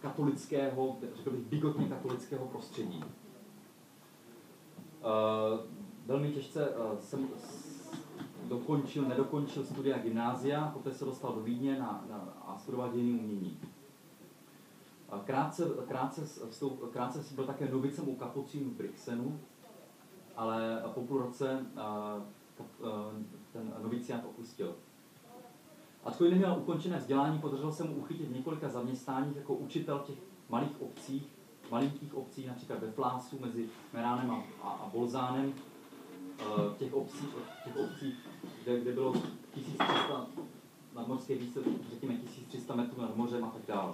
katolického, 0.00 0.96
řekl 1.16 1.30
bych 1.30 1.40
bigotně 1.40 1.88
katolického 1.88 2.46
prostředí. 2.46 3.04
Uh, 5.00 5.60
velmi 6.06 6.32
těžce 6.32 6.68
uh, 6.68 6.98
jsem 6.98 7.28
dokončil, 8.48 9.04
nedokončil 9.04 9.64
studia 9.64 9.98
gymnázia, 9.98 10.70
poté 10.72 10.94
se 10.94 11.04
dostal 11.04 11.32
do 11.32 11.40
Vídně 11.40 11.78
na, 11.78 12.04
na, 12.10 12.16
a 12.46 12.58
studoval 12.58 12.92
dějiny 12.92 13.18
umění. 13.18 13.58
Krátce, 15.24 15.70
krátce, 15.88 16.24
vstoup, 16.50 16.92
krátce 16.92 17.34
byl 17.34 17.46
také 17.46 17.68
novicem 17.68 18.08
u 18.08 18.16
kapucínů 18.16 18.70
v 18.70 18.76
Brixenu, 18.76 19.40
ale 20.36 20.82
po 20.94 21.00
půl 21.00 21.18
roce 21.18 21.66
ten 23.52 23.74
noviciát 23.82 24.24
opustil. 24.24 24.74
Ačkoliv 26.04 26.32
neměl 26.32 26.56
ukončené 26.60 26.98
vzdělání, 26.98 27.38
podařilo 27.38 27.72
se 27.72 27.84
mu 27.84 27.94
uchytit 27.94 28.28
v 28.28 28.36
několika 28.36 28.68
zaměstnáních 28.68 29.36
jako 29.36 29.54
učitel 29.54 29.98
v 29.98 30.06
těch 30.06 30.18
malých 30.48 30.82
obcích, 30.82 31.28
malinkých 31.70 32.14
obcí, 32.14 32.46
například 32.46 32.80
ve 32.80 32.90
Flásu 32.90 33.38
mezi 33.40 33.68
Meránem 33.92 34.30
a, 34.30 34.44
a, 34.62 34.68
a 34.68 34.90
Bolzánem, 34.92 35.54
v 36.74 36.76
těch 36.78 36.94
obcích, 36.94 37.28
v 37.60 37.64
těch 37.64 37.76
obcích 37.76 38.14
kde, 38.62 38.80
kde 38.80 38.92
bylo 38.92 39.12
1300 39.54 40.26
nadmořské 40.94 41.34
výšce, 41.34 41.60
řekněme 41.90 42.14
1300 42.14 42.74
metrů 42.74 43.02
nad 43.02 43.16
mořem 43.16 43.44
a 43.44 43.50
tak 43.50 43.62
dále. 43.68 43.92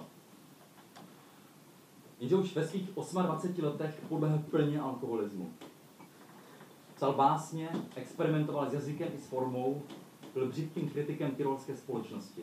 Jenže 2.19 2.35
už 2.35 2.55
ve 2.55 2.67
svých 2.67 2.89
28 2.91 3.63
letech 3.63 4.01
podlehl 4.09 4.39
plně 4.51 4.79
alkoholismu. 4.79 5.53
Psal 6.95 7.13
básně, 7.13 7.69
experimentoval 7.95 8.69
s 8.69 8.73
jazykem 8.73 9.07
i 9.15 9.17
s 9.17 9.27
formou, 9.27 9.81
byl 10.33 10.47
břitkým 10.47 10.89
kritikem 10.89 11.31
tyrolské 11.31 11.77
společnosti, 11.77 12.41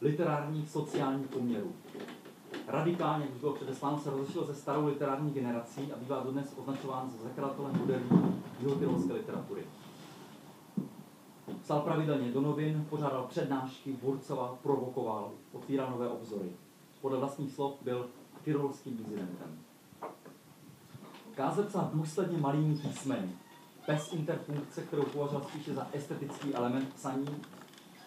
literárních, 0.00 0.70
sociálních 0.70 1.26
poměrů. 1.26 1.72
Radikálně, 2.66 3.26
už 3.26 3.40
bylo 3.40 3.54
předesláno, 3.54 3.98
se 3.98 4.10
rozlišil 4.10 4.46
se 4.46 4.54
starou 4.54 4.86
literární 4.86 5.32
generací 5.32 5.92
a 5.92 5.98
bývá 5.98 6.20
dodnes 6.20 6.54
označován 6.58 7.10
za 7.10 7.28
zakladatelem 7.28 7.78
moderní 7.78 8.42
jihotyrolské 8.60 9.12
literatury. 9.12 9.64
Psal 11.62 11.80
pravidelně 11.80 12.32
do 12.32 12.40
novin, 12.40 12.86
pořádal 12.90 13.26
přednášky, 13.28 13.92
burcoval, 13.92 14.58
provokoval, 14.62 15.32
otvíral 15.52 15.90
nové 15.90 16.08
obzory. 16.08 16.52
Podle 17.00 17.18
vlastních 17.18 17.52
slov 17.52 17.74
byl 17.82 18.08
tyrolským 18.44 18.96
dizidentem. 18.96 19.58
Káze 21.34 21.62
psal 21.62 21.90
důsledně 21.94 22.38
malými 22.38 22.76
písmeny, 22.76 23.32
bez 23.86 24.12
interpunkce, 24.12 24.82
kterou 24.82 25.02
považoval 25.02 25.42
spíše 25.48 25.74
za 25.74 25.86
estetický 25.92 26.54
element 26.54 26.94
psaní, 26.94 27.28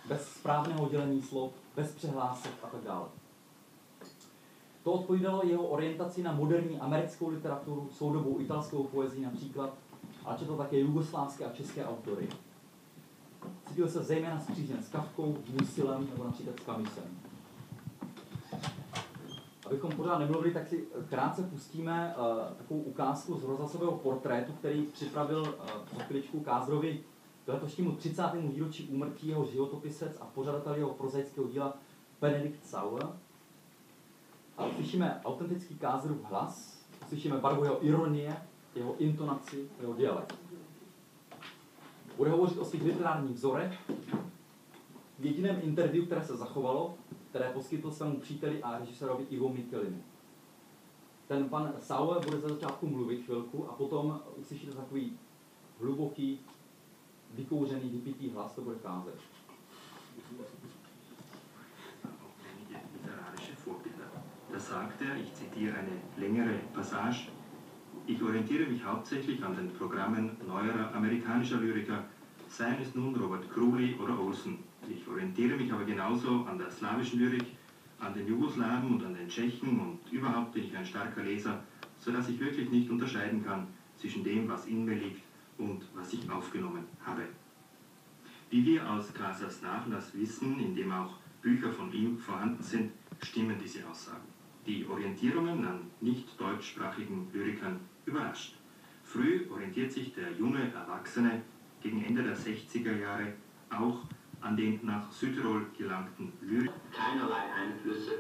bez 0.08 0.28
správného 0.28 0.90
dělení 0.90 1.22
slov, 1.22 1.52
bez 1.76 1.92
přehlásek 1.92 2.52
a 2.64 2.68
tak 2.68 2.82
dále. 2.84 3.08
To 4.84 4.92
odpovídalo 4.92 5.46
jeho 5.46 5.64
orientaci 5.64 6.24
na 6.24 6.32
moderní 6.32 6.80
americkou 6.80 7.30
literaturu, 7.30 7.90
soudobou 7.94 8.40
italskou 8.40 8.84
poezii 8.84 9.26
například, 9.26 9.74
ale 10.26 10.38
četl 10.38 10.58
také 10.58 10.80
jugoslávské 10.80 11.46
a 11.46 11.54
české 11.54 11.86
autory. 11.86 12.30
Cítil 13.68 13.90
se 13.90 14.04
zejména 14.04 14.40
spřízněn 14.40 14.84
s 14.84 14.90
Kavkou, 14.90 15.38
Musilem 15.60 16.08
nebo 16.10 16.24
například 16.24 16.60
s 16.60 16.64
Kamisem. 16.64 17.31
Abychom 19.72 19.92
pořád 19.92 20.18
nemluvili, 20.18 20.54
tak 20.54 20.68
si 20.68 20.88
krátce 21.10 21.44
pustíme 21.44 22.16
uh, 22.18 22.58
takovou 22.58 22.80
ukázku 22.82 23.38
z 23.38 23.44
rozhlasového 23.44 23.92
portrétu, 23.92 24.54
který 24.54 24.84
připravil 24.84 25.42
uh, 25.42 25.98
za 25.98 26.04
chviličku 26.04 26.40
Kázrovi 26.40 27.04
k 27.46 27.48
letošnímu 27.48 27.92
30. 27.92 28.24
výročí 28.34 28.88
úmrtí 28.88 29.28
jeho 29.28 29.46
životopisec 29.46 30.18
a 30.22 30.26
pořadatel 30.26 30.76
jeho 30.76 30.90
prozaického 30.90 31.48
díla 31.48 31.78
Benedikt 32.22 32.66
Sauer. 32.66 33.08
A 34.58 34.66
uslyšíme 34.66 35.22
autentický 35.26 35.76
Kázrův 35.76 36.24
hlas, 36.24 36.86
uslyšíme 37.06 37.38
barvu 37.38 37.64
jeho 37.64 37.86
ironie, 37.86 38.38
jeho 38.76 38.98
intonaci, 38.98 39.70
jeho 39.80 39.94
dialekt. 39.94 40.36
Bude 42.18 42.30
hovořit 42.30 42.58
o 42.58 42.66
svých 42.66 42.84
literárních 42.84 43.36
vzorech, 43.36 43.92
v 45.22 45.26
jediném 45.26 45.60
interview, 45.62 46.06
které 46.06 46.24
se 46.24 46.38
zachovalo, 46.38 46.98
které 47.30 47.50
poskytl 47.50 47.92
svému 47.92 48.20
příteli 48.20 48.64
a 48.64 48.80
režisérovi 48.80 49.26
Ivo 49.30 49.50
Mikelinu. 49.50 50.04
Ten 51.28 51.50
pan 51.50 51.74
Sauer 51.80 52.26
bude 52.26 52.40
za 52.40 52.50
začátku 52.50 52.88
mluvit 52.88 53.26
chvilku 53.26 53.70
a 53.70 53.74
potom 53.74 54.22
uslyšíte 54.36 54.72
takový 54.72 55.18
hluboký, 55.80 56.40
vykouřený, 57.34 57.90
vypitý 57.90 58.30
hlas, 58.30 58.56
to 58.56 58.62
bude 58.62 58.76
kázet. 58.76 59.16
literarische 62.94 63.54
Vorbilder. 63.66 64.08
Er, 65.00 65.18
ich 65.18 65.34
zitiere 65.34 65.78
eine 65.78 66.02
längere 66.18 66.60
Passage, 66.74 67.28
ich 68.08 68.22
orientiere 68.24 68.66
mich 68.66 68.84
hauptsächlich 68.84 69.44
an 69.44 69.56
den 69.56 69.72
Programmen 69.72 70.38
neuerer 70.48 70.94
amerikanischer 70.94 71.58
Lyriker, 71.58 72.04
seien 72.48 72.82
es 72.82 72.96
nun 72.96 73.16
Robert 73.16 73.50
Crowley 73.50 73.96
oder 74.04 74.20
Olsen. 74.20 74.71
Ich 74.90 75.08
orientiere 75.08 75.56
mich 75.56 75.72
aber 75.72 75.86
genauso 75.86 76.46
an 76.46 76.58
der 76.58 76.72
slawischen 76.72 77.20
Lyrik, 77.20 77.46
an 78.00 78.14
den 78.14 78.28
Jugoslawen 78.28 78.94
und 78.94 79.06
an 79.06 79.14
den 79.14 79.28
Tschechen 79.28 79.80
und 79.80 80.00
überhaupt 80.12 80.54
bin 80.54 80.64
ich 80.64 80.76
ein 80.76 80.86
starker 80.86 81.24
Leser, 81.24 81.64
sodass 82.00 82.30
ich 82.30 82.40
wirklich 82.40 82.70
nicht 82.70 82.90
unterscheiden 82.90 83.46
kann 83.46 83.68
zwischen 83.98 84.24
dem, 84.24 84.50
was 84.50 84.66
in 84.66 84.86
mir 84.86 84.96
liegt 84.96 85.22
und 85.58 85.84
was 85.94 86.12
ich 86.14 86.30
aufgenommen 86.30 86.86
habe. 87.06 87.24
Wie 88.50 88.66
wir 88.66 88.90
aus 88.90 89.14
Casas 89.14 89.62
Nachlass 89.62 90.14
wissen, 90.14 90.60
in 90.60 90.76
dem 90.76 90.92
auch 90.92 91.16
Bücher 91.42 91.72
von 91.72 91.94
ihm 91.94 92.18
vorhanden 92.18 92.62
sind, 92.62 92.92
stimmen 93.22 93.56
diese 93.64 93.88
Aussagen. 93.88 94.28
Die 94.66 94.86
Orientierungen 94.88 95.66
an 95.66 95.80
nicht 96.02 96.40
deutschsprachigen 96.40 97.28
Lyrikern 97.32 97.80
überrascht. 98.06 98.56
Früh 99.04 99.50
orientiert 99.50 99.92
sich 99.92 100.14
der 100.14 100.32
junge 100.34 100.72
Erwachsene 100.74 101.42
gegen 101.82 102.04
Ende 102.04 102.24
der 102.24 102.36
60er 102.36 102.98
Jahre 103.00 103.34
auch 103.70 104.02
an 104.42 104.58
den 104.58 104.80
nach 104.84 105.12
Südtirol 105.12 105.66
gelangten 105.78 106.34
Lyrik. 106.42 106.72
keinerlei 106.92 107.44
Einflüsse 107.56 108.12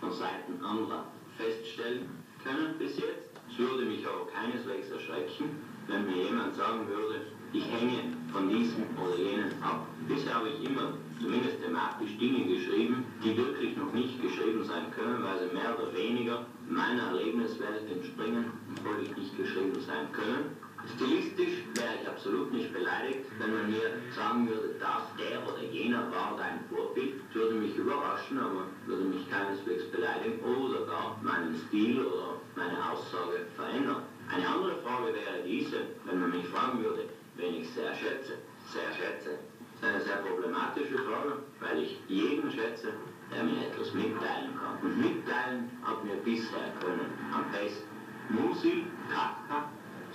von 0.00 0.12
Seiten 0.12 0.62
anderer 0.64 1.04
feststellen 1.36 2.08
können 2.42 2.74
bis 2.78 2.96
jetzt. 2.96 3.30
Es 3.48 3.58
würde 3.58 3.84
mich 3.84 4.06
aber 4.06 4.26
keineswegs 4.28 4.90
erschrecken, 4.90 5.50
wenn 5.86 6.06
mir 6.06 6.24
jemand 6.24 6.54
sagen 6.54 6.86
würde, 6.88 7.26
ich 7.52 7.64
hänge 7.64 8.14
von 8.32 8.48
diesem 8.48 8.84
oder 8.96 9.16
jenen 9.16 9.50
ab. 9.62 9.86
Bisher 10.06 10.34
habe 10.34 10.48
ich 10.48 10.64
immer 10.64 10.94
zumindest 11.20 11.60
thematisch 11.62 12.16
Dinge 12.18 12.46
geschrieben, 12.46 13.04
die 13.22 13.36
wirklich 13.36 13.76
noch 13.76 13.92
nicht 13.92 14.22
geschrieben 14.22 14.64
sein 14.64 14.90
können, 14.94 15.22
weil 15.22 15.40
sie 15.40 15.54
mehr 15.54 15.76
oder 15.76 15.92
weniger 15.92 16.46
meiner 16.68 17.08
Erlebniswelt 17.08 17.90
entspringen 17.90 18.52
und 18.68 18.78
folglich 18.78 19.16
nicht 19.16 19.36
geschrieben 19.36 19.80
sein 19.80 20.06
können. 20.12 20.56
Stilistisch 20.94 21.64
wäre 21.74 21.94
ich 22.00 22.08
absolut 22.08 22.52
nicht 22.52 22.72
beleidigt, 22.72 23.26
wenn 23.38 23.52
man 23.54 23.70
mir 23.70 23.92
sagen 24.14 24.48
würde, 24.48 24.74
das, 24.78 25.02
der 25.18 25.46
oder 25.46 25.62
jener 25.62 26.10
war 26.10 26.36
dein 26.36 26.60
Vorbild. 26.68 27.20
Das 27.28 27.34
würde 27.34 27.54
mich 27.56 27.76
überraschen, 27.76 28.38
aber 28.38 28.66
würde 28.86 29.04
mich 29.04 29.28
keineswegs 29.30 29.84
beleidigen 29.90 30.40
oder 30.40 30.86
gar 30.86 31.20
meinen 31.22 31.56
Stil 31.68 32.00
oder 32.02 32.40
meine 32.56 32.78
Aussage 32.90 33.46
verändern. 33.56 34.02
Eine 34.32 34.48
andere 34.48 34.76
Frage 34.82 35.14
wäre 35.14 35.42
diese, 35.46 35.78
wenn 36.04 36.20
man 36.20 36.30
mich 36.30 36.46
fragen 36.48 36.82
würde, 36.82 37.08
wen 37.36 37.60
ich 37.60 37.70
sehr 37.70 37.94
schätze. 37.94 38.38
Sehr 38.72 38.92
schätze. 38.94 39.38
Das 39.80 39.90
ist 39.90 39.94
eine 39.94 40.04
sehr 40.04 40.16
problematische 40.16 40.98
Frage, 40.98 41.38
weil 41.60 41.82
ich 41.82 41.98
jeden 42.06 42.50
schätze, 42.50 42.92
der 43.34 43.44
mir 43.44 43.66
etwas 43.68 43.92
mitteilen 43.94 44.52
kann. 44.60 44.78
Und 44.82 44.98
mitteilen 44.98 45.70
hat 45.82 46.04
mir 46.04 46.16
bisher 46.16 46.72
können 46.80 47.10
am 47.32 47.50
besten 47.50 47.88
Musil, 48.28 48.84
Kafka, 49.08 49.70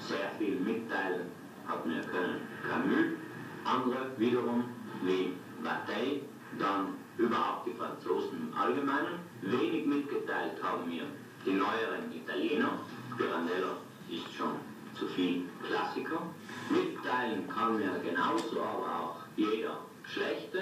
sehr 0.07 0.29
viel 0.37 0.55
mitteilen 0.59 1.31
hat 1.67 1.85
mir 1.85 2.01
können 2.01 2.41
Camus, 2.69 3.17
andere 3.63 4.11
wiederum 4.17 4.65
wie 5.01 5.33
Bataille, 5.63 6.21
dann 6.59 6.93
überhaupt 7.17 7.67
die 7.67 7.73
Franzosen 7.73 8.49
im 8.51 8.57
Allgemeinen. 8.57 9.19
Wenig 9.41 9.85
mitgeteilt 9.85 10.61
haben 10.61 10.87
mir 10.87 11.05
die 11.45 11.53
neueren 11.53 12.11
Italiener, 12.13 12.79
Pirandello 13.17 13.77
ist 14.09 14.33
schon 14.35 14.55
zu 14.97 15.07
viel 15.07 15.43
Klassiker. 15.67 16.21
Mitteilen 16.69 17.47
kann 17.47 17.77
mir 17.77 17.99
genauso 18.03 18.61
aber 18.61 18.99
auch 18.99 19.15
jeder 19.35 19.79
schlechte, 20.03 20.61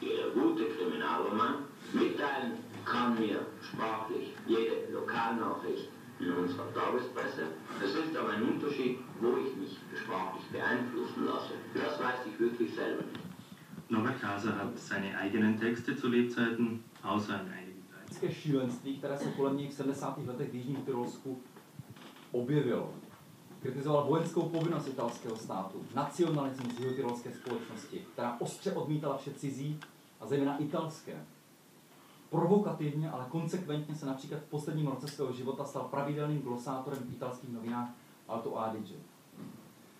jeder 0.00 0.30
gute 0.30 0.64
Kriminalroman. 0.64 1.64
Mitteilen 1.92 2.52
kann 2.84 3.18
mir 3.18 3.46
sprachlich 3.62 4.34
jede 4.46 4.92
Lokalnachricht 4.92 5.88
in 6.20 6.32
unserer 6.32 6.72
Tagespresse. 6.72 7.44
Es 7.84 7.94
ist 7.94 8.16
aber 8.16 8.30
ein 8.30 8.42
Unterschied, 8.42 8.98
wo 9.20 9.36
ich 9.36 9.56
mich 9.56 9.78
sprachlich 10.02 10.44
beeinflussen 10.52 11.26
lasse. 11.26 11.54
Das 11.74 11.98
weiß 12.00 12.26
ich 12.26 12.40
wirklich 12.40 12.74
selber 12.74 13.02
nicht. 13.02 13.24
Norbert 13.90 14.20
Glaser 14.20 14.56
hat 14.56 14.78
seine 14.78 15.16
eigenen 15.18 15.58
Texte 15.60 15.96
zu 15.96 16.08
Lebzeiten, 16.08 16.84
außer 17.02 17.40
in 17.40 17.52
einigen 17.52 17.82
Teilen. 17.90 18.32
šílenství, 18.32 18.98
které 18.98 19.18
se 19.18 19.30
kolem 19.30 19.56
něj 19.56 19.68
v 19.68 19.72
70. 19.72 20.18
letech 20.26 20.50
v 20.50 20.54
Jižním 20.54 20.76
Tyrolsku 20.76 21.42
objevilo. 22.32 22.94
Kritizoval 23.62 24.04
vojenskou 24.04 24.48
povinnost 24.48 24.88
italského 24.88 25.36
státu, 25.36 25.84
nacionalismus 25.94 26.80
jihotyrolské 26.80 27.32
společnosti, 27.32 28.06
která 28.12 28.36
ostře 28.40 28.72
odmítala 28.72 29.16
vše 29.16 29.34
cizí 29.34 29.80
a 30.20 30.26
zejména 30.26 30.58
italské. 30.58 31.26
Provokativně, 32.30 33.10
ale 33.10 33.26
konsekventně 33.28 33.94
se 33.94 34.06
například 34.06 34.40
v 34.40 34.50
posledním 34.50 34.86
roce 34.86 35.08
svého 35.08 35.32
života 35.32 35.64
stal 35.64 35.82
pravidelným 35.82 36.42
glosátorem 36.42 36.98
v 37.02 37.14
italských 37.14 37.50
novinách 37.50 37.88
Alto 38.28 38.58
Adige, 38.58 38.94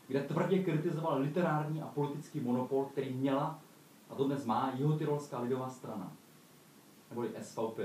kde 0.08 0.22
tvrdě 0.22 0.62
kritizoval 0.62 1.20
literární 1.20 1.82
a 1.82 1.86
politický 1.86 2.40
monopol, 2.40 2.84
který 2.84 3.14
měla 3.14 3.58
a 4.10 4.14
dodnes 4.14 4.44
má 4.44 4.72
Jihotyrolská 4.76 5.40
lidová 5.40 5.70
strana, 5.70 6.12
neboli 7.10 7.30
SVP, 7.42 7.78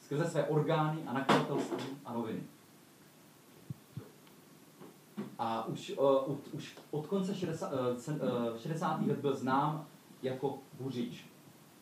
skrze 0.00 0.30
své 0.30 0.44
orgány 0.44 1.02
a 1.06 1.12
nakladatelství 1.12 1.84
a 2.04 2.12
noviny. 2.12 2.42
A 5.38 5.64
už, 5.64 5.92
uh, 5.98 6.38
už 6.52 6.78
od 6.90 7.06
konce 7.06 7.34
60, 7.34 7.72
uh, 7.72 8.58
60. 8.58 9.06
let 9.06 9.18
byl 9.18 9.36
znám 9.36 9.86
jako 10.22 10.58
Buřič. 10.80 11.29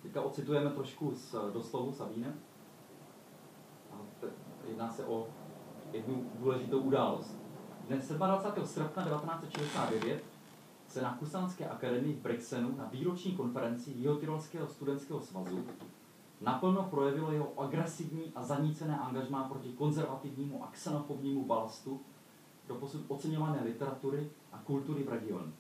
Teďka 0.03 0.23
ocitujeme 0.23 0.71
trošku 0.71 1.15
z 1.15 1.35
doslovu 1.53 1.93
Sabíne. 1.93 2.35
Jedná 4.69 4.91
se 4.91 5.05
o 5.05 5.27
jednu 5.93 6.31
důležitou 6.35 6.81
událost. 6.81 7.37
Dnes 7.89 8.09
27. 8.09 8.67
srpna 8.67 9.05
1969 9.05 10.25
se 10.89 11.03
na 11.03 11.17
Kusanské 11.17 11.69
akademii 11.69 12.15
v 12.15 12.23
Brixenu 12.23 12.77
na 12.77 12.85
výroční 12.85 13.33
konferenci 13.33 13.91
Jihotyrolského 13.91 14.69
studentského 14.69 15.21
svazu 15.21 15.65
naplno 16.41 16.83
projevilo 16.83 17.33
jeho 17.33 17.61
agresivní 17.61 18.33
a 18.35 18.43
zanícené 18.43 18.99
angažmá 18.99 19.45
proti 19.45 19.69
konzervativnímu 19.69 20.65
a 20.65 20.71
xenofobnímu 20.71 21.45
balastu 21.45 22.01
do 22.69 22.75
posud 22.75 23.05
oceňované 23.09 23.65
literatury 23.65 24.31
a 24.53 24.59
kultury 24.59 25.03
v 25.03 25.09
regionu. 25.09 25.53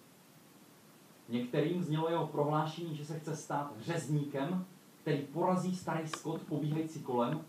Některým 1.29 1.83
znělo 1.83 2.09
jeho 2.09 2.26
prohlášení, 2.26 2.97
že 2.97 3.05
se 3.05 3.18
chce 3.18 3.37
stát 3.37 3.72
řezníkem, 3.81 4.66
který 5.01 5.22
porazí 5.22 5.76
starý 5.76 6.09
skot 6.09 6.43
pobíhající 6.43 7.03
kolem, 7.03 7.45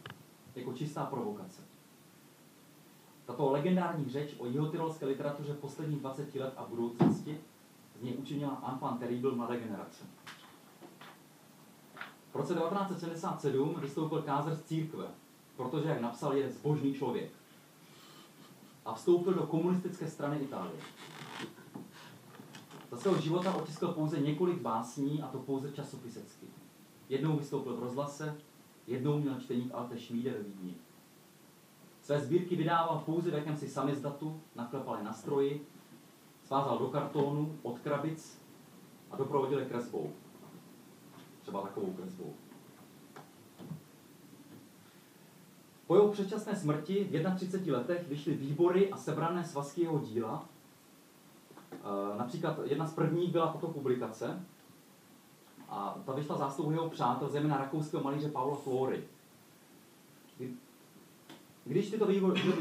jako 0.56 0.74
čistá 0.74 1.06
provokace. 1.06 1.62
Tato 3.26 3.52
legendární 3.52 4.10
řeč 4.10 4.36
o 4.38 4.46
jihotyrolské 4.46 5.06
literatuře 5.06 5.54
posledních 5.54 6.00
20 6.00 6.36
let 6.36 6.54
a 6.58 6.66
budoucnosti 6.66 7.38
z 8.00 8.04
něj 8.04 8.14
učinila 8.18 8.64
enfant 8.72 9.00
terrible 9.00 9.32
mladé 9.32 9.60
generace. 9.60 10.04
V 12.32 12.36
roce 12.36 12.54
1977 12.54 13.76
vystoupil 13.80 14.22
Kázer 14.22 14.56
z 14.56 14.64
církve, 14.64 15.06
protože, 15.56 15.90
jak 15.90 16.02
napsal, 16.02 16.34
je 16.34 16.50
zbožný 16.50 16.94
člověk. 16.94 17.32
A 18.86 18.94
vstoupil 18.94 19.34
do 19.34 19.48
komunistické 19.48 20.08
strany 20.08 20.40
Itálie. 20.40 20.82
Za 22.92 22.98
svého 22.98 23.22
života 23.22 23.56
otiskl 23.56 23.88
pouze 23.88 24.20
několik 24.20 24.62
básní, 24.62 25.22
a 25.22 25.28
to 25.28 25.40
pouze 25.40 25.72
časopisecky. 25.72 26.48
Jednou 27.10 27.38
vystoupil 27.38 27.76
v 27.76 27.80
rozhlase, 27.80 28.38
jednou 28.88 29.20
měl 29.20 29.40
čtení 29.40 29.70
v 29.70 29.76
Alte 29.76 29.98
Schmiede 29.98 30.32
ve 30.32 30.44
Vídni. 30.44 30.76
Své 32.02 32.22
sbírky 32.22 32.56
vydával 32.56 33.04
pouze 33.06 33.32
v 33.32 33.34
jakémsi 33.34 33.68
samizdatu, 33.68 34.42
naklepal 34.56 35.04
na 35.04 35.14
stroji, 35.14 35.66
svázal 36.44 36.80
do 36.80 36.88
kartónu, 36.88 37.60
od 37.64 37.80
krabic 37.80 38.42
a 39.12 39.16
doprovodil 39.16 39.60
je 39.60 39.66
kresbou. 39.66 40.14
Třeba 41.42 41.62
takovou 41.62 41.94
kresbou. 41.94 42.34
Po 45.88 45.96
jeho 45.96 46.08
předčasné 46.08 46.56
smrti 46.56 47.04
v 47.04 47.36
31 47.36 47.78
letech 47.78 48.08
vyšly 48.08 48.34
výbory 48.34 48.92
a 48.92 48.98
sebrané 48.98 49.44
svazky 49.44 49.82
jeho 49.82 50.00
díla, 50.00 50.49
například 52.18 52.60
jedna 52.64 52.88
z 52.88 52.94
prvních 52.94 53.32
byla 53.32 53.48
tato 53.48 53.68
publikace, 53.68 54.46
a 55.70 55.98
ta 56.06 56.14
vyšla 56.14 56.38
zásluhu 56.38 56.72
jeho 56.72 56.90
přátel, 56.90 57.30
zejména 57.30 57.58
rakouského 57.58 58.04
malíře 58.04 58.30
Paula 58.30 58.56
Flory. 58.56 59.04
Když 61.66 61.90
tyto 61.90 62.06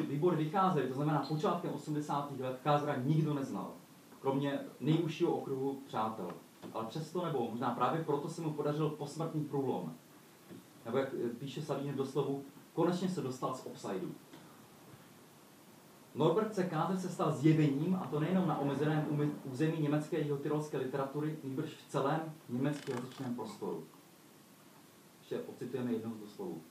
výbory, 0.08 0.36
vycházely, 0.36 0.88
to 0.88 0.94
znamená 0.94 1.24
počátkem 1.28 1.72
80. 1.72 2.40
let, 2.40 2.60
Kázra 2.64 2.96
nikdo 2.96 3.34
neznal, 3.34 3.70
kromě 4.20 4.60
nejužšího 4.80 5.32
okruhu 5.32 5.82
přátel. 5.86 6.30
Ale 6.72 6.86
přesto, 6.86 7.24
nebo 7.24 7.50
možná 7.50 7.70
právě 7.70 8.04
proto 8.04 8.28
se 8.28 8.42
mu 8.42 8.50
podařil 8.50 8.90
posmrtný 8.90 9.44
průlom. 9.44 9.92
Nebo 10.84 10.98
jak 10.98 11.08
píše 11.38 11.62
Savín 11.62 11.96
doslovu, 11.96 12.42
konečně 12.74 13.08
se 13.08 13.20
dostal 13.20 13.54
z 13.54 13.66
obsajdu. 13.66 14.14
Norbert 16.14 16.54
C. 16.54 16.64
Káze 16.64 17.00
se 17.00 17.08
stal 17.08 17.32
zjevením, 17.32 17.94
a 17.94 18.06
to 18.06 18.20
nejenom 18.20 18.48
na 18.48 18.58
omezeném 18.58 19.32
území 19.44 19.78
německé 19.80 20.18
jihotyrolské 20.18 20.78
literatury, 20.78 21.38
nýbrž 21.44 21.70
v 21.70 21.88
celém 21.88 22.20
německém 22.48 23.34
prostoru. 23.36 23.84
Ještě 25.20 25.40
ocitujeme 25.40 25.92
jednou 25.92 26.14
z 26.14 26.20
doslovů. 26.20 26.62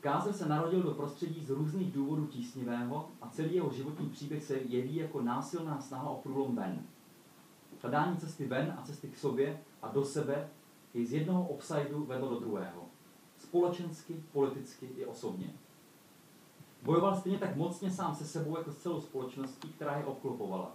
Kázer 0.00 0.32
se 0.32 0.48
narodil 0.48 0.82
do 0.82 0.90
prostředí 0.90 1.44
z 1.44 1.50
různých 1.50 1.92
důvodů 1.92 2.26
tísnivého 2.26 3.08
a 3.20 3.28
celý 3.28 3.54
jeho 3.54 3.72
životní 3.72 4.08
příběh 4.08 4.44
se 4.44 4.54
jeví 4.54 4.96
jako 4.96 5.22
násilná 5.22 5.80
snaha 5.80 6.10
o 6.10 6.16
průlom 6.16 6.56
ven. 6.56 6.86
Hledání 7.82 8.16
cesty 8.16 8.46
ven 8.46 8.74
a 8.78 8.82
cesty 8.82 9.08
k 9.08 9.18
sobě 9.18 9.60
a 9.82 9.88
do 9.88 10.04
sebe 10.04 10.48
jej 10.94 11.06
z 11.06 11.12
jednoho 11.12 11.48
obsajdu 11.48 12.04
vedlo 12.04 12.28
do 12.28 12.40
druhého. 12.40 12.84
Společensky, 13.38 14.24
politicky 14.32 14.86
i 14.86 15.06
osobně. 15.06 15.54
Bojoval 16.82 17.16
stejně 17.16 17.38
tak 17.38 17.56
mocně 17.56 17.90
sám 17.90 18.14
se 18.14 18.26
sebou 18.26 18.56
jako 18.56 18.72
s 18.72 18.76
celou 18.76 19.00
společností, 19.00 19.68
která 19.68 19.96
je 19.96 20.04
obklopovala. 20.04 20.72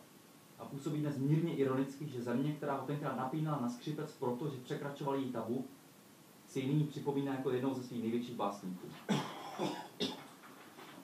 A 0.59 0.65
působí 0.65 0.99
dnes 0.99 1.17
mírně 1.17 1.55
ironicky, 1.55 2.09
že 2.09 2.21
země, 2.21 2.53
která 2.53 2.77
ho 2.77 2.87
tenkrát 2.87 3.17
napínala 3.17 3.61
na 3.61 3.69
skřipec 3.69 4.11
proto, 4.11 4.49
že 4.49 4.57
překračoval 4.57 5.15
její 5.15 5.31
tabu, 5.31 5.65
si 6.47 6.67
nyní 6.67 6.83
připomíná 6.83 7.33
jako 7.33 7.49
jednou 7.49 7.73
ze 7.73 7.83
svých 7.83 8.01
největších 8.01 8.35
básníků. 8.35 8.87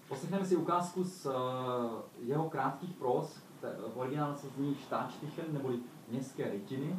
Poslechneme 0.08 0.46
si 0.46 0.56
ukázku 0.56 1.04
z 1.04 1.26
uh, 1.26 1.34
jeho 2.20 2.50
krátkých 2.50 2.94
pros, 2.94 3.40
v 3.94 3.98
originále 3.98 4.36
se 4.36 4.48
zní 4.48 4.76
Štáčtychen, 4.76 5.46
neboli 5.50 5.80
městské 6.08 6.52
rytiny, 6.52 6.96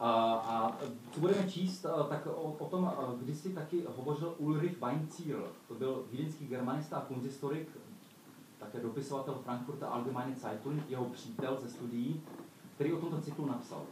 a, 0.00 0.34
a 0.34 0.78
co 1.12 1.20
budeme 1.20 1.50
číst, 1.50 1.86
tak 2.08 2.26
o, 2.26 2.56
o 2.58 2.66
tom 2.66 2.92
kdysi 3.22 3.52
taky 3.52 3.84
hovořil 3.96 4.34
Ulrich 4.38 4.80
Weinzierl. 4.80 5.52
To 5.68 5.74
byl 5.74 6.04
vídeňský 6.10 6.46
germanista 6.46 6.96
a 6.96 7.04
kunzistorik, 7.04 7.68
také 8.58 8.80
dopisovatel 8.80 9.34
Frankfurta 9.34 9.88
Allgemeine 9.88 10.36
Zeitung, 10.36 10.90
jeho 10.90 11.04
přítel 11.04 11.58
ze 11.60 11.68
studií, 11.68 12.22
který 12.74 12.92
o 12.92 13.00
tomto 13.00 13.20
cyklu 13.20 13.46
napsal. 13.46 13.82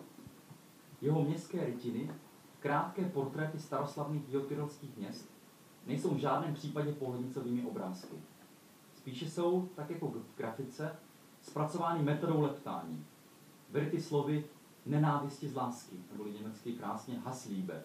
Jeho 1.01 1.25
městské 1.25 1.65
rytiny, 1.65 2.11
krátké 2.61 3.05
portréty 3.05 3.59
staroslavných 3.59 4.33
jotyrolských 4.33 4.97
měst, 4.97 5.31
nejsou 5.87 6.15
v 6.15 6.19
žádném 6.19 6.55
případě 6.55 6.93
pohlednicovými 6.93 7.67
obrázky. 7.67 8.17
Spíše 8.95 9.31
jsou, 9.31 9.69
tak 9.75 9.91
jako 9.91 10.09
v 10.09 10.23
grafice, 10.37 10.97
zpracovány 11.43 12.03
metodou 12.03 12.41
leptání. 12.41 13.05
Verty 13.71 14.01
slovy 14.01 14.45
nenávisti 14.89 15.49
z 15.49 15.55
lásky, 15.55 15.97
neboli 16.11 16.33
německy 16.33 16.73
krásně 16.73 17.19
Hassliebe. 17.19 17.83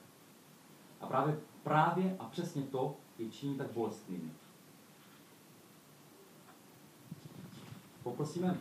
A 1.01 1.08
právě, 1.08 1.39
právě 1.64 2.16
a 2.20 2.26
přesně 2.26 2.64
to 2.64 2.95
je 3.18 3.30
činí 3.30 3.58
tak 3.58 3.72
bolestnými. 3.72 4.32
Poprosíme 8.04 8.60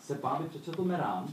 Sepa, 0.00 0.30
aby 0.30 0.48
přečetl 0.48 0.84
Merán, 0.84 1.28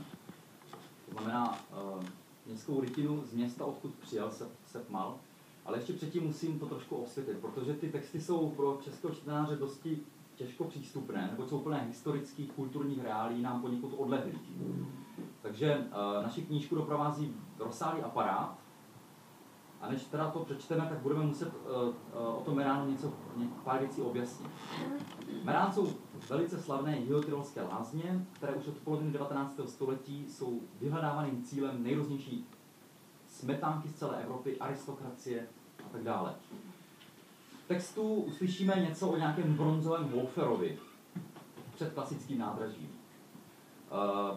to 1.06 1.12
znamená 1.12 1.52
uh, 1.52 2.04
městskou 2.46 2.82
rytinu 2.82 3.24
z 3.26 3.34
města, 3.34 3.66
odkud 3.66 3.94
přijel 3.94 4.32
Sep 4.66 4.90
Mal, 4.90 5.18
ale 5.66 5.78
ještě 5.78 5.94
předtím 5.94 6.24
musím 6.24 6.60
to 6.60 6.66
trošku 6.66 6.96
osvětlit, 6.96 7.38
protože 7.38 7.74
ty 7.74 7.92
texty 7.92 8.22
jsou 8.22 8.50
pro 8.50 8.80
českého 8.84 9.16
čtenáře 9.16 9.56
dosti 9.56 10.00
těžko 10.46 10.64
přístupné, 10.64 11.28
nebo 11.32 11.48
jsou 11.48 11.60
plné 11.60 11.86
historických, 11.88 12.52
kulturních 12.52 13.04
reálí, 13.04 13.42
nám 13.42 13.62
poněkud 13.62 13.94
odlehlých. 13.98 14.52
Takže 15.42 15.78
uh, 15.78 16.24
naši 16.24 16.42
knížku 16.42 16.76
doprovází 16.76 17.36
rozsáhlý 17.60 18.02
aparát, 18.02 18.60
a 19.82 19.90
než 19.90 20.04
teda 20.04 20.32
to 20.32 20.40
přečteme, 20.40 20.86
tak 20.90 20.98
budeme 21.00 21.24
muset 21.24 21.48
uh, 21.48 21.72
uh, 21.88 22.38
o 22.38 22.42
tom 22.46 22.56
Meránu 22.56 22.92
něco, 22.92 23.14
pár 23.64 23.80
věcí 23.80 24.02
objasnit. 24.02 24.52
Merán 25.44 25.74
jsou 25.74 25.88
velice 26.30 26.62
slavné 26.62 26.98
jihotyrolské 26.98 27.62
lázně, 27.62 28.26
které 28.34 28.54
už 28.54 28.68
od 28.68 28.78
poloviny 28.78 29.12
19. 29.12 29.60
století 29.66 30.26
jsou 30.30 30.62
vyhledávaným 30.80 31.44
cílem 31.44 31.84
nejrůznější 31.84 32.48
smetánky 33.28 33.90
z 33.90 33.96
celé 33.96 34.24
Evropy, 34.24 34.58
aristokracie 34.60 35.48
a 35.86 35.90
tak 35.92 36.04
dále. 36.04 36.36
Textu 37.68 38.14
uslyšíme 38.14 38.76
něco 38.76 39.10
o 39.10 39.18
nějakém 39.18 39.54
bronzovém 39.54 40.12
Hoferovi 40.12 40.78
před 41.76 41.94
klasickým 41.94 42.40
nádražím. 42.40 42.90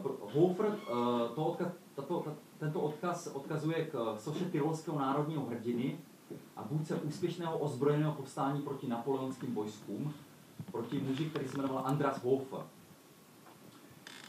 Uh, 0.02 0.32
Hofer, 0.32 0.66
uh, 0.66 1.34
to 1.34 1.44
odkaz, 1.44 1.68
tato, 1.94 2.20
tato, 2.20 2.36
tento 2.58 2.80
odkaz 2.80 3.26
odkazuje 3.26 3.84
k 3.84 4.16
soše 4.18 4.44
tyrolského 4.44 4.98
národního 4.98 5.46
hrdiny 5.46 5.98
a 6.56 6.62
vůdce 6.62 6.94
úspěšného 6.94 7.58
ozbrojeného 7.58 8.12
povstání 8.12 8.62
proti 8.62 8.88
napoleonským 8.88 9.54
vojskům, 9.54 10.14
proti 10.72 11.00
muži, 11.00 11.24
který 11.24 11.48
se 11.48 11.56
jmenoval 11.56 11.86
Andras 11.86 12.22
Hofer. 12.22 12.60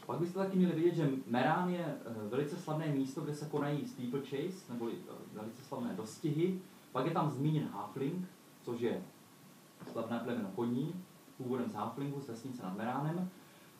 Pak 0.06 0.18
byste 0.18 0.38
taky 0.38 0.56
měli 0.56 0.74
vědět, 0.74 0.94
že 0.94 1.10
Merán 1.26 1.68
je 1.68 1.84
eh, 1.84 2.28
velice 2.28 2.56
slavné 2.56 2.86
místo, 2.86 3.20
kde 3.20 3.34
se 3.34 3.46
konají 3.46 3.86
steeplechase, 3.86 4.72
neboli 4.72 4.92
eh, 4.92 5.12
velice 5.32 5.62
slavné 5.62 5.94
dostihy. 5.94 6.60
Pak 6.92 7.06
je 7.06 7.12
tam 7.12 7.30
zmíněn 7.30 7.68
Hafling, 7.72 8.28
což 8.62 8.80
je 8.80 9.02
slavné 9.92 10.18
plemeno 10.18 10.48
koní, 10.54 11.04
původem 11.36 11.70
z 11.70 11.74
Haflingu, 11.74 12.20
z 12.20 12.28
vesnice 12.28 12.62
nad 12.62 12.76
Meránem. 12.76 13.30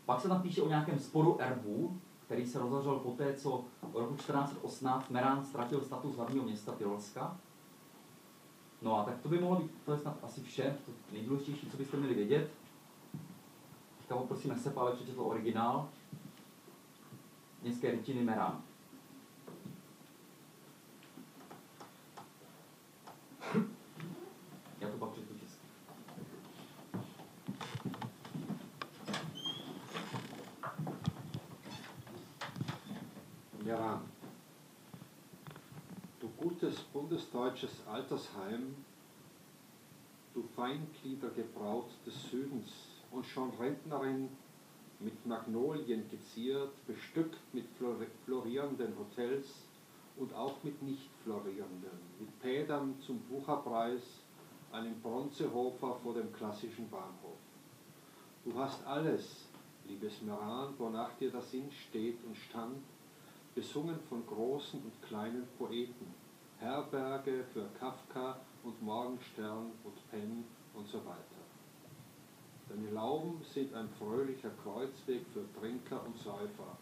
Pak 0.04 0.20
se 0.20 0.28
tam 0.28 0.42
píše 0.42 0.62
o 0.62 0.68
nějakém 0.68 0.98
sporu 0.98 1.40
erbů, 1.40 2.00
který 2.26 2.46
se 2.46 2.58
rozhořel 2.58 2.98
poté, 2.98 3.34
co 3.34 3.64
v 3.82 3.96
roku 3.96 4.14
1418 4.14 5.10
Merán 5.10 5.44
ztratil 5.44 5.80
status 5.80 6.16
hlavního 6.16 6.44
města 6.44 6.72
Tyrolska. 6.72 7.36
No 8.82 8.98
a 8.98 9.04
tak 9.04 9.18
to 9.22 9.28
by 9.28 9.38
mohlo 9.38 9.56
být, 9.56 9.70
to 9.84 9.92
je 9.92 9.98
snad 9.98 10.16
asi 10.22 10.42
vše, 10.42 10.76
to 10.86 10.92
nejdůležitější, 11.12 11.70
co 11.70 11.76
byste 11.76 11.96
měli 11.96 12.14
vědět. 12.14 12.50
Teďka 13.98 14.16
poprosíme 14.16 14.56
Sepa, 14.56 14.80
aby 14.80 14.96
přečetl 14.96 15.20
originál. 15.20 15.88
Městské 17.62 17.90
rytiny 17.90 18.24
Merán. 18.24 18.62
Bundesdeutsches 37.08 37.70
Altersheim, 37.90 38.74
du 40.34 40.42
Feingliedergebraut 40.54 41.88
des 42.04 42.30
Südens 42.30 42.70
und 43.10 43.24
schon 43.24 43.50
Rentnerin 43.58 44.28
mit 45.00 45.24
Magnolien 45.24 46.04
geziert, 46.10 46.70
bestückt 46.86 47.38
mit 47.54 47.64
florierenden 48.26 48.92
Hotels 48.98 49.46
und 50.18 50.34
auch 50.34 50.62
mit 50.62 50.82
nicht 50.82 51.08
florierenden, 51.24 51.98
mit 52.20 52.40
Pädern 52.40 52.94
zum 53.00 53.20
Bucherpreis, 53.20 54.02
einem 54.70 55.00
Bronzehofer 55.00 55.94
vor 56.02 56.12
dem 56.12 56.30
klassischen 56.34 56.90
Bahnhof. 56.90 57.38
Du 58.44 58.54
hast 58.54 58.86
alles, 58.86 59.46
liebes 59.86 60.20
Meran, 60.20 60.74
wonach 60.76 61.16
dir 61.16 61.30
der 61.30 61.40
Sinn 61.40 61.70
steht 61.72 62.22
und 62.24 62.36
stand, 62.36 62.82
besungen 63.54 63.98
von 64.10 64.26
großen 64.26 64.82
und 64.82 65.02
kleinen 65.02 65.48
Poeten, 65.56 66.17
Herberge 66.60 67.44
für 67.52 67.66
Kafka 67.78 68.36
und 68.64 68.82
Morgenstern 68.82 69.70
und 69.84 70.10
Penn 70.10 70.44
und 70.74 70.88
so 70.88 70.98
weiter. 70.98 71.38
Deine 72.68 72.90
Lauben 72.90 73.40
sind 73.42 73.72
ein 73.74 73.88
fröhlicher 73.98 74.50
Kreuzweg 74.62 75.24
für 75.32 75.44
Trinker 75.58 76.04
und 76.04 76.18
Säufer. 76.18 76.76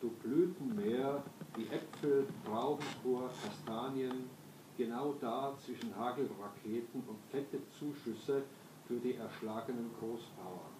Du 0.00 0.10
Blütenmeer 0.10 1.22
wie 1.56 1.66
Äpfel, 1.66 2.26
Traubenkur, 2.44 3.30
Kastanien, 3.42 4.30
genau 4.76 5.14
da 5.20 5.54
zwischen 5.64 5.94
Hagelraketen 5.96 7.02
und 7.06 7.18
fette 7.30 7.58
Zuschüsse 7.78 8.42
für 8.86 8.96
die 8.96 9.14
erschlagenen 9.14 9.90
Großbauern. 9.98 10.74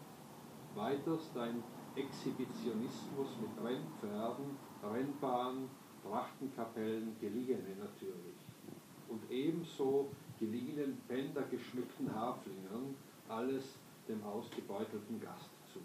Weiters 0.74 1.30
dein 1.34 1.62
Exhibitionismus 1.96 3.28
mit 3.40 3.64
Rennpferden, 3.64 4.56
Rennbahnen, 4.82 5.68
Trachtenkapellen, 6.04 7.16
Geliehene 7.20 7.76
natürlich. 7.78 8.36
Und 9.08 9.22
ebenso 9.30 10.08
geliehenen 10.38 11.00
bändergeschmückten 11.08 12.14
Haflingern, 12.14 12.94
alles 13.28 13.64
dem 14.08 14.22
ausgebeutelten 14.22 15.20
Gast 15.20 15.50
zu. 15.72 15.80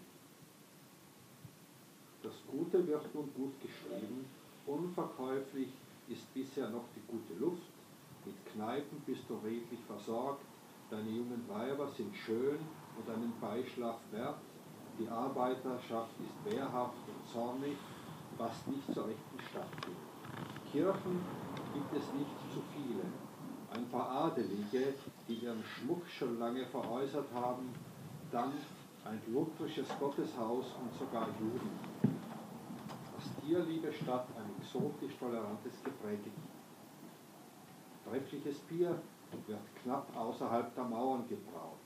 Das 2.22 2.34
Gute 2.50 2.86
wird 2.86 3.14
nun 3.14 3.32
gut 3.34 3.54
geschrieben, 3.60 4.26
unverkäuflich 4.66 5.70
ist 6.08 6.32
bisher 6.34 6.68
noch 6.68 6.84
die 6.94 7.02
gute 7.10 7.38
Luft, 7.40 7.62
mit 8.26 8.34
Kneipen 8.52 9.00
bist 9.06 9.22
du 9.28 9.36
redlich 9.36 9.80
versorgt, 9.86 10.44
deine 10.90 11.08
jungen 11.08 11.42
Weiber 11.48 11.88
sind 11.88 12.14
schön 12.14 12.58
und 12.98 13.08
einen 13.08 13.32
Beischlaf 13.40 13.98
wert, 14.10 14.40
die 14.98 15.08
Arbeiterschaft 15.08 16.12
ist 16.20 16.52
wehrhaft 16.52 16.98
und 17.08 17.32
zornig, 17.32 17.76
was 18.36 18.66
nicht 18.66 18.92
zur 18.92 19.06
rechten 19.06 19.40
Stadt 19.48 19.82
geht. 19.86 20.09
Kirchen 20.72 21.24
gibt 21.74 21.92
es 21.96 22.12
nicht 22.12 22.36
zu 22.54 22.60
viele. 22.72 23.02
Ein 23.74 23.88
paar 23.90 24.08
Adelige, 24.08 24.94
die 25.26 25.34
ihren 25.34 25.62
Schmuck 25.64 26.06
schon 26.06 26.38
lange 26.38 26.64
veräußert 26.66 27.26
haben, 27.34 27.72
dann 28.30 28.52
ein 29.04 29.20
lutherisches 29.32 29.88
Gotteshaus 29.98 30.66
und 30.80 30.94
sogar 30.94 31.26
Juden. 31.40 31.78
Was 33.16 33.44
dir, 33.44 33.58
liebe 33.64 33.92
Stadt, 33.92 34.26
ein 34.36 34.50
exotisch 34.60 35.16
tolerantes 35.18 35.72
Gepräge. 35.82 36.30
Treffliches 38.08 38.58
Bier 38.60 39.00
wird 39.46 39.76
knapp 39.82 40.06
außerhalb 40.16 40.72
der 40.74 40.84
Mauern 40.84 41.28
gebraut. 41.28 41.78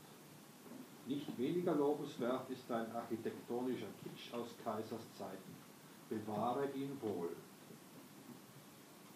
Nicht 1.07 1.39
weniger 1.39 1.75
lobenswert 1.75 2.51
ist 2.51 2.65
dein 2.69 2.91
architektonischer 2.93 3.93
Kitsch 4.03 4.35
aus 4.35 4.49
Kaisers 4.63 5.07
Zeiten. 5.19 5.55
Bewahre 6.11 6.67
ihn 6.75 6.91
wohl. 7.01 7.31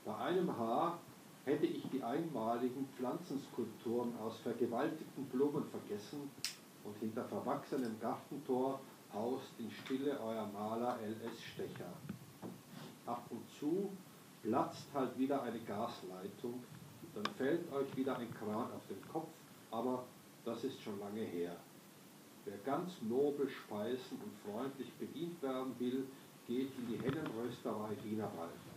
Bei 0.09 0.17
einem 0.25 0.57
Haar 0.57 0.99
hätte 1.45 1.67
ich 1.67 1.87
die 1.91 2.03
einmaligen 2.03 2.89
Pflanzenskulpturen 2.97 4.17
aus 4.25 4.39
vergewaltigten 4.39 5.27
Blumen 5.27 5.65
vergessen 5.65 6.31
und 6.83 6.97
hinter 6.99 7.25
verwachsenem 7.25 8.01
Gartentor 8.01 8.81
haust 9.13 9.51
in 9.59 9.71
Stille 9.71 10.19
euer 10.19 10.47
Maler 10.47 10.99
L.S. 11.03 11.43
Stecher. 11.53 11.93
Ab 13.05 13.23
und 13.29 13.43
zu 13.61 13.91
platzt 14.43 14.87
halt 14.95 15.19
wieder 15.19 15.43
eine 15.43 15.61
Gasleitung, 15.61 16.65
dann 17.15 17.27
fällt 17.35 17.71
euch 17.71 17.95
wieder 17.95 18.17
ein 18.17 18.33
Kran 18.33 18.73
auf 18.73 18.87
den 18.89 19.07
Kopf, 19.13 19.29
aber 19.71 20.05
das 20.43 20.65
ist 20.65 20.81
schon 20.81 20.99
lange 21.01 21.21
her. 21.21 21.55
Wer 22.47 22.57
ganz 22.65 22.93
nobel 23.03 23.47
speisen 23.51 24.19
und 24.25 24.51
freundlich 24.51 24.91
bedient 24.95 25.43
werden 25.43 25.79
will, 25.79 26.07
geht 26.47 26.71
in 26.79 26.87
die 26.89 26.99
Hennenrösterei 26.99 27.95
Wienerwald. 28.05 28.68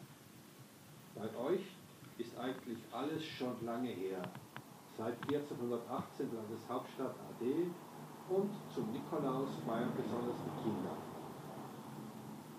Bei 1.15 1.35
euch 1.37 1.61
ist 2.17 2.37
eigentlich 2.37 2.79
alles 2.91 3.23
schon 3.23 3.65
lange 3.65 3.89
her. 3.89 4.21
Seit 4.97 5.17
1418 5.27 6.33
Landeshauptstadt 6.33 7.15
AD 7.29 7.71
und 8.29 8.51
zum 8.73 8.91
Nikolaus 8.91 9.49
feiern 9.65 9.91
besonders 9.95 10.37
die 10.45 10.69
Kinder. 10.69 10.95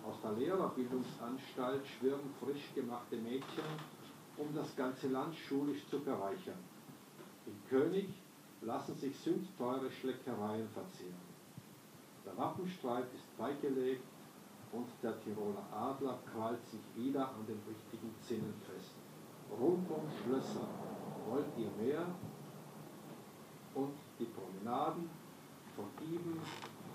Aus 0.05 0.21
der 0.23 0.33
Lehrerbildungsanstalt 0.33 1.87
schwirren 1.87 2.35
frisch 2.41 2.75
gemachte 2.75 3.17
Mädchen, 3.17 3.65
um 4.37 4.55
das 4.55 4.75
ganze 4.77 5.09
Land 5.09 5.35
schulisch 5.37 5.87
zu 5.89 6.01
bereichern. 6.01 6.59
In 7.47 7.69
König 7.69 8.09
lassen 8.63 8.97
sich 8.97 9.17
sündteure 9.21 9.91
Schleckereien 10.01 10.69
verzehren. 10.71 11.33
Der 12.25 12.37
Wappenstreit 12.37 13.07
ist 13.15 13.39
beigelegt 13.39 14.12
und 14.73 14.89
der 15.03 15.21
Tiroler 15.21 15.65
Adler 15.71 16.19
krallt 16.33 16.65
sich 16.67 16.81
wieder 16.97 17.29
an 17.29 17.47
den 17.47 17.61
richtigen 17.69 18.15
Zinnen 18.21 18.55
fest. 18.67 18.93
Rundum 19.51 20.09
Schlösser 20.23 20.67
wollt 21.29 21.47
ihr 21.59 21.71
mehr 21.83 22.07
und 23.75 23.95
die 24.19 24.25
Promenaden 24.25 25.11
von 25.77 25.85
Dieben, 26.01 26.41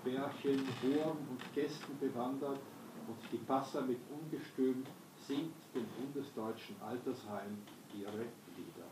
Bärchen, 0.04 0.66
Huren 0.82 1.18
und 1.30 1.54
Gästen 1.54 1.98
bewandert 1.98 2.58
und 3.06 3.16
die 3.32 3.38
Passer 3.38 3.82
mit 3.82 3.98
Ungestüm 4.10 4.84
singt 5.26 5.54
dem 5.74 5.86
bundesdeutschen 5.98 6.76
Altersheim 6.80 7.58
ihre 7.94 8.26
Lieder. 8.56 8.88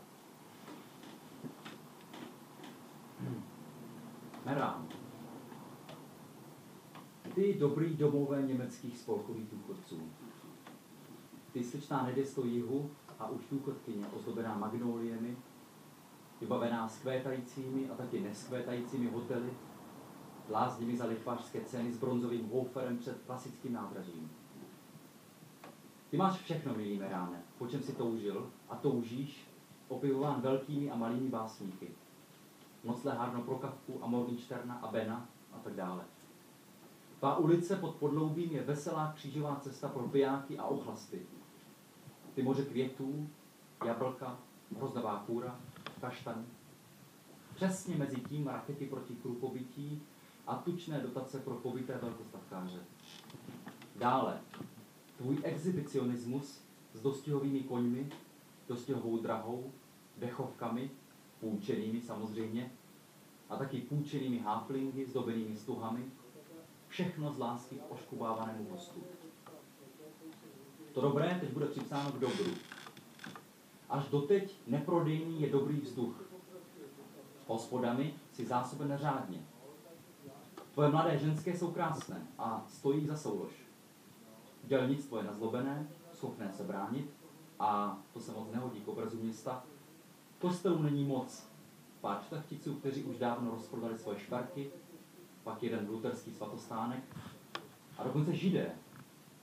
Merán. 4.45 5.06
Ty 7.35 7.53
dobrý 7.59 7.95
domové 7.97 8.41
německých 8.41 8.97
spolkových 8.97 9.47
důchodců. 9.51 10.01
Ty 11.51 11.63
slečná 11.63 12.03
nedesto 12.03 12.45
jihu 12.45 12.91
a 13.19 13.29
už 13.29 13.41
důchodkyně 13.51 14.07
ozdobená 14.07 14.57
magnoliemi, 14.57 15.37
vybavená 16.41 16.89
skvétajícími 16.89 17.89
a 17.89 17.95
taky 17.95 18.19
neskvétajícími 18.19 19.07
hotely, 19.07 19.49
bláznivý 20.47 20.97
za 20.97 21.05
lichvářské 21.05 21.61
ceny 21.61 21.91
s 21.91 21.97
bronzovým 21.97 22.49
hoferem 22.49 22.97
před 22.97 23.21
klasickým 23.25 23.73
nádražím. 23.73 24.31
Ty 26.09 26.17
máš 26.17 26.39
všechno, 26.39 26.73
milý 26.73 26.97
Meráne, 26.97 27.43
po 27.57 27.67
čem 27.67 27.81
si 27.81 27.93
toužil 27.93 28.51
a 28.69 28.75
toužíš, 28.75 29.47
opivován 29.87 30.41
velkými 30.41 30.91
a 30.91 30.95
malými 30.95 31.29
básníky. 31.29 31.91
Noclé 32.83 33.15
hárno 33.15 33.41
pro 33.41 33.55
Kavku 33.55 34.03
a 34.03 34.07
Morgensterna 34.07 34.75
a 34.75 34.91
Bena 34.91 35.29
a 35.53 35.59
tak 35.59 35.73
dále. 35.73 36.05
Tvá 37.19 37.37
ulice 37.37 37.75
pod 37.75 37.95
podloubím 37.95 38.51
je 38.51 38.63
veselá 38.63 39.11
křížová 39.15 39.55
cesta 39.55 39.87
pro 39.87 40.03
pijáky 40.07 40.57
a 40.57 40.65
ochlasty. 40.65 41.21
Ty 42.35 42.43
moře 42.43 42.65
květů, 42.65 43.29
jablka, 43.85 44.39
hrozdavá 44.77 45.23
kůra, 45.27 45.59
kaštan. 46.01 46.45
Přesně 47.55 47.95
mezi 47.95 48.15
tím 48.15 48.47
rakety 48.47 48.85
proti 48.85 49.15
krupobytí 49.15 50.01
a 50.47 50.55
tučné 50.55 50.99
dotace 50.99 51.39
pro 51.39 51.53
pobyté 51.53 51.97
velkostatkáře. 51.97 52.79
Dále, 53.95 54.39
tvůj 55.17 55.37
exhibicionismus 55.43 56.61
s 56.93 57.01
dostihovými 57.01 57.59
koňmi, 57.59 58.09
dostihovou 58.67 59.17
drahou, 59.17 59.71
dechovkami, 60.17 60.91
půjčenými 61.39 62.01
samozřejmě, 62.01 62.71
a 63.49 63.55
taky 63.55 63.81
půjčenými 63.81 64.39
háflingy, 64.39 65.05
zdobenými 65.05 65.55
stuhami, 65.55 66.11
všechno 66.97 67.33
z 67.33 67.37
lásky 67.37 67.75
k 67.75 67.91
oškubávanému 67.91 68.69
hostu. 68.71 69.03
To 70.93 71.01
dobré 71.01 71.37
teď 71.41 71.49
bude 71.49 71.65
připsáno 71.65 72.11
k 72.11 72.19
dobru. 72.19 72.51
Až 73.89 74.07
doteď 74.07 74.55
neprodejný 74.67 75.41
je 75.41 75.49
dobrý 75.49 75.77
vzduch. 75.81 76.23
Hospodami 77.47 78.13
si 78.33 78.45
zásoben 78.45 78.97
řádně. 78.97 79.45
Tvoje 80.73 80.89
mladé 80.89 81.17
ženské 81.17 81.57
jsou 81.57 81.71
krásné 81.71 82.27
a 82.37 82.65
stojí 82.69 83.05
za 83.05 83.17
soulož. 83.17 83.51
Dělnictvo 84.63 85.17
je 85.17 85.23
nazlobené, 85.23 85.87
schopné 86.13 86.53
se 86.53 86.63
bránit 86.63 87.13
a 87.59 87.99
to 88.13 88.19
se 88.19 88.31
moc 88.31 88.51
nehodí 88.51 88.81
k 88.81 88.87
obrazu 88.87 89.17
města. 89.17 89.63
Kostelů 90.39 90.81
není 90.81 91.05
moc. 91.05 91.47
Pár 92.01 92.23
šlechticů, 92.27 92.73
kteří 92.75 93.03
už 93.03 93.17
dávno 93.17 93.51
rozprodali 93.51 93.97
svoje 93.97 94.19
šperky, 94.19 94.71
pak 95.47 95.63
jeden 95.63 95.87
luterský 95.89 96.31
svatostánek 96.31 97.03
a 97.97 98.03
dokonce 98.03 98.35
židé, 98.35 98.71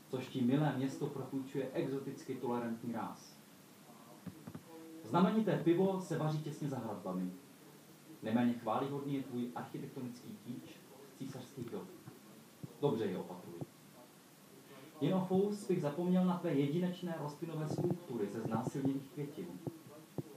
což 0.08 0.28
ti 0.28 0.40
milé 0.40 0.74
město 0.76 1.06
propůjčuje 1.06 1.70
exoticky 1.72 2.34
tolerantní 2.34 2.92
ráz. 2.92 3.36
Znamenité 5.04 5.60
pivo 5.64 6.00
se 6.00 6.18
vaří 6.18 6.42
těsně 6.42 6.68
za 6.68 6.78
hradbami. 6.78 7.30
Neméně 8.22 8.52
chválihodný 8.52 9.14
je 9.14 9.22
tvůj 9.22 9.50
architektonický 9.54 10.36
kýč 10.44 10.76
z 11.08 11.18
císařských 11.18 11.70
dob. 11.70 11.88
Dobře 12.80 13.04
je 13.04 13.18
opatruj. 13.18 13.54
Jen 15.00 15.20
fous 15.20 15.68
bych 15.68 15.82
zapomněl 15.82 16.24
na 16.24 16.38
tvé 16.38 16.54
jedinečné 16.54 17.16
rostlinové 17.20 17.68
skulptury 17.68 18.28
ze 18.28 18.40
znásilněných 18.40 19.10
květin. 19.12 19.48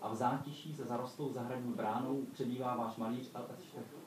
A 0.02 0.10
v 0.10 0.16
zátiší 0.16 0.76
se 0.76 0.84
zarostlou 0.84 1.32
zahradní 1.32 1.74
bránou 1.74 2.26
přebývá 2.34 2.76
váš 2.76 2.98
malíř 2.98 3.32
L.S. 3.34 3.62
Štech. 3.62 4.07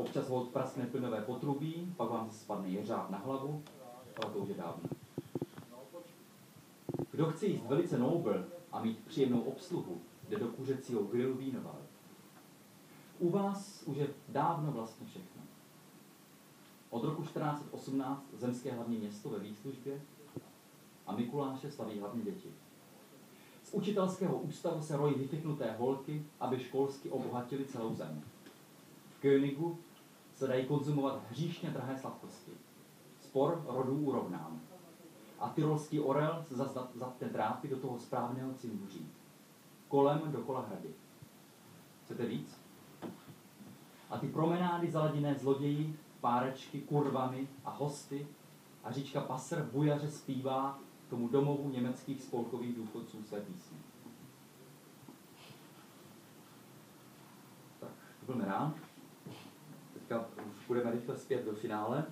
Občas 0.00 0.28
ho 0.28 0.44
praskne 0.44 0.86
plynové 0.86 1.20
potrubí, 1.20 1.94
pak 1.96 2.10
vám 2.10 2.30
spadne 2.30 2.68
jeřáb 2.68 3.10
na 3.10 3.18
hlavu, 3.18 3.62
ale 4.22 4.32
to 4.32 4.38
už 4.38 4.48
je 4.48 4.54
dávno. 4.54 4.88
Kdo 7.10 7.26
chce 7.30 7.46
jíst 7.46 7.66
velice 7.66 7.98
nobel 7.98 8.44
a 8.72 8.82
mít 8.82 8.98
příjemnou 8.98 9.40
obsluhu, 9.40 10.00
jde 10.28 10.38
do 10.38 10.48
kuřecího 10.48 11.02
grilu 11.02 11.34
vínovar. 11.34 11.76
U 13.18 13.30
vás 13.30 13.82
už 13.86 13.96
je 13.96 14.08
dávno 14.28 14.72
vlastně 14.72 15.06
všechno. 15.06 15.42
Od 16.90 17.04
roku 17.04 17.22
1418 17.22 18.26
zemské 18.32 18.72
hlavní 18.72 18.98
město 18.98 19.28
ve 19.28 19.38
výslužbě 19.38 20.00
a 21.06 21.16
Mikuláše 21.16 21.70
slaví 21.70 21.98
hlavně 21.98 22.22
děti. 22.22 22.48
Z 23.62 23.74
učitelského 23.74 24.38
ústavu 24.38 24.82
se 24.82 24.96
rojí 24.96 25.14
vyfiknuté 25.14 25.72
holky, 25.78 26.26
aby 26.40 26.60
školsky 26.60 27.10
obohatili 27.10 27.64
celou 27.64 27.94
zemi. 27.94 28.20
V 29.10 29.22
Königu 29.22 29.78
se 30.40 30.46
dají 30.46 30.66
konzumovat 30.66 31.22
hříšně 31.30 31.70
drahé 31.70 31.98
sladkosti. 31.98 32.52
Spor 33.20 33.64
rodů 33.68 33.96
urovnám. 33.98 34.60
A 35.38 35.48
tyrolský 35.48 36.00
orel 36.00 36.44
se 36.48 36.54
zase 36.54 37.28
drápy 37.32 37.68
do 37.68 37.76
toho 37.76 37.98
správného 37.98 38.54
cimbuří. 38.54 39.08
Kolem 39.88 40.32
dokola 40.32 40.60
hrady. 40.60 40.88
Chcete 42.04 42.26
víc? 42.26 42.60
A 44.10 44.18
ty 44.18 44.28
promenády 44.28 44.90
zaladěné 44.90 45.34
zloději, 45.34 45.98
párečky, 46.20 46.80
kurvami 46.80 47.48
a 47.64 47.70
hosty 47.70 48.26
a 48.84 48.92
říčka 48.92 49.20
Passer 49.20 49.68
bujaře 49.72 50.10
zpívá 50.10 50.78
tomu 51.10 51.28
domovu 51.28 51.70
německých 51.70 52.22
spolkových 52.22 52.76
důchodců 52.76 53.22
své 53.22 53.40
písně. 53.40 53.78
Tak, 57.80 57.90
to 58.20 58.26
byl 58.26 58.36
Merán 58.36 58.74
teďka 60.10 60.26
už 60.50 60.66
budeme 60.66 60.90
rychle 60.90 61.16
zpět 61.16 61.44
do 61.44 61.52
finále. 61.52 62.04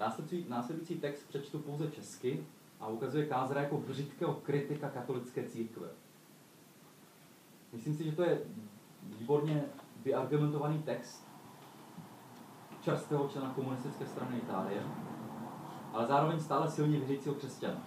Následující, 0.00 0.50
následující 0.50 1.00
text 1.00 1.28
přečtu 1.28 1.58
pouze 1.58 1.90
česky 1.90 2.46
a 2.80 2.88
ukazuje 2.88 3.26
Kázera 3.26 3.62
jako 3.62 3.76
břitkého 3.76 4.34
kritika 4.34 4.88
katolické 4.88 5.48
církve. 5.48 5.88
Myslím 7.72 7.94
si, 7.94 8.04
že 8.04 8.12
to 8.12 8.22
je 8.22 8.40
výborně 9.02 9.64
vyargumentovaný 10.04 10.82
text 10.82 11.28
čerstvého 12.80 13.28
člena 13.28 13.54
komunistické 13.54 14.06
strany 14.06 14.38
Itálie, 14.38 14.82
ale 15.92 16.06
zároveň 16.06 16.40
stále 16.40 16.70
silně 16.70 17.00
věřícího 17.00 17.34
křesťana. 17.34 17.86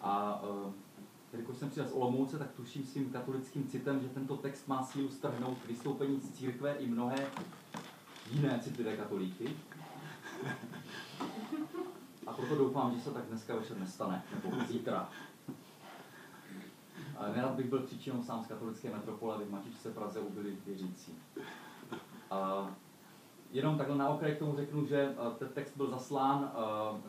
A 0.00 0.42
uh, 0.42 0.72
jelikož 1.32 1.56
jsem 1.56 1.70
přijel 1.70 1.88
z 1.88 1.92
Olomouce, 1.92 2.38
tak 2.38 2.52
tuším 2.52 2.84
svým 2.84 3.10
katolickým 3.10 3.68
citem, 3.68 4.00
že 4.00 4.08
tento 4.08 4.36
text 4.36 4.68
má 4.68 4.82
sílu 4.82 5.08
strhnout 5.08 5.58
vystoupení 5.66 6.20
z 6.20 6.32
církve 6.32 6.74
i 6.74 6.86
mnohé 6.86 7.26
jiné 8.30 8.60
citlivé 8.62 8.96
katolíky. 8.96 9.56
A 12.26 12.32
proto 12.32 12.56
doufám, 12.56 12.94
že 12.94 13.00
se 13.00 13.10
tak 13.10 13.24
dneska 13.24 13.56
večer 13.56 13.78
nestane, 13.78 14.22
nebo 14.34 14.64
zítra. 14.64 15.08
Ale 17.16 17.36
nerad 17.36 17.52
bych 17.52 17.68
byl 17.68 17.80
příčinou 17.80 18.22
sám 18.22 18.44
z 18.44 18.46
katolické 18.46 18.90
metropole, 18.90 19.34
aby 19.34 19.44
v 19.44 19.50
Matičce 19.50 19.90
Praze 19.90 20.20
ubyli 20.20 20.56
věřící. 20.66 21.18
A 22.30 22.66
jenom 23.50 23.78
takhle 23.78 23.96
na 23.96 24.08
okraj 24.08 24.34
k 24.34 24.38
tomu 24.38 24.56
řeknu, 24.56 24.86
že 24.86 25.14
ten 25.38 25.48
text 25.48 25.76
byl 25.76 25.90
zaslán 25.90 26.52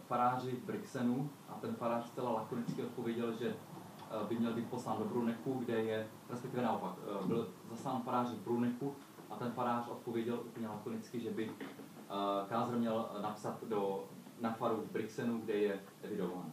faráři 0.07 0.51
v 0.51 0.65
Brixenu 0.65 1.29
a 1.49 1.53
ten 1.53 1.75
farář 1.75 2.07
zcela 2.07 2.31
lakonicky 2.31 2.83
odpověděl, 2.83 3.37
že 3.39 3.55
Eh, 3.75 3.78
by 4.29 4.39
měl 4.39 4.53
být 4.53 4.69
poslán 4.69 4.97
do 4.97 5.05
Brunechu, 5.05 5.53
kde 5.53 5.81
je, 5.81 6.07
respektive 6.29 6.63
naopak, 6.63 6.95
eh, 6.97 7.27
byl 7.27 7.49
zaslán 7.69 8.01
farář 8.01 8.29
v 8.29 8.43
Brunechu 8.43 8.95
a 9.29 9.35
ten 9.35 9.51
farář 9.51 9.87
odpověděl 9.87 10.39
úplně 10.45 10.67
lakonicky, 10.67 11.19
že 11.19 11.29
by 11.29 11.49
eh, 11.49 12.13
Kázr 12.49 12.77
měl 12.77 13.09
napsat 13.21 13.63
do, 13.63 14.03
na 14.41 14.53
faru 14.53 14.75
v 14.75 14.91
Brixenu, 14.91 15.41
kde 15.41 15.53
je 15.53 15.79
evidován. 16.01 16.51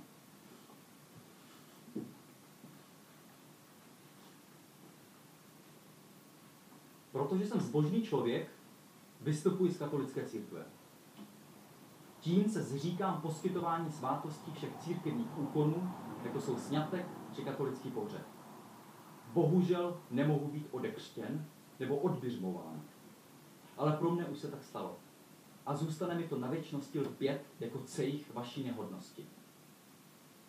Protože 7.12 7.46
jsem 7.46 7.60
zbožný 7.60 8.02
člověk, 8.02 8.50
vystupuji 9.20 9.72
z 9.72 9.78
katolické 9.78 10.24
církve. 10.24 10.64
Tím 12.20 12.48
se 12.48 12.62
zříkám 12.62 13.20
poskytování 13.20 13.90
svátostí 13.90 14.52
všech 14.52 14.76
církevních 14.78 15.38
úkonů, 15.38 15.92
jako 16.24 16.40
jsou 16.40 16.58
snětek, 16.58 17.06
či 17.36 17.44
katolický 17.44 17.90
pohřeb. 17.90 18.26
bohužel 19.32 20.00
nemohu 20.10 20.48
být 20.48 20.68
odekřtěn 20.70 21.46
nebo 21.80 21.96
odbyřmován. 21.96 22.82
Ale 23.76 23.92
pro 23.92 24.10
mne 24.10 24.24
už 24.26 24.38
se 24.38 24.50
tak 24.50 24.64
stalo. 24.64 24.96
A 25.66 25.76
zůstane 25.76 26.14
mi 26.14 26.28
to 26.28 26.38
na 26.38 26.48
věčnosti 26.48 27.00
lpět 27.00 27.46
jako 27.60 27.78
cejch 27.78 28.34
vaší 28.34 28.64
nehodnosti. 28.64 29.26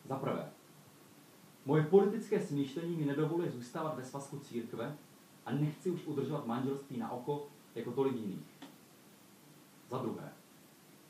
Za 0.05 0.15
prvé, 0.15 0.51
moje 1.65 1.83
politické 1.83 2.41
smýšlení 2.41 2.95
mi 2.95 3.05
nedovoluje 3.05 3.51
zůstávat 3.51 3.95
ve 3.95 4.03
svazku 4.03 4.39
církve 4.39 4.97
a 5.45 5.51
nechci 5.51 5.91
už 5.91 6.05
udržovat 6.05 6.45
manželství 6.45 6.97
na 6.97 7.11
oko 7.11 7.47
jako 7.75 7.91
tolik 7.91 8.15
jiných. 8.15 8.45
Za 9.89 9.97
druhé, 9.97 10.33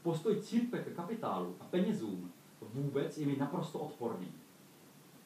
postoj 0.04 0.42
církve 0.42 0.84
ke 0.84 0.92
kapitálu 0.92 1.56
a 1.60 1.64
penězům 1.64 2.32
vůbec 2.62 3.18
je 3.18 3.26
mi 3.26 3.36
naprosto 3.36 3.80
odporný. 3.80 4.32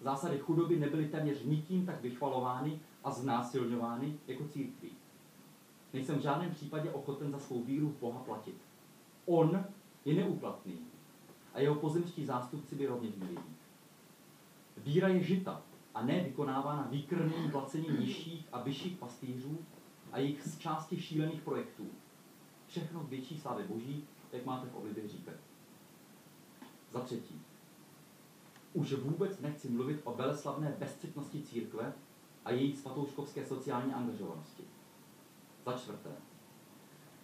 Zásady 0.02 0.40
chudoby 0.40 0.80
nebyly 0.80 1.08
téměř 1.08 1.44
nikým 1.44 1.86
tak 1.86 2.02
vychvalovány 2.02 2.80
a 3.04 3.12
znásilňovány 3.12 4.20
jako 4.28 4.48
církví. 4.48 4.90
Nejsem 5.94 6.20
v 6.20 6.22
žádném 6.22 6.52
případě 6.52 6.92
ochoten 6.92 7.32
za 7.32 7.40
svou 7.40 7.64
víru 7.64 7.90
v 7.90 8.00
Boha 8.00 8.20
platit. 8.20 8.56
On 9.26 9.66
je 10.06 10.14
neúplatný 10.14 10.80
a 11.54 11.60
jeho 11.60 11.76
pozemští 11.76 12.26
zástupci 12.26 12.76
by 12.76 12.88
rovněž 12.88 13.16
měli 13.16 13.36
být. 13.36 13.62
Víra 14.78 15.08
je 15.08 15.24
žita 15.24 15.62
a 15.94 16.06
ne 16.06 16.24
vykonávána 16.24 16.88
výkrmným 16.90 17.52
placením 17.52 18.00
nižších 18.00 18.48
a 18.52 18.62
vyšších 18.62 18.98
pastýřů 18.98 19.58
a 20.12 20.20
jejich 20.20 20.44
z 20.44 20.58
části 20.58 21.02
šílených 21.02 21.42
projektů. 21.42 21.88
Všechno 22.68 23.04
větší 23.04 23.38
slávy 23.38 23.64
Boží, 23.64 24.04
jak 24.32 24.46
máte 24.46 24.70
v 24.70 24.76
oblibě 24.76 25.08
říkat. 25.08 25.36
Za 26.92 27.00
třetí, 27.00 27.42
už 28.74 28.94
vůbec 28.94 29.40
nechci 29.40 29.70
mluvit 29.70 30.02
o 30.04 30.14
veleslavné 30.14 30.76
bezcitnosti 30.80 31.42
církve 31.42 31.94
a 32.46 32.52
její 32.52 32.76
svatouškovské 32.76 33.46
sociální 33.46 33.94
angažovanosti. 33.94 34.64
Za 35.66 35.74
čtvrté, 35.74 36.10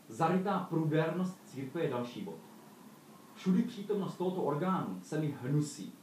zarytá 0.07 0.59
prudérnost 0.59 1.37
církve 1.45 1.83
je 1.83 1.89
další 1.89 2.21
bod. 2.21 2.37
Všudy 3.35 3.63
přítomnost 3.63 4.17
tohoto 4.17 4.43
orgánu 4.43 4.99
se 5.03 5.19
mi 5.19 5.37
hnusí. 5.41 5.93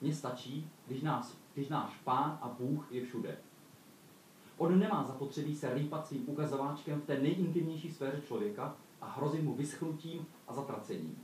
Mně 0.00 0.14
stačí, 0.14 0.70
když, 0.86 1.02
nás, 1.02 1.36
když 1.54 1.68
náš 1.68 1.96
pán 2.04 2.38
a 2.42 2.48
Bůh 2.48 2.92
je 2.92 3.04
všude. 3.04 3.38
On 4.56 4.78
nemá 4.78 5.04
zapotřebí 5.04 5.56
se 5.56 5.74
rýpat 5.74 6.06
svým 6.06 6.24
ukazováčkem 6.26 7.00
v 7.00 7.04
té 7.04 7.18
nejintimnější 7.18 7.90
sféře 7.90 8.22
člověka 8.26 8.76
a 9.00 9.06
hrozit 9.06 9.42
mu 9.42 9.54
vyschnutím 9.54 10.26
a 10.48 10.54
zatracením. 10.54 11.18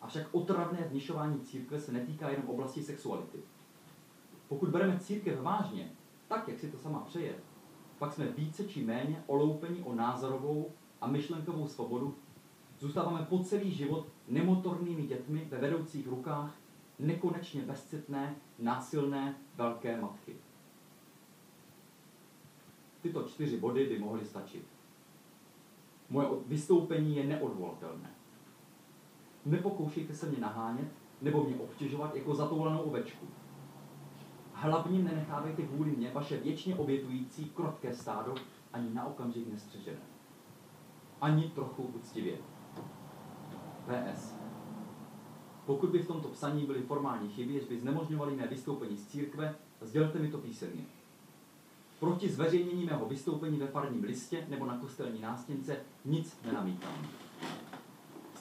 Avšak 0.00 0.28
otravné 0.32 0.88
vnišování 0.88 1.40
církve 1.40 1.80
se 1.80 1.92
netýká 1.92 2.30
jenom 2.30 2.48
oblasti 2.48 2.82
sexuality. 2.82 3.38
Pokud 4.48 4.68
bereme 4.68 4.98
církev 4.98 5.40
vážně, 5.40 5.92
tak, 6.28 6.48
jak 6.48 6.58
si 6.58 6.70
to 6.70 6.78
sama 6.78 7.00
přeje, 7.00 7.34
pak 7.98 8.12
jsme 8.12 8.26
více 8.26 8.64
či 8.64 8.84
méně 8.84 9.24
oloupeni 9.26 9.82
o 9.82 9.94
názorovou 9.94 10.70
a 11.00 11.06
myšlenkovou 11.06 11.68
svobodu, 11.68 12.14
zůstáváme 12.78 13.26
po 13.28 13.38
celý 13.38 13.72
život 13.72 14.06
nemotornými 14.28 15.06
dětmi 15.06 15.46
ve 15.50 15.58
vedoucích 15.58 16.08
rukách 16.08 16.54
nekonečně 16.98 17.62
bezcitné, 17.62 18.36
násilné, 18.58 19.34
velké 19.54 20.00
matky. 20.00 20.36
Tyto 23.00 23.22
čtyři 23.22 23.56
body 23.56 23.86
by 23.86 23.98
mohly 23.98 24.24
stačit. 24.24 24.66
Moje 26.10 26.28
vystoupení 26.46 27.16
je 27.16 27.24
neodvolatelné. 27.24 28.15
Nepokoušejte 29.46 30.14
se 30.14 30.26
mě 30.26 30.38
nahánět 30.38 30.88
nebo 31.22 31.44
mě 31.44 31.56
obtěžovat 31.56 32.14
jako 32.14 32.34
zatoulanou 32.34 32.80
ovečku. 32.80 33.26
Hlavně 34.52 34.98
nenechávejte 34.98 35.62
kvůli 35.62 35.90
mě 35.90 36.10
vaše 36.14 36.36
věčně 36.36 36.76
obětující 36.76 37.44
krotké 37.44 37.94
stádo 37.94 38.34
ani 38.72 38.94
na 38.94 39.04
okamžik 39.04 39.52
nestřežené. 39.52 40.00
Ani 41.20 41.42
trochu 41.42 41.82
úctivě. 41.82 42.36
PS. 43.86 44.34
Pokud 45.66 45.90
by 45.90 45.98
v 45.98 46.06
tomto 46.06 46.28
psaní 46.28 46.66
byly 46.66 46.82
formální 46.82 47.28
chyby, 47.28 47.54
jež 47.54 47.64
by 47.64 47.78
znemožňovaly 47.78 48.36
mé 48.36 48.46
vystoupení 48.46 48.96
z 48.96 49.06
církve, 49.06 49.54
sdělte 49.80 50.18
mi 50.18 50.30
to 50.30 50.38
písemně. 50.38 50.84
Proti 52.00 52.28
zveřejnění 52.28 52.84
mého 52.84 53.06
vystoupení 53.06 53.58
ve 53.58 53.66
farním 53.66 54.04
listě 54.04 54.46
nebo 54.48 54.66
na 54.66 54.78
kostelní 54.78 55.20
nástěnce 55.20 55.76
nic 56.04 56.38
nenamítám. 56.44 57.06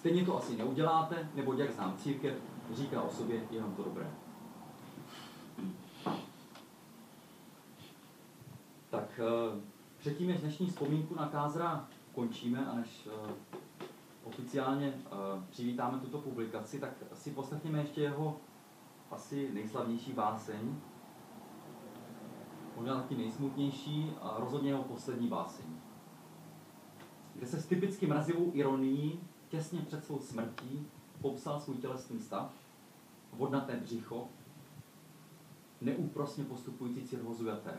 Stejně 0.05 0.25
to 0.25 0.37
asi 0.37 0.57
neuděláte, 0.57 1.29
nebo 1.35 1.53
jak 1.53 1.71
znám 1.71 1.97
církev, 1.97 2.37
říká 2.73 3.01
o 3.01 3.09
sobě 3.09 3.47
jenom 3.51 3.75
to 3.75 3.83
dobré. 3.83 4.11
Tak 8.89 9.19
eh, 9.19 9.61
předtím, 9.97 10.27
než 10.27 10.39
dnešní 10.39 10.67
vzpomínku 10.67 11.15
na 11.15 11.27
Kázra 11.27 11.87
končíme 12.13 12.65
a 12.65 12.75
než 12.75 13.07
eh, 13.07 13.33
oficiálně 14.23 14.93
uh, 14.93 15.43
přivítáme 15.49 15.99
tuto 15.99 16.17
publikaci, 16.17 16.79
tak 16.79 16.91
si 17.13 17.31
poslechněme 17.31 17.79
ještě 17.79 18.01
jeho 18.01 18.37
asi 19.11 19.53
nejslavnější 19.53 20.13
báseň, 20.13 20.75
možná 22.75 23.01
taky 23.01 23.15
nejsmutnější 23.15 24.13
a 24.21 24.35
rozhodně 24.39 24.69
jeho 24.69 24.83
poslední 24.83 25.27
báseň, 25.27 25.65
kde 27.35 27.47
se 27.47 27.61
s 27.61 27.65
typicky 27.65 28.07
mrazivou 28.07 28.51
ironií 28.53 29.19
těsně 29.55 29.81
před 29.81 30.05
svou 30.05 30.19
smrtí 30.19 30.87
popsal 31.21 31.59
svůj 31.59 31.77
tělesný 31.77 32.19
stav, 32.19 32.51
vodnaté 33.33 33.77
břicho, 33.77 34.29
neúprosně 35.81 36.43
postupující 36.43 37.07
cirhozu 37.07 37.47
jater. 37.47 37.77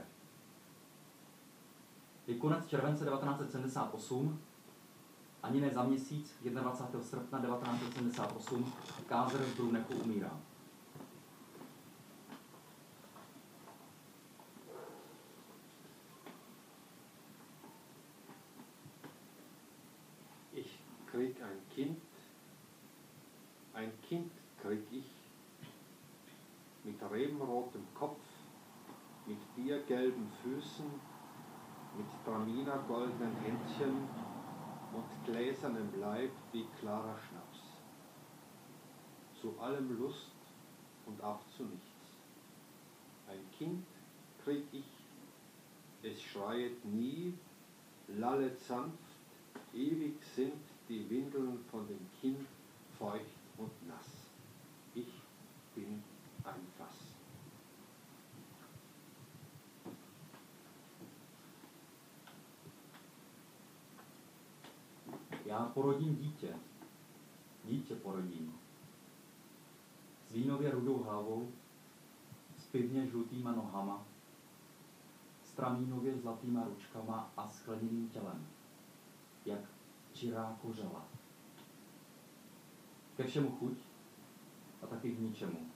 Je 2.27 2.35
konec 2.35 2.67
července 2.67 3.05
1978 3.05 4.39
ani 5.43 5.61
ne 5.61 5.71
za 5.71 5.83
měsíc, 5.83 6.35
21. 6.51 7.03
srpna 7.03 7.41
1978, 7.41 8.73
Kázer 9.07 9.41
v 9.41 9.57
Brunechu 9.57 9.95
umírá. 9.95 10.41
Mit 27.17 27.29
rebenrotem 27.29 27.83
Kopf, 27.95 28.21
mit 29.27 29.39
biergelben 29.57 30.31
Füßen, 30.43 30.87
mit 31.97 32.07
Traminer 32.25 32.79
goldenen 32.87 33.35
Händchen 33.37 34.09
und 34.93 35.25
gläsernem 35.25 35.89
Leib 36.01 36.31
wie 36.53 36.67
klarer 36.79 37.17
Schnaps. 37.19 37.61
Zu 39.41 39.59
allem 39.61 39.99
Lust 39.99 40.31
und 41.07 41.23
auch 41.23 41.41
zu 41.57 41.65
nichts. 41.65 41.85
Ein 43.29 43.45
Kind 43.57 43.85
krieg 44.45 44.65
ich, 44.73 44.85
es 46.03 46.21
schreiet 46.21 46.85
nie, 46.85 47.35
lallet 48.09 48.59
sanft, 48.61 48.99
ewig 49.75 50.23
sind 50.35 50.61
die 50.89 51.09
Windeln 51.11 51.65
von 51.71 51.87
dem 51.89 52.07
Kind 52.21 52.47
feucht 52.99 53.25
und 53.59 53.89
nass. 53.89 54.07
Ich 54.95 55.13
bin 55.75 56.03
Já 65.57 65.65
porodím 65.65 66.17
dítě. 66.17 66.55
Dítě 67.65 67.95
porodím. 67.95 68.55
S 70.27 70.33
vínově 70.33 70.71
rudou 70.71 71.03
hlavou, 71.03 71.53
s 72.59 72.67
pivně 72.67 73.07
žlutýma 73.07 73.53
nohama, 73.53 74.05
s 75.43 75.53
tramínově 75.53 76.17
zlatýma 76.17 76.65
ručkama 76.65 77.33
a 77.37 77.49
skleněným 77.49 78.09
tělem, 78.09 78.47
jak 79.45 79.61
čirá 80.13 80.57
kořela. 80.63 81.05
Ke 83.17 83.25
všemu 83.25 83.51
chuť 83.51 83.79
a 84.83 84.87
taky 84.87 85.13
k 85.13 85.19
ničemu. 85.19 85.71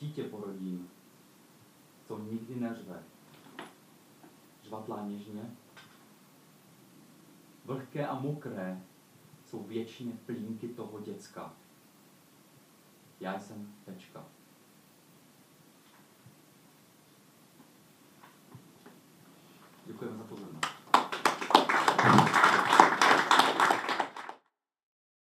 Dítě 0.00 0.24
porodím, 0.24 0.90
co 2.06 2.18
nikdy 2.18 2.60
neřve, 2.60 3.02
žvatlá 4.62 5.06
něžně, 5.06 5.56
Vlhké 7.70 8.06
a 8.06 8.20
mokré 8.20 8.82
jsou 9.46 9.62
věčně 9.62 10.12
plínky 10.26 10.68
toho 10.68 11.00
děcka. 11.00 11.54
Já 13.20 13.40
jsem 13.40 13.74
tečka. 13.84 14.24
Děkujeme 19.86 20.16
za 20.16 20.24
pozornost. 20.24 20.49